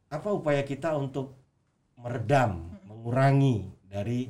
Apa 0.09 0.33
upaya 0.33 0.65
kita 0.65 0.97
untuk 0.97 1.37
meredam, 2.01 2.73
mengurangi 2.89 3.69
dari 3.85 4.29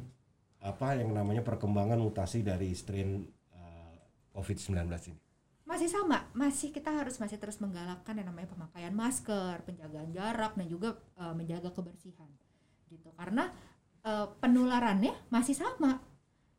apa 0.59 0.99
yang 0.99 1.15
namanya 1.15 1.39
perkembangan 1.39 1.95
mutasi 1.95 2.43
dari 2.43 2.75
strain 2.75 3.23
uh, 3.55 3.95
COVID-19 4.35 4.75
ini? 5.07 5.19
Masih 5.63 5.87
sama, 5.87 6.27
masih 6.35 6.73
kita 6.73 6.91
harus 6.91 7.15
masih 7.21 7.37
terus 7.37 7.61
menggalakkan 7.61 8.17
yang 8.17 8.27
namanya 8.27 8.51
pemakaian 8.51 8.91
masker, 8.91 9.63
penjagaan 9.63 10.09
jarak 10.11 10.57
dan 10.57 10.67
juga 10.67 10.99
uh, 11.15 11.31
menjaga 11.31 11.71
kebersihan. 11.71 12.27
Gitu. 12.89 13.07
Karena 13.15 13.53
uh, 14.03 14.27
penularannya 14.41 15.13
masih 15.31 15.55
sama. 15.55 16.01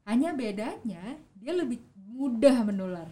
Hanya 0.08 0.32
bedanya 0.32 1.20
dia 1.36 1.52
lebih 1.52 1.82
mudah 1.96 2.64
menular. 2.64 3.08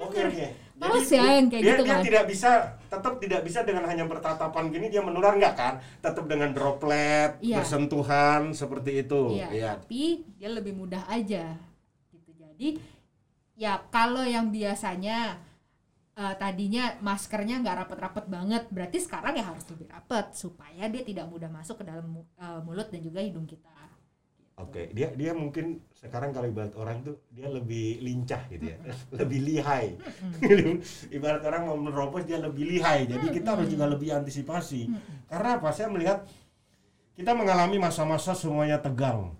Oke 0.00 0.24
oke. 0.24 0.46
Males 0.80 1.08
ya 1.12 1.22
yang 1.36 1.46
kayak 1.46 1.60
dia, 1.62 1.72
gitu 1.76 1.82
dia 1.84 1.92
kan. 1.92 2.02
tidak 2.02 2.24
bisa 2.24 2.50
tetap 2.88 3.14
tidak 3.20 3.40
bisa 3.44 3.58
dengan 3.62 3.84
hanya 3.84 4.04
bertatapan 4.08 4.64
gini 4.72 4.88
dia 4.88 5.04
menular 5.04 5.36
nggak 5.36 5.54
kan? 5.54 5.74
Tetap 6.00 6.24
dengan 6.24 6.50
droplet, 6.50 7.36
Iya. 7.38 7.60
bersentuhan 7.60 8.50
seperti 8.50 9.04
itu. 9.04 9.36
Iya, 9.36 9.48
Iya. 9.52 9.70
tapi 9.76 10.24
dia 10.40 10.48
lebih 10.48 10.72
mudah 10.72 11.04
aja 11.06 11.54
gitu. 12.10 12.32
Jadi 12.34 12.80
ya 13.54 13.76
kalau 13.92 14.24
yang 14.24 14.48
biasanya 14.48 15.36
eh, 16.16 16.34
tadinya 16.36 16.96
maskernya 17.00 17.60
nggak 17.60 17.76
rapet-rapet 17.86 18.26
banget, 18.28 18.62
berarti 18.68 18.98
sekarang 19.00 19.36
ya 19.36 19.44
harus 19.46 19.64
lebih 19.72 19.88
rapet 19.88 20.32
supaya 20.32 20.84
dia 20.88 21.00
tidak 21.00 21.24
mudah 21.28 21.48
masuk 21.48 21.80
ke 21.80 21.84
dalam 21.84 22.08
eh, 22.36 22.60
mulut 22.60 22.88
dan 22.88 23.00
juga 23.00 23.20
hidung 23.20 23.44
kita. 23.44 23.68
Oke, 24.60 24.92
dia 24.92 25.08
dia 25.16 25.32
mungkin 25.32 25.80
sekarang 25.96 26.36
kalau 26.36 26.44
ibarat 26.52 26.76
orang 26.76 27.00
tuh 27.00 27.16
dia 27.32 27.48
lebih 27.48 28.04
lincah 28.04 28.44
gitu 28.52 28.68
ya, 28.68 28.76
lebih 29.20 29.40
lihai. 29.40 29.96
ibarat 31.16 31.40
orang 31.48 31.62
mau 31.64 31.76
menerobos 31.80 32.28
dia 32.28 32.36
lebih 32.36 32.68
lihai. 32.68 33.08
Jadi 33.08 33.26
kita 33.32 33.56
harus 33.56 33.72
juga 33.72 33.88
lebih 33.88 34.12
antisipasi. 34.12 34.92
Karena 35.32 35.56
apa? 35.56 35.72
Saya 35.72 35.88
melihat 35.88 36.28
kita 37.16 37.32
mengalami 37.32 37.80
masa-masa 37.80 38.36
semuanya 38.36 38.76
tegang. 38.76 39.32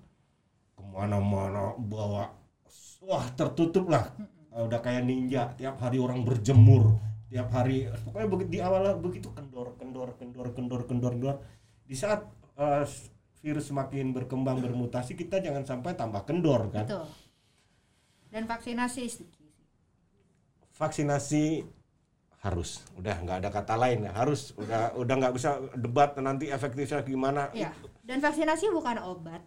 Ke 0.72 0.82
mana-mana 0.88 1.76
bawa, 1.76 2.32
wah 3.04 3.24
tertutup 3.36 3.92
lah. 3.92 4.08
Udah 4.56 4.80
kayak 4.80 5.04
ninja. 5.04 5.52
Tiap 5.60 5.76
hari 5.84 6.00
orang 6.00 6.24
berjemur. 6.24 6.96
Tiap 7.30 7.46
hari, 7.54 7.86
pokoknya 8.08 8.26
begitu 8.26 8.50
di 8.50 8.60
awal 8.64 8.82
begitu 8.98 9.30
kendor, 9.30 9.78
kendor, 9.78 10.18
kendor, 10.18 10.48
kendor, 10.50 10.80
kendor, 10.82 11.12
kendor. 11.14 11.34
Di 11.86 11.94
saat 11.94 12.26
eh, 12.58 12.82
virus 13.40 13.68
semakin 13.68 14.12
berkembang 14.12 14.60
bermutasi 14.60 15.16
kita 15.16 15.40
jangan 15.40 15.64
sampai 15.64 15.96
tambah 15.96 16.22
kendor 16.24 16.68
kan 16.68 16.84
Betul. 16.86 17.08
Dan 18.30 18.46
vaksinasi 18.46 19.04
vaksinasi 20.70 21.44
harus 22.40 22.80
udah 22.96 23.16
nggak 23.20 23.38
ada 23.44 23.50
kata 23.52 23.74
lain 23.76 24.08
ya 24.08 24.12
harus 24.16 24.56
udah 24.56 24.96
udah 24.96 25.14
nggak 25.20 25.34
bisa 25.36 25.60
debat 25.76 26.16
nanti 26.16 26.48
efektifnya 26.48 27.04
gimana 27.04 27.52
Ya, 27.52 27.76
dan 28.00 28.24
vaksinasi 28.24 28.72
bukan 28.72 28.96
obat 29.04 29.44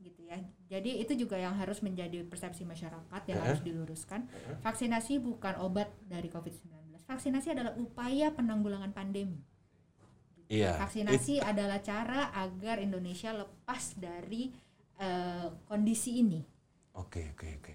gitu 0.00 0.24
ya. 0.24 0.40
Jadi 0.72 1.04
itu 1.04 1.12
juga 1.12 1.36
yang 1.36 1.52
harus 1.52 1.84
menjadi 1.84 2.24
persepsi 2.24 2.64
masyarakat 2.64 3.22
yang 3.28 3.36
Eh. 3.36 3.44
harus 3.44 3.60
diluruskan. 3.60 4.24
Vaksinasi 4.64 5.20
bukan 5.20 5.60
obat 5.60 5.92
dari 6.00 6.32
COVID-19. 6.32 7.04
Vaksinasi 7.04 7.52
adalah 7.52 7.76
upaya 7.76 8.32
penanggulangan 8.32 8.96
pandemi. 8.96 9.44
Iya 10.50 10.74
Vaksinasi 10.76 11.38
adalah 11.40 11.78
cara 11.78 12.34
agar 12.34 12.82
Indonesia 12.82 13.30
lepas 13.30 13.94
dari 13.94 14.50
eh, 14.96 15.46
kondisi 15.64 16.18
ini. 16.18 16.42
oke 16.92 17.32
oke 17.32 17.48
oke 17.56 17.72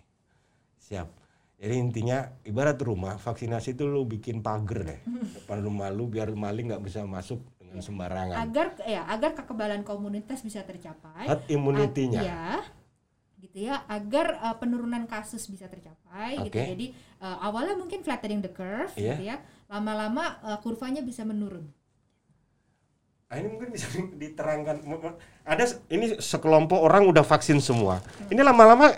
siap 0.78 1.07
jadi 1.55 1.80
intinya 1.80 2.19
ibarat 2.43 2.76
rumah 2.78 3.15
vaksinasi 3.15 3.73
itu 3.73 3.88
lu 3.88 4.03
bikin 4.03 4.43
pagar 4.43 4.84
deh 4.86 4.99
depan 5.39 5.63
rumah 5.63 5.88
lu 5.89 6.05
biar 6.05 6.30
maling 6.30 6.69
nggak 6.69 6.84
bisa 6.84 7.07
masuk 7.07 7.39
dengan 7.57 7.80
sembarangan 7.82 8.38
Agar 8.38 8.67
ya, 8.84 9.03
agar 9.09 9.34
kekebalan 9.34 9.82
komunitas 9.82 10.39
bisa 10.39 10.61
tercapai. 10.61 11.26
herd 11.26 11.43
immunity-nya 11.49 12.21
ya, 12.21 12.47
gitu 13.36 13.67
ya, 13.67 13.84
agar 13.88 14.39
uh, 14.39 14.55
penurunan 14.55 15.03
kasus 15.05 15.43
bisa 15.47 15.67
tercapai 15.67 16.39
gitu. 16.39 16.55
Oke. 16.55 16.63
Jadi 16.71 16.86
uh, 17.19 17.43
awalnya 17.43 17.76
mungkin 17.76 17.99
flattening 17.99 18.39
the 18.39 18.47
curve 18.49 18.95
Iya. 18.95 19.15
gitu 19.15 19.23
ya. 19.28 19.38
Lama-lama 19.67 20.39
uh, 20.39 20.57
kurvanya 20.63 21.03
bisa 21.03 21.28
menurun. 21.28 21.67
Ah, 23.36 23.43
ini 23.43 23.51
mungkin 23.51 23.69
bisa 23.75 23.91
diterangkan 24.15 24.79
ada 25.43 25.63
ini 25.91 26.15
sekelompok 26.15 26.79
orang 26.79 27.03
udah 27.11 27.27
vaksin 27.27 27.59
semua 27.59 27.99
ini 28.31 28.39
lama-lama 28.39 28.95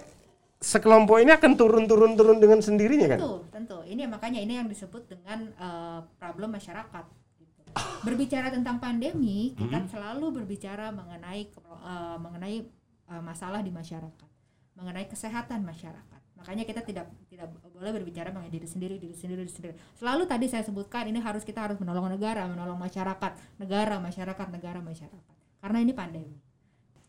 sekelompok 0.62 1.18
ini 1.26 1.34
akan 1.34 1.58
turun-turun 1.58 2.14
turun 2.14 2.38
dengan 2.38 2.62
sendirinya 2.62 3.10
kan 3.10 3.20
Tentu, 3.22 3.38
tentu. 3.50 3.78
Ini 3.88 4.04
makanya 4.06 4.44
ini 4.44 4.60
yang 4.60 4.68
disebut 4.68 5.08
dengan 5.08 5.48
uh, 5.58 6.04
problem 6.20 6.54
masyarakat. 6.54 7.06
gitu. 7.40 7.62
Berbicara 8.04 8.52
tentang 8.52 8.84
pandemi, 8.84 9.56
kita 9.56 9.80
selalu 9.88 10.44
berbicara 10.44 10.92
mengenai 10.92 11.48
uh, 11.66 12.20
mengenai 12.20 12.68
uh, 13.08 13.24
masalah 13.24 13.64
di 13.64 13.72
masyarakat, 13.72 14.30
mengenai 14.76 15.08
kesehatan 15.08 15.64
masyarakat. 15.64 16.17
Makanya 16.38 16.64
kita 16.64 16.82
tidak 16.86 17.10
tidak 17.28 17.50
boleh 17.74 17.92
berbicara 17.92 18.30
mengenai 18.30 18.54
diri 18.54 18.68
sendiri, 18.70 18.96
diri 19.02 19.16
sendiri, 19.18 19.44
diri 19.44 19.54
sendiri. 19.54 19.74
Selalu 19.98 20.24
tadi 20.30 20.46
saya 20.46 20.64
sebutkan 20.64 21.10
ini 21.10 21.18
harus 21.18 21.42
kita 21.42 21.66
harus 21.66 21.78
menolong 21.82 22.14
negara, 22.14 22.46
menolong 22.46 22.78
masyarakat, 22.78 23.58
negara, 23.58 23.98
masyarakat, 23.98 24.48
negara, 24.54 24.80
masyarakat. 24.80 25.34
Karena 25.58 25.78
ini 25.82 25.94
pandemi. 25.98 26.38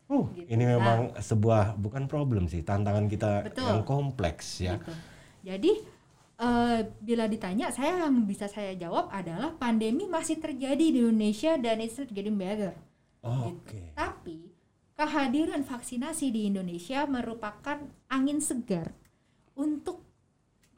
Uh, 0.09 0.24
Gitu. 0.33 0.49
ini 0.49 0.64
memang 0.64 1.12
sebuah 1.20 1.76
bukan 1.76 2.09
problem 2.09 2.49
sih, 2.49 2.64
tantangan 2.64 3.12
kita 3.12 3.45
Betul. 3.45 3.68
yang 3.68 3.83
kompleks 3.85 4.64
ya. 4.64 4.81
Gitu. 4.81 4.93
Jadi 5.45 5.72
eh, 6.39 6.81
bila 7.05 7.29
ditanya, 7.29 7.68
saya 7.68 8.09
yang 8.09 8.24
bisa 8.24 8.49
saya 8.49 8.72
jawab 8.72 9.12
adalah 9.12 9.53
pandemi 9.61 10.09
masih 10.09 10.41
terjadi 10.41 10.81
di 10.81 11.05
Indonesia 11.05 11.61
dan 11.61 11.85
it's 11.85 12.01
not 12.01 12.09
getting 12.09 12.41
better. 12.41 12.72
Oke. 13.20 13.93
Tapi 13.93 14.49
kehadiran 14.97 15.62
vaksinasi 15.62 16.33
di 16.33 16.49
Indonesia 16.49 17.05
merupakan 17.05 17.79
angin 18.11 18.41
segar 18.41 18.97
untuk 19.59 20.01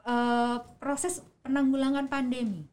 eh, 0.03 0.57
proses 0.81 1.21
penanggulangan 1.45 2.09
pandemi. 2.09 2.65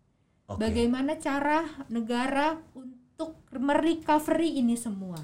Oke. 0.48 0.64
Bagaimana 0.64 1.20
cara 1.20 1.68
negara 1.92 2.56
untuk 2.72 3.36
merecovery 3.52 4.64
ini 4.64 4.74
semua? 4.80 5.20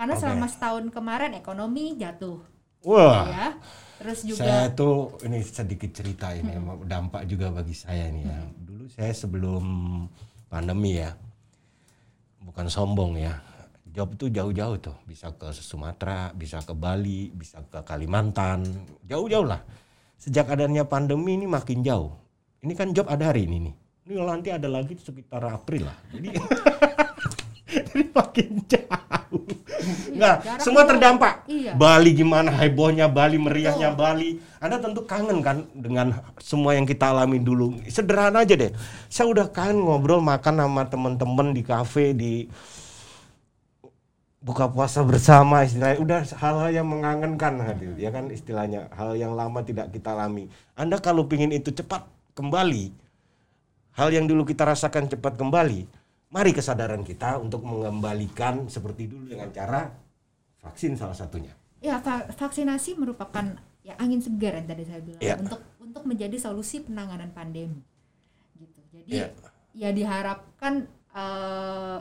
Karena 0.00 0.16
Oke. 0.16 0.22
selama 0.24 0.46
setahun 0.48 0.88
kemarin 0.88 1.36
ekonomi 1.36 1.94
jatuh 2.00 2.40
Wah, 2.82 3.30
ya. 3.30 3.48
terus 4.02 4.26
juga 4.26 4.42
Saya 4.42 4.66
tuh 4.74 5.14
ini 5.22 5.38
sedikit 5.46 5.90
cerita 5.94 6.34
ini 6.34 6.58
dampak 6.82 7.30
juga 7.30 7.54
bagi 7.54 7.74
saya 7.78 8.10
ini 8.10 8.26
ya. 8.26 8.42
Dulu 8.58 8.84
saya 8.90 9.14
sebelum 9.14 9.64
pandemi 10.50 10.98
ya, 10.98 11.14
bukan 12.42 12.66
sombong 12.66 13.22
ya. 13.22 13.38
Job 13.92 14.16
tuh 14.16 14.32
jauh-jauh 14.32 14.80
tuh, 14.80 14.96
bisa 15.04 15.30
ke 15.36 15.52
Sumatera, 15.52 16.32
bisa 16.32 16.64
ke 16.64 16.72
Bali, 16.72 17.28
bisa 17.28 17.60
ke 17.60 17.84
Kalimantan, 17.84 18.64
jauh-jauh 19.04 19.44
lah. 19.44 19.60
Sejak 20.22 20.54
adanya 20.54 20.86
pandemi 20.86 21.34
ini 21.34 21.50
makin 21.50 21.82
jauh. 21.82 22.14
Ini 22.62 22.78
kan 22.78 22.94
job 22.94 23.10
ada 23.10 23.34
hari 23.34 23.42
ini 23.50 23.66
nih. 23.66 23.74
Ini 24.06 24.22
nanti 24.22 24.54
ada 24.54 24.70
lagi 24.70 24.94
sekitar 24.94 25.42
April 25.50 25.90
lah. 25.90 25.98
Jadi 26.14 26.38
jadi 27.90 28.04
makin 28.14 28.50
jauh. 28.70 29.42
Nah, 30.14 30.38
semua 30.62 30.86
terdampak. 30.86 31.50
Iya. 31.50 31.74
Bali 31.74 32.14
gimana 32.14 32.54
hebohnya 32.54 33.10
Bali, 33.10 33.34
meriahnya 33.34 33.98
Bali. 33.98 34.38
Anda 34.62 34.78
tentu 34.78 35.02
kangen 35.02 35.42
kan 35.42 35.66
dengan 35.74 36.14
semua 36.38 36.78
yang 36.78 36.86
kita 36.86 37.10
alami 37.10 37.42
dulu. 37.42 37.82
Sederhana 37.90 38.46
aja 38.46 38.54
deh. 38.54 38.70
Saya 39.10 39.26
udah 39.26 39.50
kangen 39.50 39.82
ngobrol 39.82 40.22
makan 40.22 40.62
sama 40.62 40.86
teman-teman 40.86 41.50
di 41.50 41.66
kafe 41.66 42.14
di 42.14 42.46
buka 44.42 44.66
puasa 44.66 45.06
bersama 45.06 45.62
istilahnya. 45.62 45.98
Udah 46.02 46.20
hal-hal 46.36 46.70
yang 46.74 46.86
mengangenkan 46.90 47.62
hadir 47.62 47.94
ya 47.94 48.10
kan? 48.10 48.28
Istilahnya 48.28 48.90
hal 48.92 49.14
yang 49.14 49.32
lama 49.32 49.62
tidak 49.62 49.94
kita 49.94 50.12
alami. 50.12 50.50
Anda 50.74 50.98
kalau 50.98 51.30
pingin 51.30 51.54
itu 51.54 51.70
cepat 51.70 52.02
kembali. 52.34 52.90
Hal 53.94 54.08
yang 54.10 54.26
dulu 54.26 54.42
kita 54.42 54.66
rasakan 54.66 55.06
cepat 55.06 55.38
kembali. 55.38 55.86
Mari 56.32 56.50
kesadaran 56.50 57.04
kita 57.04 57.38
untuk 57.38 57.62
mengembalikan 57.62 58.66
seperti 58.66 59.04
dulu 59.06 59.30
dengan 59.30 59.52
cara 59.52 59.92
vaksin 60.64 60.96
salah 60.96 61.14
satunya. 61.14 61.52
Ya 61.78 62.00
va- 62.00 62.24
vaksinasi 62.26 62.96
merupakan 62.96 63.52
ya 63.84 63.94
angin 63.98 64.22
segar 64.22 64.58
yang 64.58 64.66
tadi 64.66 64.82
saya 64.86 65.00
bilang. 65.02 65.22
Iya. 65.22 65.36
untuk 65.38 65.60
untuk 65.78 66.02
menjadi 66.08 66.34
solusi 66.40 66.80
penanganan 66.82 67.30
pandemi. 67.30 67.78
Gitu. 68.56 68.80
Jadi 68.90 69.10
Iya. 69.12 69.26
ya 69.76 69.90
diharapkan 69.92 70.88
eh, 71.12 71.98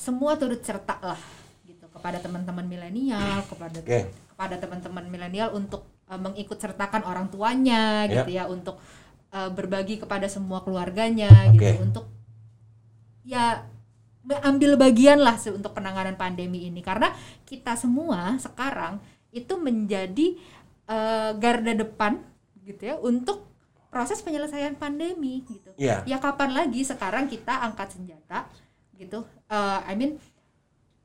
semua 0.00 0.32
turut 0.40 0.64
serta 0.64 0.96
lah 1.04 1.20
gitu 1.68 1.84
kepada 1.92 2.16
teman-teman 2.16 2.64
milenial 2.64 3.44
kepada 3.44 3.84
Oke. 3.84 4.08
kepada 4.32 4.56
teman-teman 4.56 5.04
milenial 5.12 5.52
untuk 5.52 5.84
eh, 6.08 6.16
mengikut 6.16 6.56
sertakan 6.56 7.04
orang 7.04 7.28
tuanya 7.28 8.08
Iya. 8.08 8.24
gitu 8.24 8.30
ya 8.32 8.44
untuk 8.48 8.80
eh, 9.28 9.50
berbagi 9.52 10.00
kepada 10.00 10.24
semua 10.24 10.64
keluarganya 10.64 11.28
Oke. 11.52 11.60
gitu 11.60 11.84
untuk 11.84 12.04
ya 13.28 13.68
ambil 14.40 14.80
bagian 14.80 15.20
lah 15.20 15.36
untuk 15.52 15.76
penanganan 15.76 16.16
pandemi 16.16 16.64
ini 16.64 16.80
karena 16.80 17.12
kita 17.44 17.76
semua 17.76 18.40
sekarang 18.40 18.96
itu 19.36 19.52
menjadi 19.60 20.40
eh, 20.88 21.30
garda 21.36 21.76
depan 21.76 22.24
gitu 22.64 22.82
ya 22.88 22.96
untuk 22.96 23.50
proses 23.90 24.22
penyelesaian 24.22 24.78
pandemi 24.78 25.42
gitu. 25.50 25.74
Iya. 25.74 26.06
Ya 26.06 26.22
kapan 26.22 26.54
lagi 26.54 26.86
sekarang 26.86 27.26
kita 27.26 27.58
angkat 27.66 27.98
senjata 27.98 28.46
gitu. 29.00 29.24
eh, 29.48 29.80
I 29.82 29.94
mean 29.96 30.20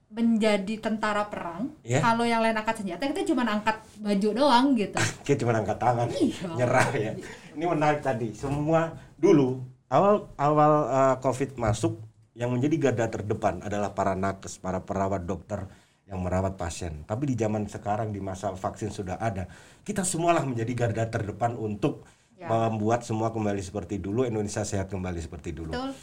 menjadi 0.05 0.79
tentara 0.79 1.27
perang. 1.27 1.73
Iya. 1.81 1.99
Kalau 1.99 2.23
yang 2.23 2.39
lain 2.39 2.55
angkat 2.55 2.79
senjata 2.79 3.03
kita 3.03 3.25
cuma 3.25 3.41
angkat 3.43 3.81
baju 3.99 4.29
doang 4.31 4.65
gitu. 4.77 4.99
kita 5.27 5.43
cuma 5.43 5.57
angkat 5.57 5.75
tangan 5.75 6.07
Iya. 6.11 6.47
nyerah 6.53 6.89
ya 6.93 7.11
ini 7.51 7.65
menarik 7.65 7.99
tadi 7.99 8.31
semua 8.31 8.93
dulu 9.15 9.63
awal 9.87 10.27
awal 10.35 10.71
uh, 10.87 11.15
covid 11.19 11.55
masuk 11.55 11.97
yang 12.35 12.51
menjadi 12.51 12.91
garda 12.91 13.07
terdepan 13.09 13.63
adalah 13.63 13.91
para 13.91 14.11
nakes 14.13 14.59
para 14.59 14.83
perawat 14.83 15.23
dokter 15.23 15.65
yang 16.05 16.19
merawat 16.19 16.53
pasien 16.53 17.01
tapi 17.03 17.25
di 17.25 17.35
zaman 17.35 17.65
sekarang 17.65 18.11
di 18.11 18.19
masa 18.19 18.51
vaksin 18.53 18.91
sudah 18.91 19.15
ada 19.17 19.47
kita 19.81 20.03
semualah 20.03 20.43
menjadi 20.43 20.71
garda 20.77 21.03
terdepan 21.09 21.57
untuk 21.57 22.05
Ya. 22.35 22.51
membuat 22.51 23.07
semua 23.07 23.31
kembali 23.31 23.63
seperti 23.63 23.95
dulu 23.95 24.27
Indonesia 24.27 24.59
sehat 24.61 24.91
kembali 24.91 25.23
seperti 25.23 25.55
dulu 25.55 25.71
Betul. 25.71 25.95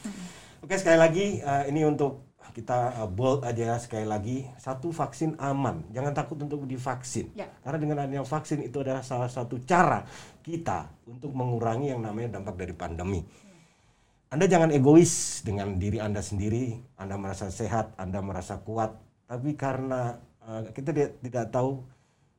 Oke 0.62 0.78
sekali 0.78 0.94
lagi 0.94 1.26
eh, 1.42 1.64
ini 1.74 1.82
untuk 1.82 2.30
kita 2.54 3.02
eh, 3.02 3.08
bold 3.10 3.42
aja 3.42 3.74
sekali 3.82 4.06
lagi 4.06 4.46
satu 4.62 4.94
vaksin 4.94 5.34
aman 5.42 5.82
jangan 5.90 6.14
takut 6.14 6.38
untuk 6.38 6.62
divaksin 6.70 7.34
Ya. 7.34 7.50
karena 7.66 7.78
dengan 7.82 7.96
adanya 8.06 8.22
vaksin 8.22 8.62
itu 8.62 8.78
adalah 8.78 9.02
salah 9.02 9.26
satu 9.26 9.58
cara 9.66 10.06
kita 10.46 10.86
untuk 11.10 11.34
mengurangi 11.34 11.90
yang 11.90 12.02
namanya 12.02 12.38
dampak 12.38 12.54
dari 12.62 12.74
pandemi. 12.78 13.22
Anda 14.32 14.48
jangan 14.48 14.72
egois 14.72 15.44
dengan 15.44 15.76
diri 15.76 16.00
Anda 16.00 16.24
sendiri, 16.24 16.78
Anda 16.96 17.20
merasa 17.20 17.52
sehat, 17.52 17.92
Anda 18.00 18.24
merasa 18.24 18.56
kuat, 18.62 18.96
tapi 19.28 19.58
karena 19.58 20.16
eh, 20.46 20.70
kita 20.72 20.94
tidak, 20.94 21.52
tahu 21.52 21.84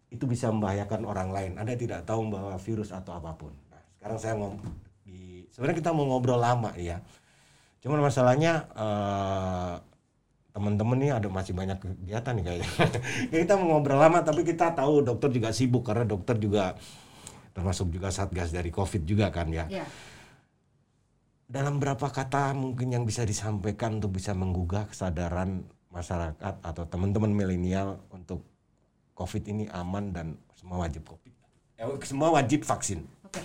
itu 0.10 0.26
bisa 0.26 0.48
membahayakan 0.48 1.06
orang 1.06 1.30
lain. 1.36 1.52
Anda 1.60 1.76
tidak 1.76 2.08
tahu 2.08 2.32
bahwa 2.34 2.56
virus 2.56 2.90
atau 2.96 3.14
apa 3.14 3.36
pun. 3.38 3.54
Nah, 3.70 3.84
sekarang 4.00 4.18
saya 4.18 4.34
ngom 4.40 4.58
di 5.06 5.46
sebenarnya 5.54 5.78
kita 5.84 5.92
mau 5.92 6.08
ngobrol 6.08 6.40
lama 6.40 6.72
ya. 6.80 7.04
Cuman 7.84 8.00
masalahnya 8.00 8.72
eh, 8.72 9.76
teman-teman 10.56 10.98
nih 11.04 11.12
ada 11.20 11.28
masih 11.28 11.52
banyak 11.52 11.84
kegiatan 11.84 12.34
nih 12.40 12.44
kayaknya. 12.48 12.70
Ya, 13.34 13.38
kita 13.44 13.60
mau 13.60 13.76
ngobrol 13.76 14.00
lama 14.00 14.24
tapi 14.24 14.48
kita 14.48 14.72
tahu 14.72 15.04
dokter 15.04 15.28
juga 15.36 15.52
sibuk 15.52 15.84
karena 15.84 16.08
dokter 16.08 16.40
juga 16.40 16.80
termasuk 17.52 17.92
juga 17.92 18.10
satgas 18.10 18.56
dari 18.56 18.72
covid 18.72 19.04
juga 19.04 19.28
kan 19.36 19.52
ya. 19.52 19.68
Ya. 19.68 19.84
Dalam 21.44 21.78
berapa 21.78 22.08
kata 22.08 22.56
mungkin 22.56 22.96
yang 22.96 23.04
bisa 23.04 23.28
disampaikan 23.28 24.00
untuk 24.00 24.16
bisa 24.16 24.32
menggugah 24.32 24.90
kesadaran 24.90 25.68
masyarakat 25.92 26.56
atau 26.64 26.84
teman-teman 26.90 27.30
milenial 27.30 28.02
untuk 28.10 28.48
covid 29.14 29.44
ini 29.46 29.68
aman 29.70 30.10
dan 30.16 30.28
semua 30.58 30.88
wajib 30.88 31.04
covid. 31.06 31.34
Eh, 31.78 31.86
semua 32.08 32.32
wajib 32.34 32.64
vaksin. 32.66 33.06
Oke. 33.28 33.44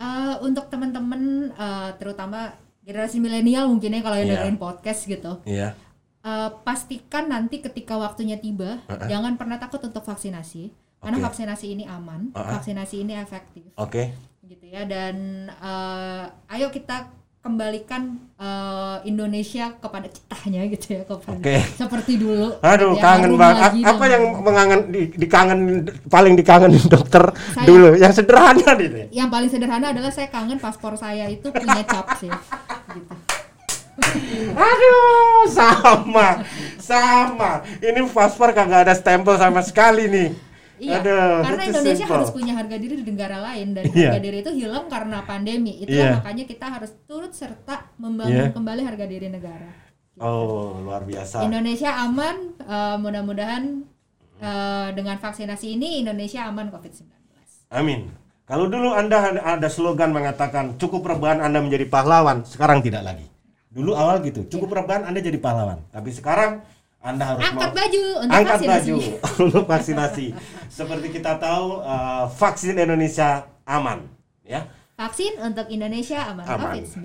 Eh, 0.00 0.34
untuk 0.42 0.66
teman-teman 0.72 1.52
eh, 1.54 1.90
terutama 2.00 2.63
generasi 2.84 3.16
milenial 3.18 3.66
mungkin 3.66 3.96
ya 3.96 4.00
kalau 4.04 4.16
yang 4.20 4.28
Iya. 4.28 4.34
dengerin 4.44 4.58
podcast 4.60 5.00
gitu. 5.04 5.32
Iya. 5.48 5.72
Eh, 6.20 6.50
pastikan 6.62 7.28
nanti 7.28 7.60
ketika 7.60 7.96
waktunya 7.96 8.36
tiba, 8.36 8.80
jangan 9.08 9.36
pernah 9.36 9.56
takut 9.56 9.80
untuk 9.80 10.04
vaksinasi. 10.04 10.72
Karena 11.00 11.20
Oke. 11.20 11.26
vaksinasi 11.28 11.66
ini 11.68 11.84
aman, 11.84 12.32
Uh-uh. 12.32 12.56
vaksinasi 12.56 13.04
ini 13.04 13.12
efektif, 13.12 13.68
Oke. 13.76 14.08
gitu 14.40 14.64
ya. 14.64 14.88
Dan 14.88 15.48
eh, 15.52 16.24
ayo 16.48 16.68
kita 16.68 17.12
kembalikan 17.44 18.16
eh, 18.40 18.96
Indonesia 19.04 19.76
kepada 19.76 20.08
kitanya 20.08 20.64
gitu 20.72 20.96
ya, 20.96 21.02
kepada 21.04 21.36
Oke. 21.36 21.60
seperti 21.76 22.16
dulu. 22.16 22.56
Aduh, 22.64 22.96
gitu 22.96 23.04
ya, 23.04 23.04
kangen 23.04 23.32
banget. 23.36 23.70
Apa 23.84 24.04
yang 24.08 24.24
mengangen 24.40 24.80
di, 24.88 25.12
dikangen 25.12 25.60
paling 26.08 26.40
dikangenin 26.40 26.80
dokter 26.96 27.20
Saya- 27.52 27.68
dulu? 27.68 28.00
Yang 28.00 28.24
sederhana 28.24 28.70
nih. 28.80 29.12
Yang 29.12 29.28
paling 29.28 29.50
sederhana 29.52 29.86
adalah 29.92 30.08
saya 30.08 30.32
kangen 30.32 30.56
paspor 30.56 30.96
saya 30.96 31.28
itu 31.28 31.52
punya 31.52 31.84
cap 31.84 32.16
sih, 32.16 32.32
gitu. 32.96 33.12
Aduh, 34.56 35.44
sama, 35.52 36.42
sama. 36.80 37.62
Ini 37.78 38.00
paspor 38.08 38.56
kagak 38.56 38.88
ada 38.88 38.94
stempel 38.96 39.36
sama 39.36 39.60
sekali 39.60 40.08
nih. 40.08 40.28
Iya, 40.84 41.00
Aduh, 41.00 41.40
karena 41.40 41.62
Indonesia 41.64 42.04
simple. 42.04 42.14
harus 42.20 42.30
punya 42.30 42.52
harga 42.52 42.76
diri 42.76 42.94
di 43.00 43.04
negara 43.08 43.38
lain 43.40 43.66
dan 43.72 43.82
Iya. 43.88 44.10
harga 44.12 44.20
diri 44.20 44.38
itu 44.44 44.52
hilang 44.52 44.84
karena 44.86 45.18
pandemi. 45.24 45.72
Itulah 45.80 46.04
Iya. 46.04 46.16
makanya 46.20 46.44
kita 46.44 46.66
harus 46.68 46.90
turut 47.08 47.32
serta 47.32 47.88
membangun 47.96 48.48
Iya. 48.48 48.52
kembali 48.52 48.82
harga 48.84 49.04
diri 49.08 49.28
negara. 49.32 49.70
Oh, 50.20 50.78
luar 50.78 51.02
biasa. 51.02 51.42
Indonesia 51.42 51.90
aman, 51.90 52.36
eh, 52.60 52.96
mudah-mudahan 53.00 53.64
eh, 54.34 54.88
dengan 54.92 55.16
vaksinasi 55.16 55.78
ini 55.78 56.04
Indonesia 56.04 56.44
aman 56.44 56.68
COVID-19. 56.68 57.08
Amin. 57.70 58.10
Kalau 58.44 58.68
dulu 58.68 58.92
Anda 58.92 59.32
ada 59.40 59.68
slogan 59.72 60.12
mengatakan 60.12 60.76
cukup 60.76 61.06
rebahan 61.06 61.40
Anda 61.40 61.64
menjadi 61.64 61.88
pahlawan, 61.88 62.44
sekarang 62.44 62.84
tidak 62.84 63.06
lagi. 63.08 63.24
Dulu 63.72 63.96
awal 63.96 64.20
gitu, 64.20 64.44
cukup 64.46 64.84
rebahan 64.84 65.08
Anda 65.08 65.18
jadi 65.18 65.40
pahlawan. 65.40 65.86
Tapi 65.88 66.10
sekarang 66.12 66.60
Anda 67.04 67.24
harus 67.26 67.40
Angkat 67.44 67.68
mau- 67.68 67.76
baju 67.76 68.02
untuk 68.18 68.32
angkat 68.32 68.48
vaksinasi. 68.56 68.88
baju 68.88 68.96
untuk 69.44 69.64
vaksinasi. 69.66 70.26
Seperti 70.66 71.06
kita 71.12 71.36
tahu 71.36 71.66
eh, 71.78 72.24
vaksin 72.32 72.74
Indonesia 72.74 73.28
aman, 73.62 74.08
ya. 74.40 74.64
Vaksin 74.94 75.36
untuk 75.38 75.66
Indonesia 75.68 76.22
aman, 76.24 76.46
Aman. 76.46 76.80
COVID-19. 76.80 77.04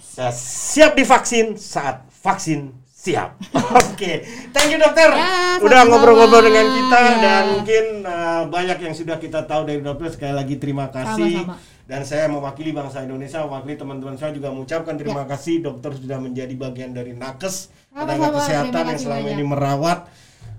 Saya 0.00 0.32
siap 0.32 0.92
divaksin 0.92 1.54
saat 1.54 2.02
vaksin 2.10 2.72
siap. 2.88 3.36
Oke, 3.86 4.24
thank 4.50 4.72
you 4.72 4.80
dokter. 4.80 5.12
Ya, 5.12 5.60
Udah 5.60 5.84
ngobrol-ngobrol 5.84 6.42
dengan 6.42 6.66
kita 6.66 6.98
Ya. 6.98 7.14
dan 7.20 7.42
mungkin 7.54 7.84
uh, 8.02 8.42
banyak 8.48 8.78
yang 8.80 8.94
sudah 8.94 9.16
kita 9.16 9.44
tahu 9.44 9.62
dari 9.62 9.78
dokter. 9.78 10.10
Sekali 10.10 10.32
lagi 10.32 10.56
terima 10.56 10.88
kasih. 10.88 11.44
Sama-sama. 11.44 11.75
Dan 11.86 12.02
saya 12.02 12.26
mewakili 12.26 12.74
bangsa 12.74 13.06
Indonesia, 13.06 13.46
mewakili 13.46 13.78
teman-teman 13.78 14.18
saya 14.18 14.34
juga 14.34 14.50
mengucapkan 14.50 14.98
terima 14.98 15.22
kasih 15.22 15.62
dokter 15.62 15.94
sudah 15.94 16.18
menjadi 16.18 16.50
bagian 16.58 16.90
dari 16.90 17.14
nakes 17.14 17.70
tenaga 17.94 18.26
Ya. 18.26 18.30
Kesehatan 18.36 18.84
yang 18.90 19.00
selama 19.00 19.22
banyak. 19.22 19.34
ini 19.38 19.44
merawat 19.46 19.98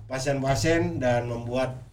pasien-pasien 0.07 1.03
dan 1.03 1.27
membuat 1.27 1.83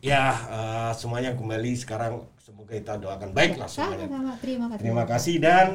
ya 0.00 0.32
uh, 0.48 0.92
semuanya 0.96 1.36
kembali 1.36 1.76
sekarang 1.76 2.24
semoga 2.40 2.72
kita 2.72 2.96
doakan 2.96 3.30
baiklah 3.36 3.68
semuanya. 3.68 4.08
Terima 4.40 4.66
kasih. 4.72 4.80
Terima 4.80 5.04
kasih 5.04 5.34
dan 5.38 5.68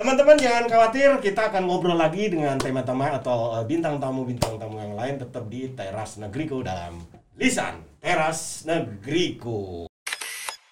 teman-teman 0.00 0.38
jangan 0.40 0.64
khawatir 0.70 1.10
kita 1.20 1.52
akan 1.52 1.62
ngobrol 1.68 1.98
lagi 1.98 2.32
dengan 2.32 2.56
tema-tema 2.56 3.20
atau 3.20 3.52
eh, 3.60 3.64
bintang 3.68 4.00
tamu 4.00 4.24
bintang 4.24 4.56
tamu 4.56 4.80
yang 4.80 4.96
lain 4.96 5.20
tetap 5.20 5.44
di 5.50 5.68
teras 5.76 6.16
negeriku 6.16 6.64
dalam 6.64 7.02
lisan 7.36 7.84
teras 8.00 8.64
negeriku. 8.64 9.84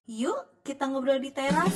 Yuk, 0.09 0.48
kita 0.69 0.85
ngobrol 0.85 1.17
di 1.17 1.33
teras. 1.33 1.73